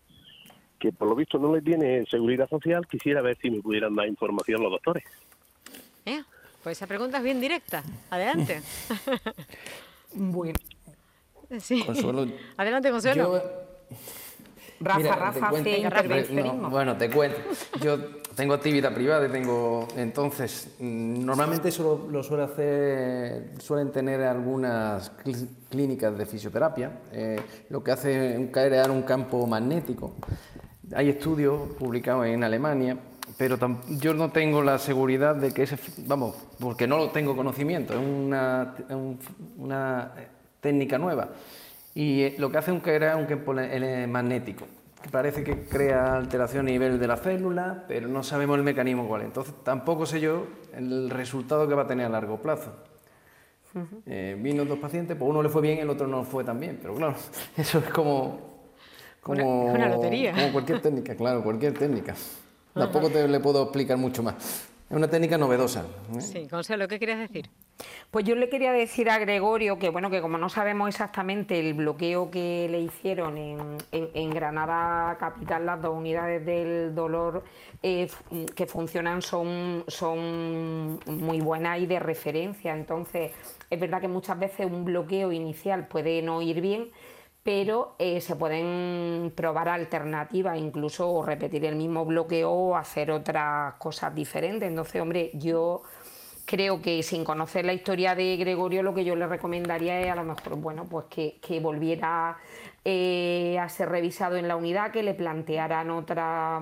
que 0.80 0.92
por 0.92 1.08
lo 1.08 1.16
visto 1.16 1.38
no 1.38 1.54
le 1.56 1.62
tiene 1.62 2.06
seguridad 2.06 2.50
social, 2.50 2.88
quisiera 2.88 3.22
ver 3.22 3.38
si 3.42 3.50
me 3.50 3.62
pudieran 3.62 3.96
dar 3.96 4.08
información 4.08 4.62
los 4.62 4.72
doctores. 4.72 5.04
pues 6.64 6.78
esa 6.78 6.88
pregunta 6.88 7.18
es 7.18 7.24
bien 7.24 7.40
directa. 7.40 7.84
Adelante. 8.10 8.62
bueno. 10.14 10.58
Sí. 11.60 11.86
Adelante, 12.58 12.90
Consuelo. 12.90 13.42
Rafa, 14.80 15.16
Rafa, 15.16 15.52
Bueno, 16.70 16.98
te 16.98 17.10
cuento. 17.10 17.38
Yo 17.82 17.98
tengo 18.36 18.54
actividad 18.54 18.94
privada 18.94 19.28
y 19.28 19.32
tengo. 19.32 19.88
Entonces, 19.96 20.76
mm, 20.80 21.26
normalmente 21.26 21.70
eso 21.70 22.08
lo, 22.12 22.24
suele 22.24 22.44
hacer, 22.44 23.54
suelen 23.60 23.92
tener 23.92 24.22
algunas 24.22 25.12
clínicas 25.70 26.18
de 26.18 26.26
fisioterapia. 26.26 26.92
Eh, 27.12 27.40
lo 27.70 27.84
que 27.84 27.92
hace 27.92 28.36
es 28.36 28.52
crear 28.52 28.92
un 28.92 29.04
campo 29.04 29.48
magnético 29.48 30.16
hay 30.94 31.10
estudios 31.10 31.70
publicados 31.80 32.26
en 32.28 32.44
Alemania, 32.44 32.98
pero 33.38 33.58
yo 33.90 34.14
no 34.14 34.32
tengo 34.32 34.62
la 34.62 34.78
seguridad 34.78 35.36
de 35.36 35.52
que 35.52 35.64
ese, 35.64 35.78
vamos, 36.06 36.36
porque 36.60 36.88
no 36.88 36.98
lo 36.98 37.10
tengo 37.10 37.36
conocimiento, 37.36 37.94
es 37.94 38.00
una, 38.00 38.76
una 39.58 40.12
técnica 40.62 40.98
nueva. 40.98 41.30
Y 41.94 42.22
eh, 42.22 42.36
lo 42.38 42.52
que 42.52 42.58
hace 42.58 42.72
un 42.72 42.82
era 42.86 43.16
un 43.16 43.26
campo 43.26 43.54
magnético, 43.54 44.66
que 45.02 45.10
parece 45.10 45.44
que 45.44 45.66
crea 45.66 46.16
alteración 46.16 46.68
a 46.68 46.72
nivel 46.72 47.00
de 47.00 47.08
la 47.08 47.18
célula, 47.18 47.86
pero 47.88 48.08
no 48.08 48.24
sabemos 48.24 48.58
el 48.58 48.64
mecanismo 48.64 49.08
cuál 49.08 49.22
es. 49.22 49.28
Entonces 49.28 49.54
tampoco 49.64 50.06
sé 50.06 50.20
yo 50.20 50.48
el 50.74 51.10
resultado 51.10 51.68
que 51.68 51.76
va 51.76 51.84
a 51.84 51.88
tener 51.88 52.06
a 52.06 52.10
largo 52.10 52.42
plazo. 52.42 52.74
Eh, 54.06 54.38
vino 54.40 54.64
dos 54.64 54.80
pacientes, 54.80 55.18
pues 55.18 55.30
uno 55.30 55.44
le 55.44 55.50
fue 55.50 55.62
bien, 55.62 55.80
el 55.80 55.90
otro 55.90 56.08
no 56.08 56.24
fue 56.24 56.46
tan 56.46 56.60
bien, 56.60 56.80
pero 56.82 56.96
claro, 56.96 57.16
eso 57.58 57.80
es 57.80 57.90
como 57.90 58.55
como, 59.26 59.66
una, 59.66 59.90
lotería. 59.90 60.34
Como 60.34 60.52
cualquier 60.52 60.82
técnica, 60.82 61.16
claro, 61.16 61.42
cualquier 61.42 61.74
técnica. 61.74 62.14
Tampoco 62.76 63.10
te 63.10 63.28
le 63.28 63.40
puedo 63.40 63.64
explicar 63.64 63.98
mucho 63.98 64.22
más. 64.22 64.36
Es 64.88 64.96
una 64.96 65.10
técnica 65.10 65.36
novedosa. 65.36 65.84
¿eh? 66.16 66.22
Sí, 66.22 66.48
Consuelo, 66.48 66.88
¿qué 66.88 67.00
querías 67.00 67.18
decir? 67.18 67.50
Pues 68.12 68.24
yo 68.24 68.36
le 68.36 68.50
quería 68.50 68.72
decir 68.72 69.10
a 69.10 69.18
Gregorio 69.18 69.80
que, 69.80 69.90
bueno, 69.90 70.12
que 70.12 70.22
como 70.22 70.38
no 70.38 70.48
sabemos 70.48 70.90
exactamente 70.90 71.60
el 71.60 71.74
bloqueo 71.74 72.30
que 72.30 72.68
le 72.70 72.82
hicieron 72.82 73.36
en, 73.92 74.30
Granada 74.30 75.18
Capital, 75.18 75.66
las 75.66 75.82
dos 75.82 75.98
unidades 75.98 76.46
del 76.46 76.94
dolor 76.94 77.44
eh, 77.82 78.08
que 78.56 78.68
funcionan 78.68 79.24
son, 79.24 79.86
son 79.88 81.00
muy 81.08 81.42
buenas 81.42 81.80
y 81.80 81.88
de 81.88 81.98
referencia. 82.00 82.76
Entonces, 82.76 83.32
es 83.72 83.80
verdad 83.80 84.02
que 84.02 84.08
muchas 84.08 84.38
veces 84.38 84.68
un 84.68 84.86
bloqueo 84.86 85.32
inicial 85.32 85.88
puede 85.88 86.22
no 86.22 86.44
ir 86.44 86.62
bien, 86.62 86.92
pero 87.46 87.96
eh, 88.00 88.22
se 88.22 88.36
pueden 88.36 89.32
probar 89.36 89.70
alternativas, 89.70 90.58
incluso 90.58 91.24
repetir 91.24 91.64
el 91.66 91.76
mismo 91.76 92.04
bloqueo 92.04 92.50
o 92.50 92.76
hacer 92.76 93.12
otras 93.12 93.76
cosas 93.76 94.16
diferentes. 94.16 94.68
Entonces, 94.68 95.00
hombre, 95.00 95.30
yo 95.36 95.84
creo 96.46 96.82
que 96.82 97.04
sin 97.04 97.24
conocer 97.24 97.64
la 97.64 97.74
historia 97.74 98.16
de 98.16 98.36
Gregorio, 98.38 98.82
lo 98.82 98.96
que 98.96 99.06
yo 99.06 99.16
le 99.16 99.28
recomendaría 99.28 100.02
es 100.02 100.12
a 100.12 100.16
lo 100.16 100.24
mejor, 100.24 100.56
bueno, 100.56 100.86
pues 100.90 101.06
que, 101.06 101.60
volviera 101.60 102.36
eh, 102.84 103.60
a 103.60 103.70
ser 103.70 103.90
revisado 103.90 104.38
en 104.38 104.48
la 104.48 104.56
unidad, 104.56 104.92
que 104.92 105.04
le 105.04 105.14
plantearan 105.14 105.92
otra 105.92 106.60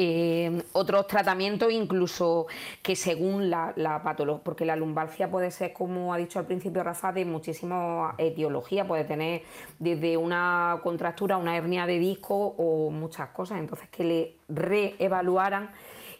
eh, 0.00 0.62
otros 0.74 1.08
tratamientos, 1.08 1.72
incluso 1.72 2.46
que 2.82 2.94
según 2.94 3.50
la, 3.50 4.00
patología, 4.04 4.44
porque 4.44 4.64
la 4.64 4.76
lumbalgia 4.76 5.28
puede 5.28 5.50
ser, 5.50 5.72
como 5.72 6.14
ha 6.14 6.18
dicho 6.18 6.38
al 6.38 6.46
principio 6.46 6.84
Rafa, 6.84 7.12
de 7.12 7.24
muchísimas 7.24 8.14
etiologías, 8.16 8.86
puede 8.86 9.02
tener 9.02 9.42
desde 9.80 10.16
una 10.16 10.78
contractura, 10.84 11.36
una 11.36 11.56
hernia 11.56 11.84
de 11.84 11.98
disco 11.98 12.54
o 12.56 12.90
muchas 12.90 13.30
cosas, 13.30 13.58
entonces 13.58 13.88
que 13.88 14.04
le 14.04 14.36
reevaluaran 14.48 15.70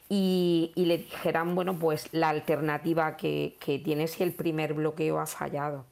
y, 0.09 0.73
le 0.75 0.99
dijeran, 0.99 1.55
bueno, 1.55 1.79
pues 1.79 2.09
la 2.13 2.31
alternativa 2.31 3.17
que, 3.17 3.57
que 3.61 3.79
tiene 3.79 4.09
si 4.09 4.25
el 4.25 4.33
primer 4.33 4.75
bloqueo 4.75 5.21
ha 5.21 5.27
fallado. 5.27 5.85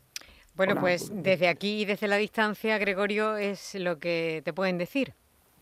Bueno, 0.57 0.74
pues 0.80 1.12
desde 1.12 1.49
aquí 1.49 1.82
y 1.82 1.84
desde 1.84 2.09
la 2.09 2.16
distancia, 2.16 2.78
Gregorio, 2.78 3.37
es 3.37 3.74
lo 3.74 3.99
que 4.01 4.43
te 4.45 4.53
pueden 4.53 4.78
decir. 4.78 5.14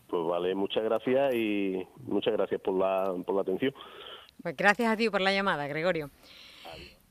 Pues 0.07 0.23
vale, 0.25 0.55
muchas 0.55 0.83
gracias 0.83 1.33
y 1.33 1.85
muchas 2.05 2.33
gracias 2.33 2.61
por 2.61 2.75
la, 2.75 3.13
por 3.25 3.35
la 3.35 3.41
atención. 3.41 3.73
Pues 4.41 4.55
gracias 4.55 4.91
a 4.91 4.97
ti 4.97 5.09
por 5.09 5.21
la 5.21 5.33
llamada, 5.33 5.67
Gregorio. 5.67 6.09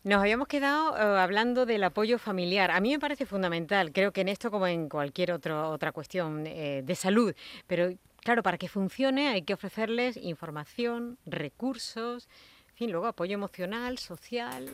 Nos 0.05 0.21
habíamos 0.21 0.49
quedado 0.49 0.97
eh, 0.97 1.21
hablando 1.21 1.65
del 1.65 1.83
apoyo 1.83 2.19
familiar. 2.19 2.71
A 2.71 2.81
mí 2.81 2.91
me 2.91 2.99
parece 2.99 3.25
fundamental, 3.25 3.91
creo 3.91 4.13
que 4.13 4.21
en 4.21 4.29
esto 4.29 4.51
como 4.51 4.67
en 4.67 4.89
cualquier 4.89 5.33
otro, 5.33 5.71
otra 5.71 5.93
cuestión 5.93 6.47
eh, 6.47 6.83
de 6.85 6.95
salud, 6.95 7.35
pero 7.67 7.89
claro, 8.21 8.43
para 8.43 8.59
que 8.59 8.69
funcione 8.69 9.29
hay 9.29 9.43
que 9.43 9.55
ofrecerles 9.55 10.19
información, 10.19 11.17
recursos, 11.25 12.29
fin, 12.75 12.93
luego 12.93 13.07
apoyo 13.07 13.35
emocional, 13.35 13.97
social. 13.99 14.69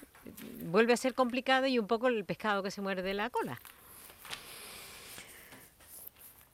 Vuelve 0.65 0.95
a 0.95 0.97
ser 0.97 1.15
complicado 1.15 1.67
y 1.67 1.79
un 1.79 1.87
poco 1.87 2.09
el 2.09 2.25
pescado 2.25 2.63
que 2.63 2.71
se 2.71 2.81
muerde 2.81 3.15
la 3.15 3.31
cola. 3.31 3.61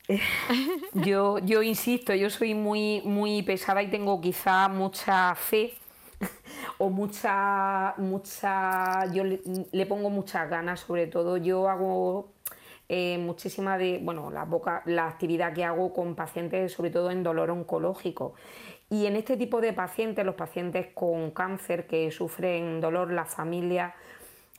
yo, 0.95 1.39
yo 1.39 1.63
insisto, 1.63 2.15
yo 2.15 2.31
soy 2.31 2.55
muy, 2.55 3.03
muy 3.05 3.43
pesada 3.43 3.83
y 3.83 3.91
tengo 3.91 4.21
quizá 4.21 4.69
mucha 4.69 5.35
fe 5.35 5.75
o 6.79 6.91
mucha, 6.91 7.95
mucha, 7.99 9.13
yo 9.13 9.25
le, 9.25 9.87
pongo 9.87 10.11
muchas 10.11 10.49
ganas, 10.49 10.81
sobre 10.81 11.07
todo 11.07 11.37
yo 11.37 11.69
hago 11.69 12.33
eh, 12.89 13.19
muchísima 13.19 13.79
de, 13.79 14.01
bueno, 14.03 14.31
la, 14.31 14.45
boca, 14.45 14.83
la 14.87 15.09
actividad 15.09 15.53
que 15.53 15.65
hago 15.65 15.93
con 15.93 16.15
pacientes, 16.15 16.73
sobre 16.73 16.91
todo 16.91 17.11
en 17.11 17.23
dolor 17.23 17.51
oncológico. 17.51 18.35
Y 18.89 19.07
en 19.07 19.17
este 19.17 19.37
tipo 19.37 19.61
de 19.61 19.73
pacientes, 19.73 20.25
los 20.25 20.37
pacientes 20.37 20.87
con 20.95 21.33
cáncer 21.33 21.89
que 21.89 22.13
sufren 22.13 22.81
dolor, 22.81 23.13
la 23.13 23.25
familia 23.25 23.97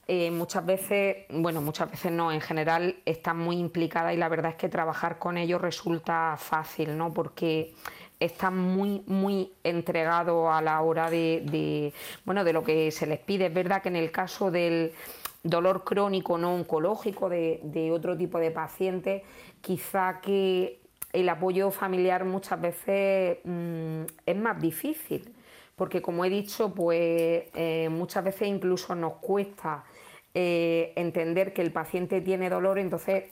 eh, 0.09 0.31
muchas 0.31 0.65
veces, 0.65 1.25
bueno, 1.29 1.61
muchas 1.61 1.91
veces 1.91 2.13
no, 2.13 2.31
en 2.31 2.39
general 2.39 2.95
están 3.05 3.37
muy 3.37 3.57
implicadas 3.57 4.13
y 4.13 4.17
la 4.17 4.29
verdad 4.29 4.51
es 4.51 4.57
que 4.57 4.69
trabajar 4.69 5.19
con 5.19 5.37
ellos 5.37 5.59
resulta 5.59 6.37
fácil, 6.37 6.97
¿no? 6.97 7.13
Porque 7.13 7.73
están 8.17 8.57
muy, 8.57 9.03
muy 9.05 9.51
entregados 9.65 10.49
a 10.49 10.61
la 10.61 10.81
hora 10.81 11.09
de, 11.09 11.93
bueno, 12.23 12.45
de 12.45 12.53
lo 12.53 12.63
que 12.63 12.89
se 12.91 13.05
les 13.05 13.19
pide. 13.19 13.47
Es 13.47 13.53
verdad 13.53 13.81
que 13.81 13.89
en 13.89 13.97
el 13.97 14.09
caso 14.09 14.49
del 14.49 14.93
dolor 15.43 15.83
crónico 15.83 16.37
no 16.37 16.55
oncológico 16.55 17.27
de, 17.27 17.91
otro 17.93 18.15
tipo 18.15 18.39
de 18.39 18.51
pacientes, 18.51 19.23
quizá 19.59 20.21
que 20.21 20.79
el 21.11 21.27
apoyo 21.27 21.69
familiar 21.69 22.23
muchas 22.23 22.61
veces 22.61 23.39
mm, 23.43 24.03
es 24.25 24.35
más 24.37 24.59
difícil, 24.61 25.33
porque 25.75 26.01
como 26.01 26.23
he 26.23 26.29
dicho, 26.29 26.73
pues 26.73 27.43
eh, 27.53 27.89
muchas 27.91 28.23
veces 28.23 28.47
incluso 28.47 28.95
nos 28.95 29.13
cuesta 29.15 29.83
eh, 30.33 30.93
entender 30.95 31.53
que 31.53 31.61
el 31.61 31.71
paciente 31.71 32.21
tiene 32.21 32.49
dolor, 32.49 32.79
entonces 32.79 33.25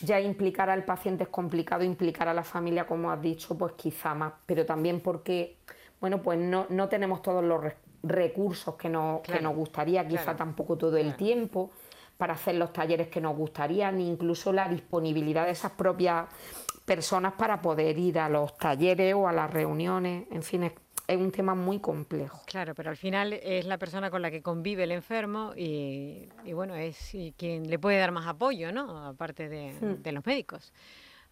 ya 0.00 0.20
implicar 0.20 0.70
al 0.70 0.84
paciente 0.84 1.24
es 1.24 1.28
complicado, 1.28 1.84
implicar 1.84 2.28
a 2.28 2.34
la 2.34 2.44
familia, 2.44 2.86
como 2.86 3.10
has 3.10 3.20
dicho, 3.20 3.56
pues 3.56 3.74
quizá 3.74 4.14
más, 4.14 4.32
pero 4.46 4.64
también 4.64 5.00
porque, 5.00 5.58
bueno, 6.00 6.22
pues 6.22 6.38
no, 6.38 6.66
no 6.70 6.88
tenemos 6.88 7.22
todos 7.22 7.44
los 7.44 7.62
recursos 8.02 8.76
que 8.76 8.88
nos, 8.88 9.20
que 9.20 9.40
nos 9.40 9.54
gustaría, 9.54 10.06
quizá 10.06 10.34
tampoco 10.36 10.76
todo 10.78 10.96
el 10.96 11.14
tiempo 11.16 11.70
para 12.16 12.34
hacer 12.34 12.54
los 12.56 12.72
talleres 12.72 13.08
que 13.08 13.20
nos 13.20 13.36
gustaría, 13.36 13.90
ni 13.92 14.08
incluso 14.08 14.52
la 14.52 14.68
disponibilidad 14.68 15.46
de 15.46 15.52
esas 15.52 15.72
propias 15.72 16.26
personas 16.84 17.34
para 17.34 17.60
poder 17.60 17.98
ir 17.98 18.18
a 18.18 18.28
los 18.28 18.56
talleres 18.56 19.14
o 19.14 19.28
a 19.28 19.32
las 19.32 19.50
reuniones, 19.50 20.26
en 20.30 20.42
fin, 20.42 20.64
es 20.64 20.72
es 21.10 21.18
un 21.18 21.30
tema 21.30 21.54
muy 21.54 21.80
complejo. 21.80 22.42
Claro, 22.46 22.74
pero 22.74 22.90
al 22.90 22.96
final 22.96 23.32
es 23.32 23.66
la 23.66 23.78
persona 23.78 24.10
con 24.10 24.22
la 24.22 24.30
que 24.30 24.42
convive 24.42 24.84
el 24.84 24.92
enfermo 24.92 25.52
y, 25.56 26.28
bueno, 26.52 26.74
es 26.76 27.12
quien 27.36 27.68
le 27.68 27.78
puede 27.78 27.98
dar 27.98 28.12
más 28.12 28.26
apoyo, 28.26 28.72
¿no? 28.72 29.06
Aparte 29.06 29.48
de, 29.48 29.72
hmm. 29.72 30.14
los 30.14 30.26
médicos. 30.26 30.72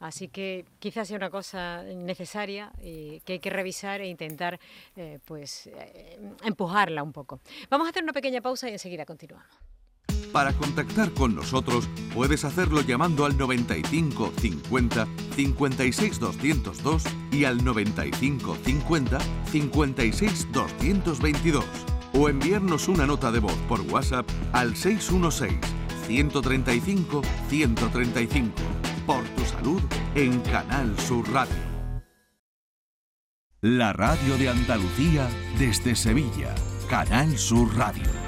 Así 0.01 0.29
que 0.29 0.64
quizás 0.79 1.09
sea 1.09 1.16
una 1.16 1.31
cosa 1.31 1.83
necesaria 1.83 2.70
y 2.81 3.20
que 3.20 3.35
hay 3.35 3.39
que 3.41 3.51
revisar 3.51 4.01
e 4.01 4.07
intentar 4.07 4.61
eh, 4.97 5.18
pues 5.24 5.66
eh, 5.66 6.18
empujarla 6.45 7.03
un 7.03 7.12
poco. 7.12 7.41
Vamos 7.68 7.87
a 7.87 7.91
hacer 7.91 8.05
una 8.05 8.12
pequeña 8.12 8.41
pausa 8.41 8.68
y 8.68 8.72
enseguida 8.72 9.05
continuamos. 9.05 9.49
Para 10.33 10.53
contactar 10.53 11.12
con 11.12 11.35
nosotros 11.35 11.89
puedes 12.14 12.45
hacerlo 12.45 12.83
llamando 12.83 13.24
al 13.24 13.37
95 13.37 14.33
50 14.41 15.07
56 15.35 16.20
202 16.20 17.05
y 17.33 17.45
al 17.45 17.64
95 17.64 18.57
50 18.64 19.18
56 19.51 20.49
222 20.53 21.64
o 22.14 22.29
enviarnos 22.29 22.89
una 22.89 23.07
nota 23.07 23.31
de 23.31 23.41
voz 23.41 23.57
por 23.68 23.81
WhatsApp 23.83 24.29
al 24.53 24.76
616 24.76 25.59
135 26.07 27.22
135 27.49 28.53
por 29.07 29.24
tu 29.24 29.45
salud 29.45 29.83
en 30.14 30.41
Canal 30.41 30.99
Sur 30.99 31.31
Radio. 31.33 31.68
La 33.61 33.93
radio 33.93 34.39
de 34.39 34.49
Andalucía 34.51 35.29
desde 35.59 35.97
Sevilla, 35.97 36.55
Canal 36.89 37.37
Sur 37.37 37.76
Radio. 37.76 38.28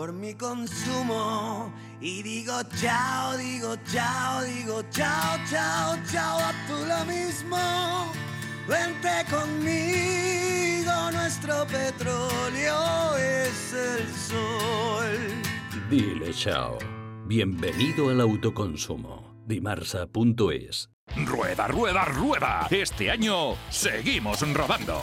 por 0.00 0.14
mi 0.14 0.32
consumo 0.32 1.70
y 2.00 2.22
digo 2.22 2.54
chao, 2.80 3.36
digo 3.36 3.76
chao, 3.92 4.42
digo 4.44 4.82
chao, 4.90 5.36
chao, 5.50 5.94
chao, 6.10 6.38
a 6.38 6.52
tú 6.66 6.86
lo 6.86 7.04
mismo. 7.04 8.10
Vente 8.66 9.26
conmigo, 9.30 10.90
nuestro 11.12 11.66
petróleo 11.66 13.14
es 13.18 13.74
el 13.74 14.08
sol. 14.14 15.18
Dile 15.90 16.32
chao. 16.32 16.78
Bienvenido 17.26 18.08
al 18.08 18.22
autoconsumo. 18.22 19.34
Dimarsa.es 19.44 20.88
Rueda, 21.26 21.68
rueda, 21.68 22.06
rueda. 22.06 22.66
Este 22.70 23.10
año 23.10 23.54
seguimos 23.68 24.40
rodando. 24.54 25.02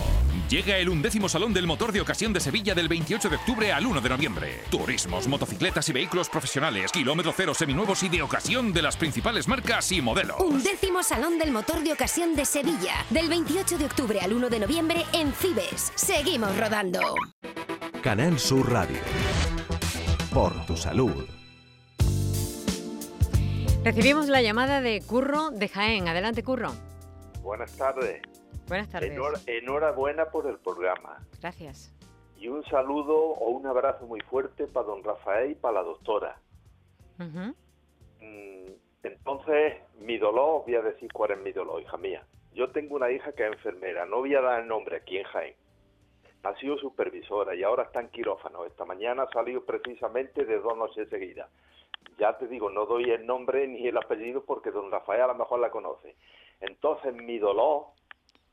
Llega 0.49 0.77
el 0.77 0.87
undécimo 0.87 1.27
Salón 1.27 1.53
del 1.53 1.67
Motor 1.67 1.91
de 1.91 1.99
Ocasión 1.99 2.31
de 2.31 2.39
Sevilla 2.39 2.73
del 2.73 2.87
28 2.87 3.29
de 3.29 3.35
octubre 3.35 3.73
al 3.73 3.85
1 3.85 3.99
de 3.99 4.09
noviembre. 4.09 4.61
Turismos, 4.69 5.27
motocicletas 5.27 5.89
y 5.89 5.91
vehículos 5.91 6.29
profesionales, 6.29 6.89
kilómetro 6.93 7.33
cero 7.35 7.53
seminuevos 7.53 8.01
y 8.03 8.07
de 8.07 8.21
ocasión 8.21 8.71
de 8.71 8.81
las 8.81 8.95
principales 8.95 9.45
marcas 9.49 9.91
y 9.91 10.01
modelos. 10.01 10.39
Undécimo 10.39 11.03
Salón 11.03 11.37
del 11.37 11.51
Motor 11.51 11.83
de 11.83 11.91
Ocasión 11.91 12.33
de 12.33 12.45
Sevilla 12.45 12.93
del 13.09 13.27
28 13.27 13.77
de 13.77 13.85
octubre 13.85 14.21
al 14.21 14.31
1 14.31 14.49
de 14.49 14.59
noviembre 14.59 15.05
en 15.11 15.33
Cibes. 15.33 15.91
Seguimos 15.95 16.57
rodando. 16.57 17.01
Canal 18.01 18.39
Sur 18.39 18.71
Radio. 18.71 18.99
Por 20.33 20.65
tu 20.65 20.77
salud. 20.77 21.25
Recibimos 23.83 24.29
la 24.29 24.41
llamada 24.41 24.79
de 24.79 25.01
Curro 25.01 25.51
de 25.51 25.67
Jaén. 25.67 26.07
Adelante, 26.07 26.41
Curro. 26.41 26.73
Buenas 27.41 27.73
tardes. 27.73 28.21
Buenas 28.67 28.89
tardes. 28.89 29.11
enhorabuena 29.45 30.25
por 30.25 30.47
el 30.47 30.57
programa. 30.57 31.17
Gracias. 31.41 31.93
Y 32.37 32.47
un 32.47 32.63
saludo 32.65 33.15
o 33.15 33.49
un 33.49 33.65
abrazo 33.65 34.05
muy 34.05 34.21
fuerte 34.21 34.67
para 34.67 34.85
don 34.85 35.03
Rafael 35.03 35.51
y 35.51 35.55
para 35.55 35.75
la 35.75 35.83
doctora. 35.83 36.39
Mm, 37.17 38.69
entonces, 39.03 39.75
mi 39.99 40.17
dolor, 40.17 40.63
voy 40.65 40.75
a 40.75 40.81
decir 40.81 41.11
cuál 41.11 41.31
es 41.31 41.39
mi 41.39 41.51
dolor, 41.51 41.81
hija 41.81 41.97
mía. 41.97 42.23
Yo 42.53 42.69
tengo 42.71 42.95
una 42.95 43.11
hija 43.11 43.31
que 43.31 43.47
es 43.47 43.53
enfermera, 43.53 44.05
no 44.05 44.17
voy 44.17 44.35
a 44.35 44.41
dar 44.41 44.61
el 44.61 44.67
nombre 44.67 44.97
aquí 44.97 45.17
en 45.17 45.25
Jaén. 45.25 45.55
Ha 46.43 46.55
sido 46.55 46.77
supervisora 46.77 47.55
y 47.55 47.63
ahora 47.63 47.83
está 47.83 47.99
en 47.99 48.09
quirófano. 48.09 48.65
Esta 48.65 48.85
mañana 48.85 49.23
ha 49.23 49.31
salido 49.31 49.65
precisamente 49.65 50.45
de 50.45 50.59
dos 50.59 50.77
noches 50.77 51.09
seguidas 51.09 51.49
ya 52.17 52.37
te 52.37 52.47
digo, 52.47 52.69
no 52.69 52.85
doy 52.85 53.11
el 53.11 53.25
nombre 53.25 53.67
ni 53.67 53.87
el 53.87 53.97
apellido 53.97 54.43
porque 54.43 54.71
don 54.71 54.91
Rafael 54.91 55.21
a 55.21 55.27
lo 55.27 55.35
mejor 55.35 55.59
la 55.59 55.69
conoce. 55.69 56.15
Entonces 56.59 57.13
mi 57.13 57.37
dolor, 57.37 57.87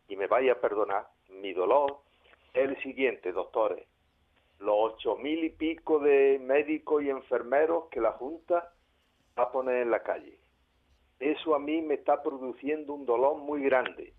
y 0.08 0.16
me 0.16 0.26
vaya 0.26 0.52
a 0.52 0.60
perdonar, 0.60 1.06
mi 1.28 1.52
dolor 1.52 1.98
es 2.52 2.68
el 2.68 2.82
siguiente, 2.82 3.32
doctores. 3.32 3.86
Los 4.60 4.74
ocho 4.78 5.16
mil 5.16 5.44
y 5.44 5.50
pico 5.50 5.98
de 5.98 6.38
médicos 6.40 7.02
y 7.02 7.10
enfermeros 7.10 7.88
que 7.90 8.00
la 8.00 8.12
Junta 8.12 8.72
va 9.38 9.44
a 9.44 9.52
poner 9.52 9.82
en 9.82 9.90
la 9.90 10.02
calle. 10.02 10.38
Eso 11.18 11.54
a 11.54 11.58
mí 11.58 11.82
me 11.82 11.94
está 11.94 12.22
produciendo 12.22 12.94
un 12.94 13.06
dolor 13.06 13.36
muy 13.36 13.62
grande, 13.62 14.12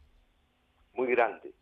muy 0.93 1.07
grande. 1.07 1.53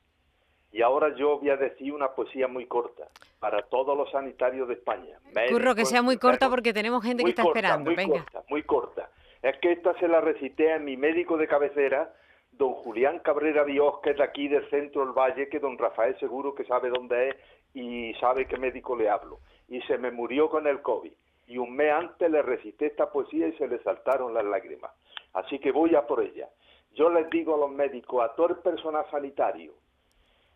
Y 0.72 0.82
ahora 0.82 1.16
yo 1.16 1.38
voy 1.38 1.52
a 1.52 1.58
decir 1.58 1.94
una 1.94 2.10
poesía 2.14 2.48
muy 2.48 2.66
corta 2.66 3.08
para 3.40 3.62
todos 3.62 3.96
los 3.96 4.10
sanitarios 4.10 4.68
de 4.68 4.74
España. 4.74 5.20
Curro, 5.50 5.76
que 5.76 5.86
sea 5.86 6.02
muy 6.02 6.18
corta 6.18 6.50
porque 6.50 6.74
tenemos 6.74 7.04
gente 7.04 7.24
que 7.24 7.30
está 7.30 7.44
esperando. 7.44 7.92
Muy 7.92 8.08
corta, 8.08 8.44
muy 8.50 8.64
corta. 8.64 9.10
Es 9.44 9.58
que 9.60 9.74
esta 9.74 9.94
se 10.00 10.08
la 10.08 10.20
recité 10.20 10.74
a 10.74 10.80
mi 10.80 10.98
médico 10.98 11.38
de 11.38 11.48
cabecera, 11.48 12.12
don 12.58 12.74
Julián 12.74 13.20
Cabrera 13.20 13.64
Dios, 13.64 14.00
que 14.02 14.12
es 14.12 14.18
de 14.18 14.24
aquí 14.24 14.48
del 14.48 14.70
centro 14.70 15.06
del 15.06 15.14
valle, 15.14 15.50
que 15.50 15.60
don 15.60 15.78
Rafael 15.78 16.18
seguro 16.20 16.54
que 16.54 16.66
sabe 16.66 16.90
dónde 16.90 17.30
es 17.30 17.36
y 17.74 18.14
sabe 18.16 18.48
qué 18.48 18.58
médico 18.58 18.96
le 18.96 19.10
hablo. 19.10 19.40
Y 19.68 19.82
se 19.82 19.98
me 19.98 20.12
murió 20.12 20.50
con 20.50 20.68
el 20.68 20.82
COVID. 20.82 21.12
Y 21.48 21.58
un 21.58 21.76
mes 21.76 21.92
antes 21.92 22.30
le 22.30 22.42
recité 22.42 22.88
esta 22.88 23.12
poesía 23.12 23.48
y 23.48 23.54
se 23.54 23.68
le 23.68 23.82
saltaron 23.84 24.34
las 24.34 24.46
lágrimas. 24.46 24.92
Así 25.34 25.60
que 25.60 25.72
voy 25.72 25.96
a 25.96 26.06
por 26.06 26.22
ella. 26.22 26.48
Yo 26.94 27.10
les 27.10 27.30
digo 27.30 27.56
a 27.56 27.58
los 27.58 27.72
médicos, 27.72 28.24
a 28.24 28.36
todo 28.36 28.50
el 28.50 28.58
personal 28.58 29.06
sanitario, 29.10 29.74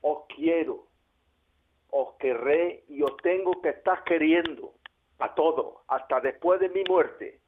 os 0.02 0.26
quiero, 0.36 0.86
os 1.90 2.14
querré 2.18 2.84
y 2.88 3.02
os 3.02 3.18
tengo 3.18 3.60
que 3.62 3.70
estar 3.70 4.04
queriendo 4.04 4.74
a 5.20 5.34
todos, 5.34 5.78
hasta 5.88 6.20
después 6.22 6.60
de 6.60 6.70
mi 6.70 6.84
muerte. 6.84 7.40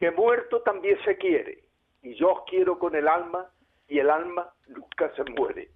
Que 0.00 0.10
muerto 0.10 0.60
también 0.62 0.98
se 1.04 1.16
quiere, 1.16 1.62
y 2.02 2.14
yo 2.14 2.32
os 2.32 2.42
quiero 2.46 2.78
con 2.78 2.96
el 2.96 3.06
alma, 3.06 3.48
y 3.88 3.98
el 3.98 4.10
alma 4.10 4.52
nunca 4.68 5.10
se 5.14 5.24
muere. 5.30 5.70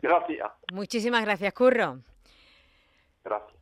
Gracias. 0.00 0.50
Muchísimas 0.72 1.24
gracias, 1.24 1.52
Curro. 1.54 2.00
Gracias. 3.24 3.58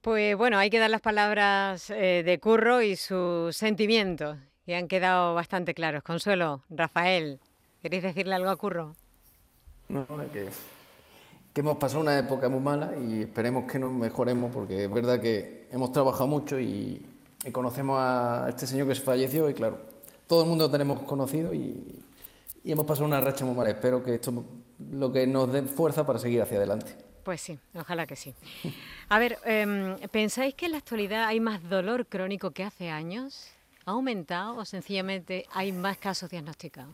Pues 0.00 0.36
bueno, 0.36 0.58
hay 0.58 0.70
que 0.70 0.78
dar 0.78 0.90
las 0.90 1.00
palabras 1.00 1.90
eh, 1.90 2.22
de 2.24 2.38
Curro 2.38 2.82
y 2.82 2.96
sus 2.96 3.56
sentimientos, 3.56 4.38
que 4.64 4.76
han 4.76 4.88
quedado 4.88 5.34
bastante 5.34 5.74
claros. 5.74 6.02
Consuelo, 6.02 6.62
Rafael, 6.70 7.40
¿queréis 7.82 8.02
decirle 8.02 8.34
algo 8.34 8.50
a 8.50 8.56
Curro? 8.56 8.94
No, 9.88 10.06
que, 10.32 10.48
que 11.52 11.60
hemos 11.60 11.76
pasado 11.78 12.00
una 12.00 12.18
época 12.18 12.48
muy 12.48 12.60
mala 12.60 12.96
y 12.96 13.22
esperemos 13.22 13.70
que 13.70 13.78
nos 13.78 13.92
mejoremos, 13.92 14.52
porque 14.52 14.84
es 14.84 14.92
verdad 14.92 15.20
que 15.20 15.68
hemos 15.70 15.92
trabajado 15.92 16.26
mucho 16.26 16.58
y, 16.58 17.04
y 17.44 17.50
conocemos 17.50 17.98
a 18.00 18.46
este 18.48 18.66
señor 18.66 18.88
que 18.88 18.94
se 18.94 19.02
falleció 19.02 19.48
y 19.48 19.54
claro, 19.54 19.78
todo 20.26 20.42
el 20.42 20.48
mundo 20.48 20.64
lo 20.64 20.70
tenemos 20.70 21.02
conocido 21.02 21.52
y, 21.54 22.02
y 22.66 22.72
hemos 22.72 22.84
pasado 22.84 23.06
una 23.06 23.20
racha 23.20 23.44
muy 23.44 23.54
mala. 23.54 23.70
Espero 23.70 24.02
que 24.02 24.16
esto 24.16 24.44
lo 24.90 25.12
que 25.12 25.24
nos 25.24 25.52
dé 25.52 25.62
fuerza 25.62 26.04
para 26.04 26.18
seguir 26.18 26.42
hacia 26.42 26.56
adelante. 26.56 26.96
Pues 27.22 27.40
sí, 27.40 27.56
ojalá 27.74 28.06
que 28.06 28.16
sí. 28.16 28.34
A 29.08 29.20
ver, 29.20 29.38
eh, 29.44 29.96
¿pensáis 30.10 30.54
que 30.54 30.66
en 30.66 30.72
la 30.72 30.78
actualidad 30.78 31.26
hay 31.26 31.38
más 31.38 31.62
dolor 31.68 32.06
crónico 32.06 32.50
que 32.50 32.64
hace 32.64 32.90
años? 32.90 33.52
¿Ha 33.84 33.92
aumentado 33.92 34.56
o 34.56 34.64
sencillamente 34.64 35.46
hay 35.52 35.70
más 35.70 35.96
casos 35.98 36.28
diagnosticados? 36.28 36.92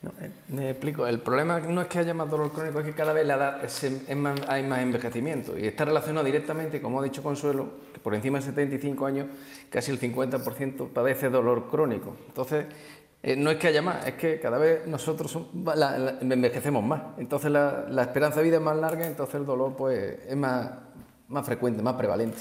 No, 0.00 0.10
eh, 0.20 0.30
me 0.48 0.70
explico, 0.70 1.06
el 1.06 1.20
problema 1.20 1.60
no 1.60 1.82
es 1.82 1.88
que 1.88 1.98
haya 1.98 2.14
más 2.14 2.30
dolor 2.30 2.50
crónico, 2.50 2.80
es 2.80 2.86
que 2.86 2.94
cada 2.94 3.12
vez 3.12 3.26
la 3.26 3.34
edad 3.34 3.64
es, 3.64 3.84
es 3.84 4.16
más, 4.16 4.40
hay 4.48 4.62
más 4.64 4.80
envejecimiento 4.80 5.56
y 5.56 5.66
está 5.66 5.84
relacionado 5.84 6.24
directamente, 6.24 6.80
como 6.80 6.98
ha 6.98 7.04
dicho 7.04 7.22
Consuelo, 7.22 7.74
que 7.92 8.00
por 8.00 8.14
encima 8.14 8.38
de 8.38 8.46
75 8.46 9.06
años 9.06 9.26
casi 9.70 9.92
el 9.92 10.00
50% 10.00 10.88
padece 10.88 11.28
dolor 11.28 11.68
crónico. 11.70 12.16
Entonces, 12.26 12.66
eh, 13.22 13.36
no 13.36 13.50
es 13.50 13.58
que 13.58 13.68
haya 13.68 13.82
más, 13.82 14.04
es 14.06 14.14
que 14.14 14.40
cada 14.40 14.58
vez 14.58 14.86
nosotros 14.86 15.30
son, 15.30 15.48
la, 15.64 15.96
la, 15.96 16.18
envejecemos 16.20 16.82
más. 16.82 17.02
Entonces 17.18 17.50
la, 17.52 17.86
la, 17.88 18.02
esperanza 18.02 18.38
de 18.38 18.44
vida 18.44 18.56
es 18.56 18.62
más 18.62 18.76
larga, 18.76 19.06
entonces 19.06 19.36
el 19.36 19.46
dolor 19.46 19.76
pues 19.76 20.18
es 20.26 20.36
más, 20.36 20.70
más 21.28 21.46
frecuente, 21.46 21.82
más 21.82 21.94
prevalente. 21.94 22.38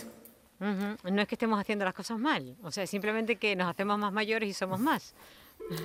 Uh 0.60 0.66
-huh. 0.66 1.12
No 1.12 1.22
es 1.22 1.28
que 1.28 1.36
estemos 1.36 1.60
haciendo 1.60 1.86
las 1.86 1.94
cosas 1.94 2.18
mal, 2.18 2.56
o 2.64 2.72
sea, 2.72 2.88
simplemente 2.88 3.36
que 3.36 3.56
nos 3.56 3.70
hacemos 3.70 4.00
más 4.00 4.12
mayores 4.12 4.50
y 4.50 4.54
somos 4.54 4.80
más. 4.80 5.14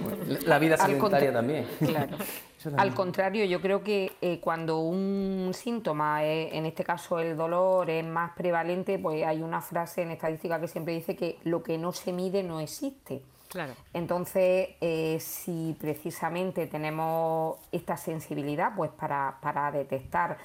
Bueno, 0.00 0.24
la 0.46 0.58
vida 0.58 0.76
sedentaria 0.76 1.32
también. 1.32 1.66
Claro. 1.78 2.16
también. 2.62 2.80
Al 2.80 2.94
contrario, 2.94 3.44
yo 3.44 3.60
creo 3.60 3.82
que 3.82 4.12
eh, 4.20 4.40
cuando 4.40 4.80
un 4.80 5.52
síntoma, 5.54 6.24
es, 6.24 6.52
en 6.54 6.66
este 6.66 6.84
caso 6.84 7.18
el 7.18 7.36
dolor, 7.36 7.88
es 7.90 8.04
más 8.04 8.32
prevalente, 8.34 8.98
pues 8.98 9.24
hay 9.24 9.42
una 9.42 9.60
frase 9.60 10.02
en 10.02 10.10
estadística 10.10 10.60
que 10.60 10.68
siempre 10.68 10.94
dice 10.94 11.14
que 11.14 11.38
lo 11.44 11.62
que 11.62 11.78
no 11.78 11.92
se 11.92 12.12
mide 12.12 12.42
no 12.42 12.60
existe. 12.60 13.22
Claro. 13.48 13.74
Entonces, 13.92 14.70
eh, 14.80 15.18
si 15.20 15.76
precisamente 15.80 16.66
tenemos 16.66 17.58
esta 17.72 17.96
sensibilidad 17.96 18.72
pues 18.76 18.90
para, 18.90 19.38
para 19.40 19.70
detectar 19.70 20.36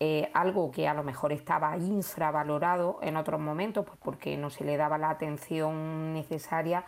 eh, 0.00 0.30
algo 0.34 0.70
que 0.70 0.88
a 0.88 0.94
lo 0.94 1.02
mejor 1.02 1.32
estaba 1.32 1.76
infravalorado 1.76 2.98
en 3.02 3.16
otros 3.16 3.40
momentos, 3.40 3.84
pues 3.86 3.98
porque 4.02 4.36
no 4.36 4.50
se 4.50 4.64
le 4.64 4.76
daba 4.76 4.98
la 4.98 5.10
atención 5.10 6.12
necesaria, 6.12 6.84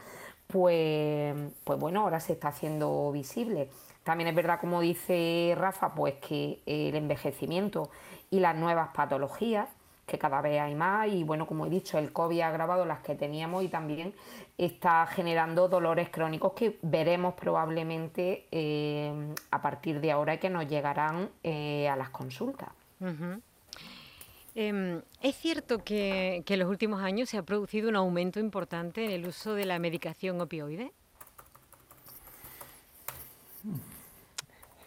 pues, 0.46 1.34
pues 1.64 1.78
bueno, 1.78 2.02
ahora 2.02 2.20
se 2.20 2.32
está 2.32 2.48
haciendo 2.48 3.10
visible. 3.12 3.70
También 4.02 4.28
es 4.28 4.34
verdad, 4.34 4.60
como 4.60 4.80
dice 4.80 5.54
Rafa, 5.56 5.94
pues 5.94 6.14
que 6.14 6.60
el 6.66 6.94
envejecimiento 6.94 7.90
y 8.30 8.40
las 8.40 8.56
nuevas 8.56 8.90
patologías 8.94 9.68
que 10.06 10.18
cada 10.18 10.40
vez 10.40 10.60
hay 10.60 10.74
más 10.74 11.08
y 11.08 11.24
bueno, 11.24 11.46
como 11.46 11.66
he 11.66 11.70
dicho, 11.70 11.98
el 11.98 12.12
COVID 12.12 12.40
ha 12.40 12.48
agravado 12.48 12.86
las 12.86 13.00
que 13.00 13.16
teníamos 13.16 13.64
y 13.64 13.68
también 13.68 14.14
está 14.56 15.06
generando 15.06 15.68
dolores 15.68 16.08
crónicos 16.10 16.52
que 16.52 16.78
veremos 16.82 17.34
probablemente 17.34 18.46
eh, 18.52 19.12
a 19.50 19.60
partir 19.60 20.00
de 20.00 20.12
ahora 20.12 20.38
que 20.38 20.48
nos 20.48 20.68
llegarán 20.68 21.28
eh, 21.42 21.88
a 21.88 21.96
las 21.96 22.10
consultas. 22.10 22.68
Eh, 24.54 25.02
¿Es 25.20 25.36
cierto 25.36 25.84
que, 25.84 26.42
que, 26.46 26.54
en 26.54 26.60
los 26.60 26.70
últimos 26.70 27.02
años 27.02 27.28
se 27.28 27.36
ha 27.36 27.42
producido 27.42 27.88
un 27.88 27.96
aumento 27.96 28.40
importante 28.40 29.04
en 29.04 29.10
el 29.10 29.26
uso 29.26 29.54
de 29.54 29.66
la 29.66 29.78
medicación 29.78 30.40
opioide? 30.40 30.92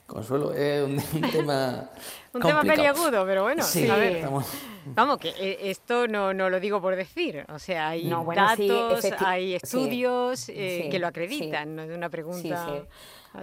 Consuelo, 0.09 0.53
es 0.53 0.83
un, 0.83 0.97
un 1.23 1.31
tema. 1.31 1.89
un 2.33 2.41
tema 2.41 2.61
peliagudo, 2.63 3.25
pero 3.25 3.43
bueno, 3.43 3.63
sí, 3.63 3.87
a 3.89 3.95
ver. 3.95 4.17
Estamos... 4.17 4.45
Vamos, 4.85 5.19
que 5.19 5.29
eh, 5.29 5.69
esto 5.69 6.07
no, 6.07 6.33
no 6.33 6.49
lo 6.49 6.59
digo 6.59 6.81
por 6.81 6.95
decir. 6.95 7.45
O 7.49 7.59
sea, 7.59 7.89
hay 7.89 8.05
no, 8.05 8.23
bueno, 8.23 8.41
datos, 8.41 9.01
sí, 9.01 9.11
hay 9.19 9.55
estudios 9.55 10.39
sí, 10.39 10.53
eh, 10.55 10.81
sí, 10.83 10.89
que 10.89 10.97
lo 10.99 11.07
acreditan, 11.07 11.75
no 11.75 11.83
es 11.83 11.95
una 11.95 12.09
pregunta. 12.09 12.83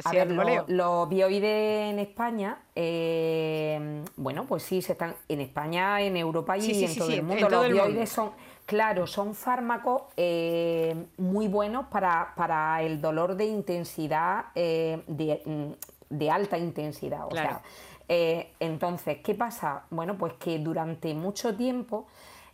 A 0.05 0.11
ver, 0.11 0.31
los 0.31 0.69
lo 0.69 1.07
bioides 1.07 1.93
en 1.93 2.01
España, 2.01 2.59
eh, 2.75 4.03
bueno, 4.17 4.45
pues 4.45 4.65
sí, 4.65 4.83
se 4.83 4.93
están 4.93 5.15
en 5.29 5.41
España, 5.41 6.01
en 6.01 6.17
Europa 6.17 6.59
y 6.59 6.85
en 6.85 6.99
todo 6.99 7.11
el 7.11 7.23
mundo. 7.23 7.47
Todo 7.47 7.59
los 7.59 7.67
el 7.67 7.73
bioides 7.75 7.95
mundo. 7.95 8.07
son, 8.07 8.31
claro, 8.65 9.07
son 9.07 9.35
fármacos 9.35 10.03
eh, 10.17 11.07
muy 11.19 11.47
buenos 11.47 11.87
para, 11.87 12.33
para, 12.35 12.83
el 12.83 13.01
dolor 13.01 13.37
de 13.37 13.45
intensidad, 13.45 14.47
eh, 14.57 15.03
de, 15.07 15.77
de, 16.11 16.31
alta 16.31 16.59
intensidad. 16.59 17.27
O 17.27 17.29
claro. 17.29 17.49
sea, 17.49 17.63
eh, 18.09 18.53
entonces, 18.61 19.19
¿qué 19.23 19.35
pasa? 19.35 19.85
Bueno, 19.91 20.17
pues 20.17 20.35
que 20.35 20.59
durante 20.59 21.15
mucho 21.15 21.57
tiempo, 21.57 22.07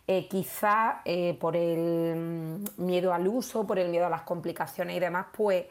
eh, 0.07 0.27
quizá 0.27 1.01
eh, 1.05 1.37
por 1.39 1.55
el 1.55 2.63
miedo 2.77 3.13
al 3.13 3.27
uso, 3.27 3.65
por 3.65 3.79
el 3.79 3.89
miedo 3.89 4.05
a 4.05 4.09
las 4.09 4.23
complicaciones 4.23 4.97
y 4.97 4.99
demás, 4.99 5.27
pues 5.35 5.65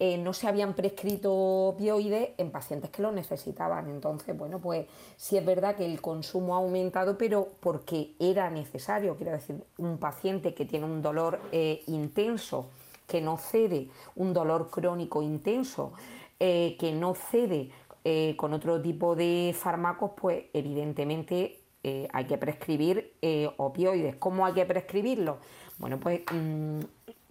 eh, 0.00 0.16
no 0.16 0.32
se 0.32 0.46
habían 0.46 0.74
prescrito 0.74 1.34
opioides 1.34 2.30
en 2.38 2.52
pacientes 2.52 2.90
que 2.90 3.02
lo 3.02 3.10
necesitaban. 3.10 3.88
Entonces, 3.90 4.36
bueno, 4.36 4.60
pues 4.60 4.86
sí 5.16 5.36
es 5.36 5.44
verdad 5.44 5.74
que 5.74 5.84
el 5.84 6.00
consumo 6.00 6.54
ha 6.54 6.58
aumentado, 6.58 7.18
pero 7.18 7.48
porque 7.58 8.14
era 8.20 8.48
necesario. 8.48 9.16
Quiero 9.16 9.32
decir, 9.32 9.60
un 9.76 9.98
paciente 9.98 10.54
que 10.54 10.64
tiene 10.64 10.86
un 10.86 11.02
dolor 11.02 11.40
eh, 11.50 11.82
intenso, 11.88 12.70
que 13.08 13.20
no 13.20 13.38
cede, 13.38 13.88
un 14.14 14.32
dolor 14.32 14.70
crónico 14.70 15.20
intenso, 15.20 15.92
eh, 16.40 16.76
que 16.78 16.92
no 16.92 17.14
cede 17.14 17.70
eh, 18.04 18.34
con 18.36 18.52
otro 18.52 18.80
tipo 18.80 19.16
de 19.16 19.54
fármacos, 19.58 20.12
pues 20.16 20.44
evidentemente 20.52 21.60
eh, 21.82 22.08
hay 22.12 22.24
que 22.26 22.38
prescribir 22.38 23.14
opioides. 23.56 24.16
¿Cómo 24.16 24.46
hay 24.46 24.54
que 24.54 24.64
prescribirlos? 24.64 25.38
Bueno, 25.78 25.98
pues 25.98 26.22
mmm, 26.32 26.80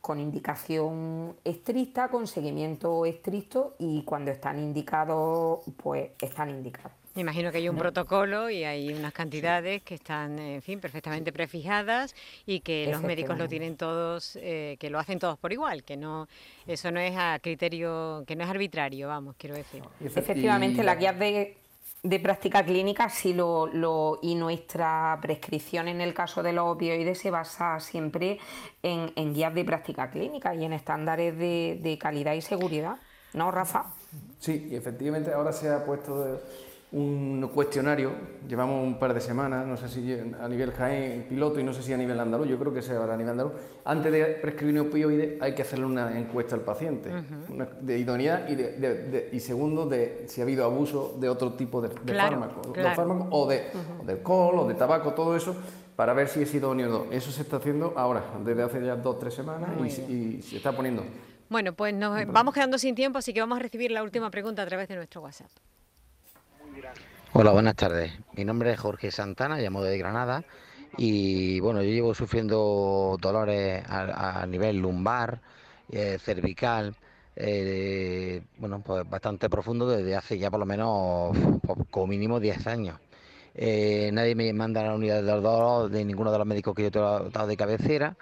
con 0.02 0.20
indicación 0.20 1.36
estricta, 1.44 2.10
con 2.10 2.28
seguimiento 2.28 3.06
estricto 3.06 3.76
y 3.80 4.04
cuando 4.04 4.32
están 4.32 4.60
indicados, 4.60 5.62
pues 5.78 6.12
están 6.22 6.50
indicados. 6.50 6.98
Me 7.18 7.22
imagino 7.22 7.52
que 7.52 7.58
hay 7.58 7.68
un 7.68 7.76
¿No? 7.76 7.82
protocolo 7.82 8.48
y 8.48 8.64
hay 8.64 8.94
unas 8.94 9.12
cantidades 9.12 9.82
que 9.82 9.96
están, 9.96 10.38
en 10.38 10.62
fin, 10.62 10.80
perfectamente 10.80 11.34
prefijadas 11.34 12.14
y 12.46 12.60
que 12.60 12.88
los 12.92 13.02
médicos 13.02 13.40
lo 13.40 13.48
tienen 13.48 13.76
todos, 13.76 14.38
eh, 14.40 14.78
que 14.80 14.92
lo 14.92 15.00
hacen 15.00 15.18
todos 15.18 15.36
por 15.40 15.52
igual, 15.52 15.84
que 15.84 15.98
no, 15.98 16.28
eso 16.68 16.92
no 16.92 17.00
es 17.00 17.16
a 17.18 17.40
criterio, 17.42 18.24
que 18.28 18.36
no 18.36 18.44
es 18.44 18.50
arbitrario, 18.52 19.08
vamos, 19.08 19.34
quiero 19.36 19.56
decir. 19.56 19.82
Efectivamente, 20.00 20.84
las 20.84 21.00
guías 21.00 21.18
de, 21.18 21.58
de 22.04 22.20
práctica 22.20 22.64
clínica 22.64 23.10
sí 23.10 23.34
lo, 23.34 23.66
lo, 23.66 24.20
y 24.22 24.36
nuestra 24.36 25.18
prescripción 25.20 25.88
en 25.88 26.02
el 26.02 26.14
caso 26.14 26.44
de 26.44 26.54
los 26.54 26.68
opioides 26.68 27.18
se 27.18 27.32
basa 27.32 27.80
siempre 27.80 28.38
en, 28.84 29.12
en 29.16 29.34
guías 29.34 29.56
de 29.56 29.66
práctica 29.66 30.12
clínica 30.12 30.54
y 30.54 30.66
en 30.66 30.74
estándares 30.74 31.36
de, 31.36 31.80
de, 31.82 31.98
calidad 31.98 32.34
y 32.34 32.42
seguridad, 32.42 32.98
¿no, 33.34 33.50
Rafa? 33.50 33.86
Sí, 34.40 34.68
y 34.70 34.76
efectivamente 34.76 35.34
ahora 35.34 35.52
se 35.52 35.68
ha 35.68 35.84
puesto 35.84 36.24
de 36.24 36.67
un 36.90 37.50
cuestionario, 37.54 38.12
llevamos 38.48 38.82
un 38.82 38.98
par 38.98 39.14
de 39.14 39.20
semanas, 39.20 39.68
no 39.68 39.76
sé 39.76 39.90
si 39.90 40.14
a 40.14 40.48
nivel 40.48 40.72
Jaén 40.72 41.26
piloto 41.28 41.60
y 41.60 41.64
no 41.64 41.74
sé 41.74 41.84
si 41.84 41.92
a 41.92 41.98
nivel 41.98 42.18
andaluz, 42.18 42.48
yo 42.48 42.58
creo 42.58 42.74
que 42.74 42.82
sea 42.82 43.04
a 43.04 43.18
nivel 43.18 43.32
andaluz, 43.32 43.52
antes 43.84 44.10
de 44.10 44.24
prescribir 44.42 44.80
un 44.80 44.88
opioide 44.88 45.38
hay 45.42 45.54
que 45.54 45.64
hacerle 45.64 45.86
una 45.86 46.18
encuesta 46.18 46.56
al 46.56 46.62
paciente, 46.62 47.10
uh 47.10 47.18
-huh. 47.18 47.54
una, 47.54 47.66
de 47.66 48.00
idoneidad 48.00 48.48
y, 48.48 48.56
de, 48.56 48.72
de, 48.78 48.94
de, 49.10 49.30
y 49.34 49.40
segundo 49.42 49.86
de 49.86 50.24
si 50.28 50.40
ha 50.40 50.46
habido 50.46 50.64
abuso 50.64 51.18
de 51.20 51.28
otro 51.28 51.54
tipo 51.54 51.82
de, 51.82 51.90
claro, 51.90 52.40
fármacos, 52.40 52.68
claro. 52.72 52.96
fármacos, 52.96 53.28
o, 53.32 53.48
de, 53.48 53.58
uh 53.74 53.78
-huh. 53.78 54.02
o 54.04 54.06
de 54.06 54.14
alcohol 54.14 54.60
o 54.60 54.68
de 54.68 54.74
tabaco, 54.76 55.14
todo 55.14 55.36
eso, 55.36 55.58
para 55.98 56.14
ver 56.14 56.30
si 56.30 56.44
es 56.44 56.54
idóneo 56.54 56.88
o 56.88 57.06
no. 57.06 57.12
Eso 57.12 57.32
se 57.32 57.42
está 57.42 57.58
haciendo 57.58 57.96
ahora, 57.98 58.24
desde 58.46 58.64
hace 58.64 58.86
ya 58.86 58.96
dos 58.96 59.16
o 59.16 59.18
tres 59.18 59.34
semanas 59.34 59.72
y, 60.08 60.14
y, 60.14 60.42
se 60.42 60.56
está 60.56 60.72
poniendo. 60.72 61.04
Bueno, 61.50 61.74
pues 61.74 61.94
nos 61.94 62.26
vamos 62.28 62.54
quedando 62.54 62.78
sin 62.78 62.96
tiempo, 62.96 63.18
así 63.18 63.34
que 63.34 63.42
vamos 63.42 63.58
a 63.58 63.62
recibir 63.62 63.92
la 63.92 64.04
última 64.04 64.30
pregunta 64.32 64.62
a 64.62 64.66
través 64.66 64.88
de 64.88 64.96
nuestro 64.96 65.22
WhatsApp. 65.22 65.50
Hola, 67.34 67.52
buenas 67.52 67.76
tardes. 67.76 68.12
Mi 68.36 68.46
nombre 68.46 68.72
es 68.72 68.80
Jorge 68.80 69.12
Santana, 69.12 69.58
llamo 69.58 69.84
de 69.84 69.98
Granada 69.98 70.44
y 70.98 71.60
bueno, 71.60 71.82
yo 71.82 71.90
llevo 71.90 72.14
sufriendo 72.14 73.18
dolores 73.22 73.84
a, 73.88 74.46
nivel 74.48 74.78
lumbar, 74.78 75.40
eh, 75.92 76.18
cervical, 76.20 76.96
eh, 77.36 78.42
bueno, 78.58 78.82
pues 78.82 79.08
bastante 79.10 79.50
profundo 79.50 79.88
desde 79.88 80.16
hace 80.16 80.40
ya 80.40 80.50
por 80.50 80.60
lo 80.60 80.66
menos 80.66 81.38
como 81.92 82.08
mínimo 82.08 82.40
10 82.40 82.66
años. 82.68 83.00
Eh, 83.54 84.10
nadie 84.14 84.36
me 84.36 84.52
manda 84.54 84.82
a 84.82 84.86
la 84.86 84.96
unidad 84.96 85.22
de 85.22 85.32
dolor 85.32 85.90
de 85.90 86.06
ninguno 86.06 86.32
de 86.32 86.38
los 86.38 86.48
médicos 86.48 86.76
que 86.76 86.84
yo 86.84 86.88
he 86.90 86.92
tratado 86.92 87.48
de 87.48 87.58
cabecera 87.58 88.16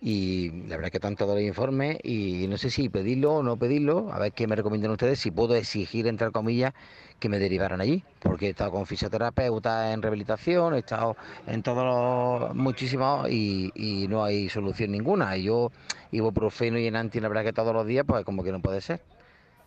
y 0.00 0.50
la 0.66 0.76
verdad 0.76 0.90
que 0.90 0.98
tanto 1.00 1.26
dado 1.26 1.38
el 1.38 1.44
informe 1.44 1.98
y 2.02 2.46
no 2.48 2.56
sé 2.56 2.70
si 2.70 2.88
pedirlo 2.88 3.34
o 3.34 3.42
no 3.42 3.58
pedirlo, 3.58 4.10
a 4.12 4.18
ver 4.18 4.32
qué 4.32 4.46
me 4.46 4.56
recomiendan 4.56 4.90
ustedes, 4.92 5.18
si 5.18 5.30
puedo 5.30 5.54
exigir, 5.54 6.06
entre 6.06 6.30
comillas, 6.30 6.72
que 7.18 7.28
me 7.28 7.38
derivaran 7.38 7.82
allí, 7.82 8.02
porque 8.20 8.46
he 8.46 8.50
estado 8.50 8.70
con 8.70 8.86
fisioterapeuta 8.86 9.92
en 9.92 10.00
rehabilitación, 10.00 10.74
he 10.74 10.78
estado 10.78 11.16
en 11.46 11.62
todos 11.62 11.84
los 11.84 12.54
muchísimos 12.56 13.28
y, 13.28 13.70
y 13.74 14.08
no 14.08 14.24
hay 14.24 14.48
solución 14.48 14.92
ninguna. 14.92 15.36
Y 15.36 15.44
yo 15.44 15.70
ibuprofeno 16.12 16.78
y 16.78 16.86
enanti, 16.86 17.20
la 17.20 17.28
verdad 17.28 17.44
que 17.44 17.52
todos 17.52 17.74
los 17.74 17.86
días, 17.86 18.06
pues 18.08 18.24
como 18.24 18.42
que 18.42 18.52
no 18.52 18.60
puede 18.60 18.80
ser. 18.80 19.02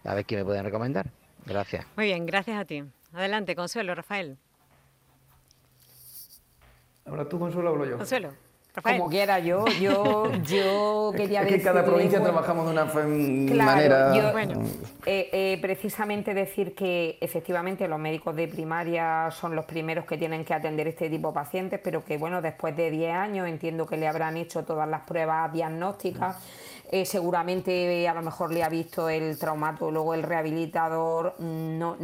A 0.04 0.16
ver 0.16 0.26
qué 0.26 0.36
me 0.36 0.44
pueden 0.44 0.66
recomendar. 0.66 1.12
Gracias. 1.46 1.86
Muy 1.96 2.08
bien, 2.08 2.26
gracias 2.26 2.60
a 2.60 2.66
ti. 2.66 2.84
Adelante, 3.14 3.56
Consuelo, 3.56 3.94
Rafael. 3.94 4.38
Ahora 7.06 7.30
tú, 7.30 7.38
Consuelo, 7.38 7.70
hablo 7.70 7.86
yo. 7.86 7.98
Consuelo. 7.98 8.34
Como 8.82 9.08
quiera, 9.08 9.38
yo, 9.38 9.66
yo, 9.80 10.32
yo 10.44 11.12
quería 11.16 11.42
decir... 11.42 11.58
que 11.58 11.64
cada 11.64 11.86
provincia 11.86 12.22
trabajamos 12.22 12.66
de 12.66 12.72
una 12.72 12.86
manera... 13.66 14.16
Yo, 14.16 14.32
bueno. 14.32 14.64
Eh, 15.06 15.30
eh, 15.32 15.58
precisamente 15.62 16.34
decir 16.34 16.74
que 16.74 17.20
efectivamente 17.22 17.88
los 17.88 18.00
médicos 18.00 18.36
de 18.36 18.48
primaria 18.48 19.30
son 19.30 19.56
los 19.56 19.66
primeros 19.66 20.06
que 20.06 20.18
tienen 20.18 20.44
que 20.44 20.56
atender 20.56 20.88
este 20.88 21.08
tipo 21.08 21.28
de 21.28 21.34
pacientes, 21.36 21.80
pero 21.84 22.04
que 22.04 22.18
bueno, 22.18 22.42
después 22.42 22.76
de 22.76 22.90
10 22.90 23.14
años 23.14 23.48
entiendo 23.48 23.86
que 23.86 23.96
le 23.96 24.08
habrán 24.08 24.38
hecho 24.38 24.64
todas 24.64 24.90
las 24.90 25.02
pruebas 25.02 25.54
diagnósticas. 25.54 26.38
Eh, 26.92 27.06
seguramente 27.06 28.08
a 28.08 28.14
lo 28.14 28.22
mejor 28.24 28.52
le 28.52 28.64
ha 28.64 28.70
visto 28.70 29.08
el 29.08 29.38
traumatólogo, 29.38 30.14
el 30.14 30.24
rehabilitador. 30.24 31.36
No, 31.40 31.96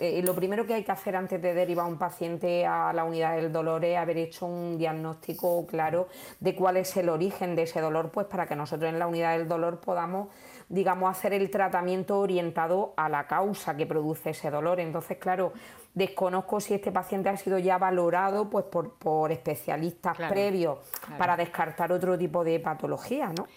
eh, 0.00 0.22
lo 0.22 0.34
primero 0.34 0.66
que 0.66 0.74
hay 0.74 0.84
que 0.84 0.92
hacer 0.92 1.16
antes 1.16 1.40
de 1.40 1.54
derivar 1.54 1.86
a 1.86 1.88
un 1.88 1.98
paciente 1.98 2.66
a 2.66 2.92
la 2.92 3.04
unidad 3.04 3.36
del 3.36 3.52
dolor 3.52 3.84
es 3.84 3.96
haber 3.96 4.18
hecho 4.18 4.46
un 4.46 4.76
diagnóstico 4.76 5.66
claro 5.66 6.08
de 6.38 6.54
cuál 6.54 6.76
es 6.76 6.96
el 6.96 7.08
origen 7.08 7.56
de 7.56 7.62
ese 7.62 7.80
dolor, 7.80 8.10
pues 8.10 8.26
para 8.26 8.46
que 8.46 8.56
nosotros 8.56 8.90
en 8.90 8.98
la 8.98 9.06
unidad 9.06 9.38
del 9.38 9.48
dolor 9.48 9.80
podamos 9.80 10.28
digamos, 10.70 11.10
hacer 11.10 11.32
el 11.32 11.50
tratamiento 11.50 12.20
orientado 12.20 12.94
a 12.96 13.08
la 13.08 13.26
causa 13.26 13.76
que 13.76 13.86
produce 13.86 14.30
ese 14.30 14.50
dolor. 14.52 14.78
Entonces, 14.78 15.18
claro, 15.18 15.52
desconozco 15.94 16.60
si 16.60 16.74
este 16.74 16.92
paciente 16.92 17.28
ha 17.28 17.36
sido 17.36 17.58
ya 17.58 17.76
valorado 17.76 18.48
pues, 18.48 18.66
por, 18.66 19.32
especialistas 19.32 20.16
previos 20.16 20.78
para 21.18 21.36
descartar 21.36 21.90
otro 21.90 22.16
tipo 22.16 22.44
de 22.44 22.60
patología, 22.60 23.32
¿no? 23.36 23.48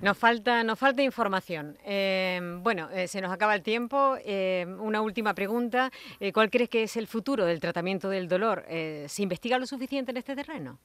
Nos 0.00 0.16
falta, 0.16 0.62
nos 0.62 0.78
falta 0.78 1.02
información. 1.02 1.76
Eh, 1.84 2.40
bueno, 2.62 2.88
eh, 2.90 3.08
se 3.08 3.20
nos 3.20 3.32
acaba 3.32 3.54
el 3.54 3.62
tiempo. 3.62 4.16
Eh, 4.24 4.64
una 4.78 5.00
última 5.00 5.34
pregunta. 5.34 5.90
¿Cuál 6.32 6.50
crees 6.50 6.68
que 6.68 6.84
es 6.84 6.96
el 6.96 7.06
futuro 7.06 7.44
del 7.44 7.58
tratamiento 7.58 8.08
del 8.08 8.28
dolor? 8.28 8.64
¿Se 8.68 9.22
investiga 9.22 9.58
lo 9.58 9.66
suficiente 9.66 10.12
en 10.12 10.18
este 10.18 10.36
terreno? 10.36 10.78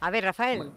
A 0.00 0.10
ver, 0.10 0.24
Rafael. 0.24 0.70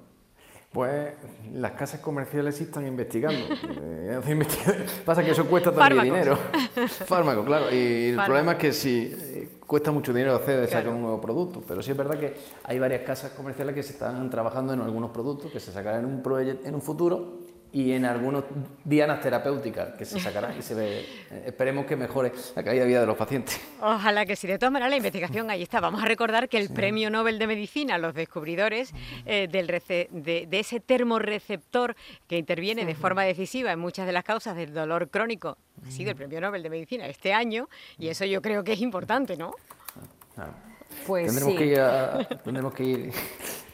Pues 0.72 1.14
las 1.54 1.72
casas 1.74 2.00
comerciales 2.02 2.56
sí 2.56 2.64
están 2.64 2.88
investigando. 2.88 3.48
Pasa 5.06 5.24
que 5.24 5.32
eso 5.32 5.46
cuesta 5.46 5.72
también 5.72 6.04
dinero. 6.04 6.38
Fármaco, 7.06 7.46
claro. 7.46 7.74
Y 7.74 8.10
el 8.10 8.16
problema 8.26 8.54
es 8.54 8.58
que 8.58 8.74
si 8.74 9.57
cuesta 9.68 9.92
mucho 9.92 10.14
dinero 10.14 10.34
hacer 10.34 10.62
de 10.62 10.68
sacar 10.68 10.90
un 10.90 11.02
nuevo 11.02 11.22
producto, 11.22 11.62
pero 11.68 11.84
sí 11.84 11.92
es 11.92 11.98
verdad 11.98 12.18
que 12.18 12.36
hay 12.64 12.80
varias 12.80 13.02
casas 13.02 13.32
comerciales 13.32 13.76
que 13.76 13.84
se 13.84 13.94
están 13.94 14.30
trabajando 14.30 14.74
en 14.74 14.82
algunos 14.82 15.12
productos 15.12 15.52
que 15.52 15.60
se 15.60 15.72
sacarán 15.74 16.06
en 16.06 16.06
un, 16.06 16.60
en 16.66 16.74
un 16.74 16.82
futuro 16.82 17.47
y 17.72 17.92
en 17.92 18.06
algunos 18.06 18.46
dianas 18.84 19.22
terapéuticas 19.22 19.94
que 19.96 20.06
se 20.06 20.20
sacarán 20.20 20.58
y 20.58 20.62
se 20.62 20.74
ve, 20.74 21.00
eh, 21.00 21.44
esperemos 21.48 21.86
que 21.86 21.96
mejore 21.96 22.32
la 22.56 22.64
calidad 22.64 22.84
de 22.84 22.88
vida 22.88 23.00
de 23.02 23.06
los 23.06 23.18
pacientes. 23.18 23.60
Ojalá 23.82 24.26
que 24.26 24.36
sí. 24.36 24.48
De 24.48 24.58
todas 24.58 24.72
maneras, 24.72 24.90
la 24.90 24.98
investigación 24.98 25.50
ahí 25.50 25.64
está. 25.64 25.80
Vamos 25.80 26.02
a 26.02 26.06
recordar 26.06 26.50
que 26.50 26.58
el 26.58 26.70
Premio 26.70 27.10
Nobel 27.10 27.40
de 27.40 27.48
Medicina, 27.48 27.98
los 27.98 28.14
descubridores 28.14 28.94
eh, 29.26 29.48
del 29.52 29.68
de, 29.68 30.48
ese 30.52 30.80
termorreceptor 30.80 31.96
que 32.28 32.38
interviene 32.38 32.86
de 32.86 32.96
forma 32.96 33.24
decisiva 33.24 33.72
en 33.72 33.80
muchas 33.80 34.06
de 34.06 34.14
las 34.14 34.24
causas 34.24 34.56
del 34.56 34.74
dolor 34.74 35.10
crónico, 35.10 35.58
ha 35.86 35.92
sido 35.92 36.12
el 36.12 36.16
Premio 36.16 36.40
Nobel 36.40 36.64
de 36.64 36.70
Medicina 36.70 37.06
este 37.08 37.34
año 37.34 37.68
y 38.00 38.08
eso 38.08 38.26
yo 38.26 38.42
creo 38.42 38.64
que 38.64 38.74
es 38.74 38.82
importante, 38.82 39.36
¿no? 39.36 39.54
Pues 41.06 41.28
tendremos 41.28 41.56
que 41.56 41.66
ir 41.66 41.80
a, 41.80 42.28
tendremos 42.44 42.74
que 42.74 42.84
ir 42.84 43.12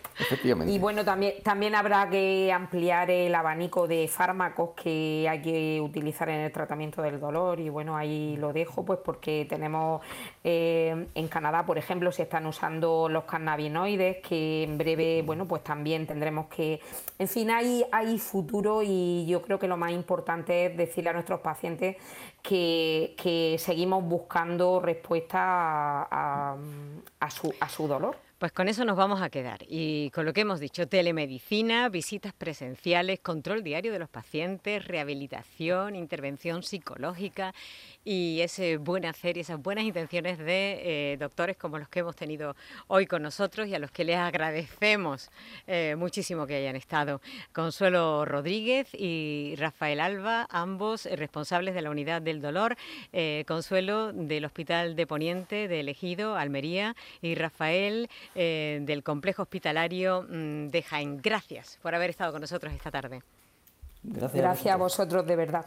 y 0.68 0.80
bueno, 0.80 1.04
también, 1.04 1.42
también 1.44 1.76
habrá 1.76 2.10
que 2.10 2.52
ampliar 2.52 3.10
el 3.10 3.34
abanico 3.34 3.88
de 3.88 4.08
fármacos 4.08 4.72
que 4.76 5.28
hay 5.30 5.42
que 5.42 5.82
utilizar 5.82 6.30
en 6.30 6.42
el 6.42 6.52
tratamiento 6.52 7.02
del 7.02 7.20
dolor 7.20 7.60
y 7.60 7.70
bueno, 7.70 7.98
ahí 7.98 8.38
lo 8.38 8.54
dejo 8.54 8.86
pues 8.86 9.00
porque 9.04 9.46
tenemos 9.50 10.02
eh, 10.44 11.08
en 11.16 11.28
Canadá, 11.28 11.66
por 11.66 11.78
ejemplo, 11.78 12.12
se 12.12 12.24
están 12.24 12.46
usando 12.46 13.10
los 13.10 13.24
cannabinoides 13.24 14.18
que 14.18 14.64
en 14.64 14.78
breve, 14.78 15.24
bueno, 15.26 15.48
pues 15.48 15.64
también 15.64 16.06
tendremos 16.06 16.48
que... 16.48 16.80
En 17.18 17.28
fin, 17.28 17.50
hay, 17.50 17.84
hay 17.92 18.20
futuro 18.20 18.82
y 18.84 19.26
yo 19.26 19.42
creo 19.42 19.60
que 19.60 19.68
lo 19.68 19.78
más 19.78 19.92
importante 19.92 20.68
es 20.68 20.78
decirle 20.78 21.10
a 21.10 21.14
nuestros 21.14 21.40
pacientes 21.40 21.98
que, 22.42 23.16
que 23.18 23.56
seguimos 23.58 24.04
buscando 24.04 24.80
respuesta 24.80 26.04
a, 26.04 27.30
su, 27.30 27.54
a 27.60 27.70
su 27.70 27.88
dolor. 27.88 28.18
Pues 28.44 28.52
con 28.52 28.68
eso 28.68 28.84
nos 28.84 28.98
vamos 28.98 29.22
a 29.22 29.30
quedar. 29.30 29.60
Y 29.70 30.10
con 30.10 30.26
lo 30.26 30.34
que 30.34 30.42
hemos 30.42 30.60
dicho, 30.60 30.86
telemedicina, 30.86 31.88
visitas 31.88 32.34
presenciales, 32.34 33.22
control 33.22 33.64
diario 33.64 33.94
de 33.94 34.00
los 34.00 34.10
pacientes, 34.10 34.86
rehabilitación, 34.86 35.96
intervención 35.96 36.62
psicológica 36.62 37.54
y 38.04 38.42
ese 38.42 38.78
buen 38.78 39.06
hacer 39.06 39.38
y 39.38 39.42
esas 39.42 39.62
buenas 39.62 39.86
intenciones 39.86 40.38
de 40.38 41.14
eh, 41.14 41.18
doctores 41.18 41.58
como 41.58 41.78
los 41.78 41.88
que 41.90 42.00
hemos 42.00 42.16
tenido 42.16 42.56
hoy 42.88 43.06
con 43.06 43.22
nosotros 43.22 43.68
y 43.68 43.76
a 43.76 43.80
los 43.80 43.92
que 43.92 44.04
les 44.04 44.18
agradecemos 44.18 45.30
eh, 45.68 45.96
muchísimo 45.98 46.46
que 46.48 46.56
hayan 46.56 46.76
estado. 46.76 47.22
Consuelo 47.54 48.26
Rodríguez 48.26 48.88
y 48.94 49.56
Rafael 49.58 50.00
Alba, 50.00 50.48
ambos 50.50 51.06
responsables 51.06 51.76
de 51.76 51.82
la 51.82 51.90
unidad 51.90 52.22
del 52.22 52.42
dolor. 52.42 52.76
Eh, 53.12 53.44
Consuelo 53.48 54.12
del 54.14 54.46
Hospital 54.46 54.96
de 54.96 55.08
Poniente 55.08 55.68
de 55.68 55.80
Elegido, 55.80 56.36
Almería, 56.36 56.96
y 57.22 57.36
Rafael 57.36 58.10
del 58.36 59.04
Complejo 59.04 59.44
Hospitalario 59.44 60.26
mm, 60.30 60.68
de 60.70 60.84
Jaén. 60.84 61.22
Gracias 61.22 61.80
por 61.82 61.96
haber 61.96 62.10
estado 62.10 62.32
con 62.32 62.42
nosotros 62.42 62.74
esta 62.74 62.92
tarde. 62.92 63.22
Gracias, 64.04 64.68
a, 64.68 64.76
vosotros. 64.76 65.26
de 65.26 65.36
verdad. 65.36 65.66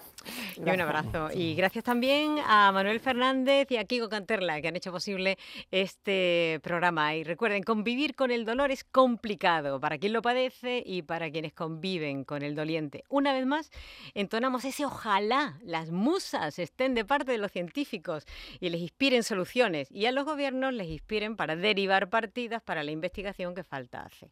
Y 0.56 0.68
un 0.68 0.80
abrazo. 0.80 1.30
Y 1.32 1.54
gracias 1.54 1.84
también 1.84 2.36
a 2.46 2.70
Manuel 2.70 3.00
Fernández 3.00 3.70
y 3.70 3.78
a 3.78 3.84
Kiko 3.84 4.10
Canterla, 4.10 4.60
que 4.60 4.68
han 4.68 4.76
hecho 4.76 4.92
posible 4.92 5.38
este 5.70 6.60
programa. 6.62 7.14
Y 7.14 7.24
recuerden, 7.24 7.62
convivir 7.62 8.14
con 8.14 8.30
el 8.30 8.44
dolor 8.44 8.70
es 8.70 8.84
complicado 8.84 9.80
para 9.80 9.96
quien 9.96 10.12
lo 10.12 10.20
padece 10.20 10.82
y 10.84 11.00
para 11.02 11.30
quienes 11.30 11.54
conviven 11.54 12.24
con 12.24 12.42
el 12.42 12.54
doliente. 12.54 13.04
Una 13.08 13.32
vez 13.32 13.46
más, 13.46 13.70
entonamos 14.14 14.66
ese 14.66 14.84
ojalá 14.84 15.58
las 15.62 15.90
musas 15.90 16.58
estén 16.58 16.94
de 16.94 17.06
parte 17.06 17.32
de 17.32 17.38
los 17.38 17.52
científicos 17.52 18.26
y 18.60 18.68
les 18.68 18.82
inspiren 18.82 19.22
soluciones 19.22 19.90
y 19.90 20.04
a 20.06 20.12
los 20.12 20.26
gobiernos 20.26 20.74
les 20.74 20.88
inspiren 20.88 21.36
para 21.36 21.56
derivar 21.56 22.10
partidas 22.10 22.62
para 22.62 22.84
la 22.84 22.90
investigación 22.90 23.54
que 23.54 23.64
falta 23.64 24.02
hace. 24.02 24.30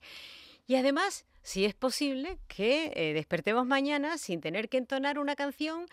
Y 0.67 0.77
además, 0.77 1.27
si 1.43 1.67
es 1.67 1.75
posible, 1.75 2.39
que 2.49 2.93
eh, 2.95 3.12
despertemos 3.12 3.67
mañana 3.67 4.17
sin 4.17 4.41
tener 4.41 4.69
que 4.69 4.79
entonar 4.79 5.19
una 5.19 5.37
canción 5.37 5.87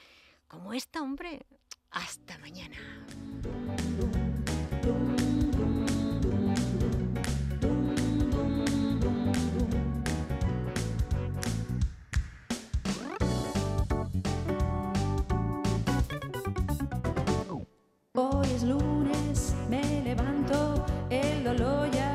como 0.48 0.74
esta, 0.74 1.02
hombre. 1.02 1.42
Hasta 1.90 2.38
mañana. 2.38 2.78
Hoy 18.14 18.48
es 18.56 18.64
lunes, 18.64 19.54
me 19.70 20.02
levanto, 20.04 20.86
el 21.10 21.44
dolor 21.44 21.92
ya 21.92 22.11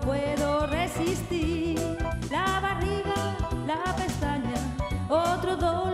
no 0.00 0.06
puedo 0.06 0.66
resistir. 0.66 1.78
La 2.30 2.60
barriga, 2.60 3.36
la 3.66 3.96
pestaña, 3.96 4.54
otro 5.08 5.56
dolor 5.56 5.89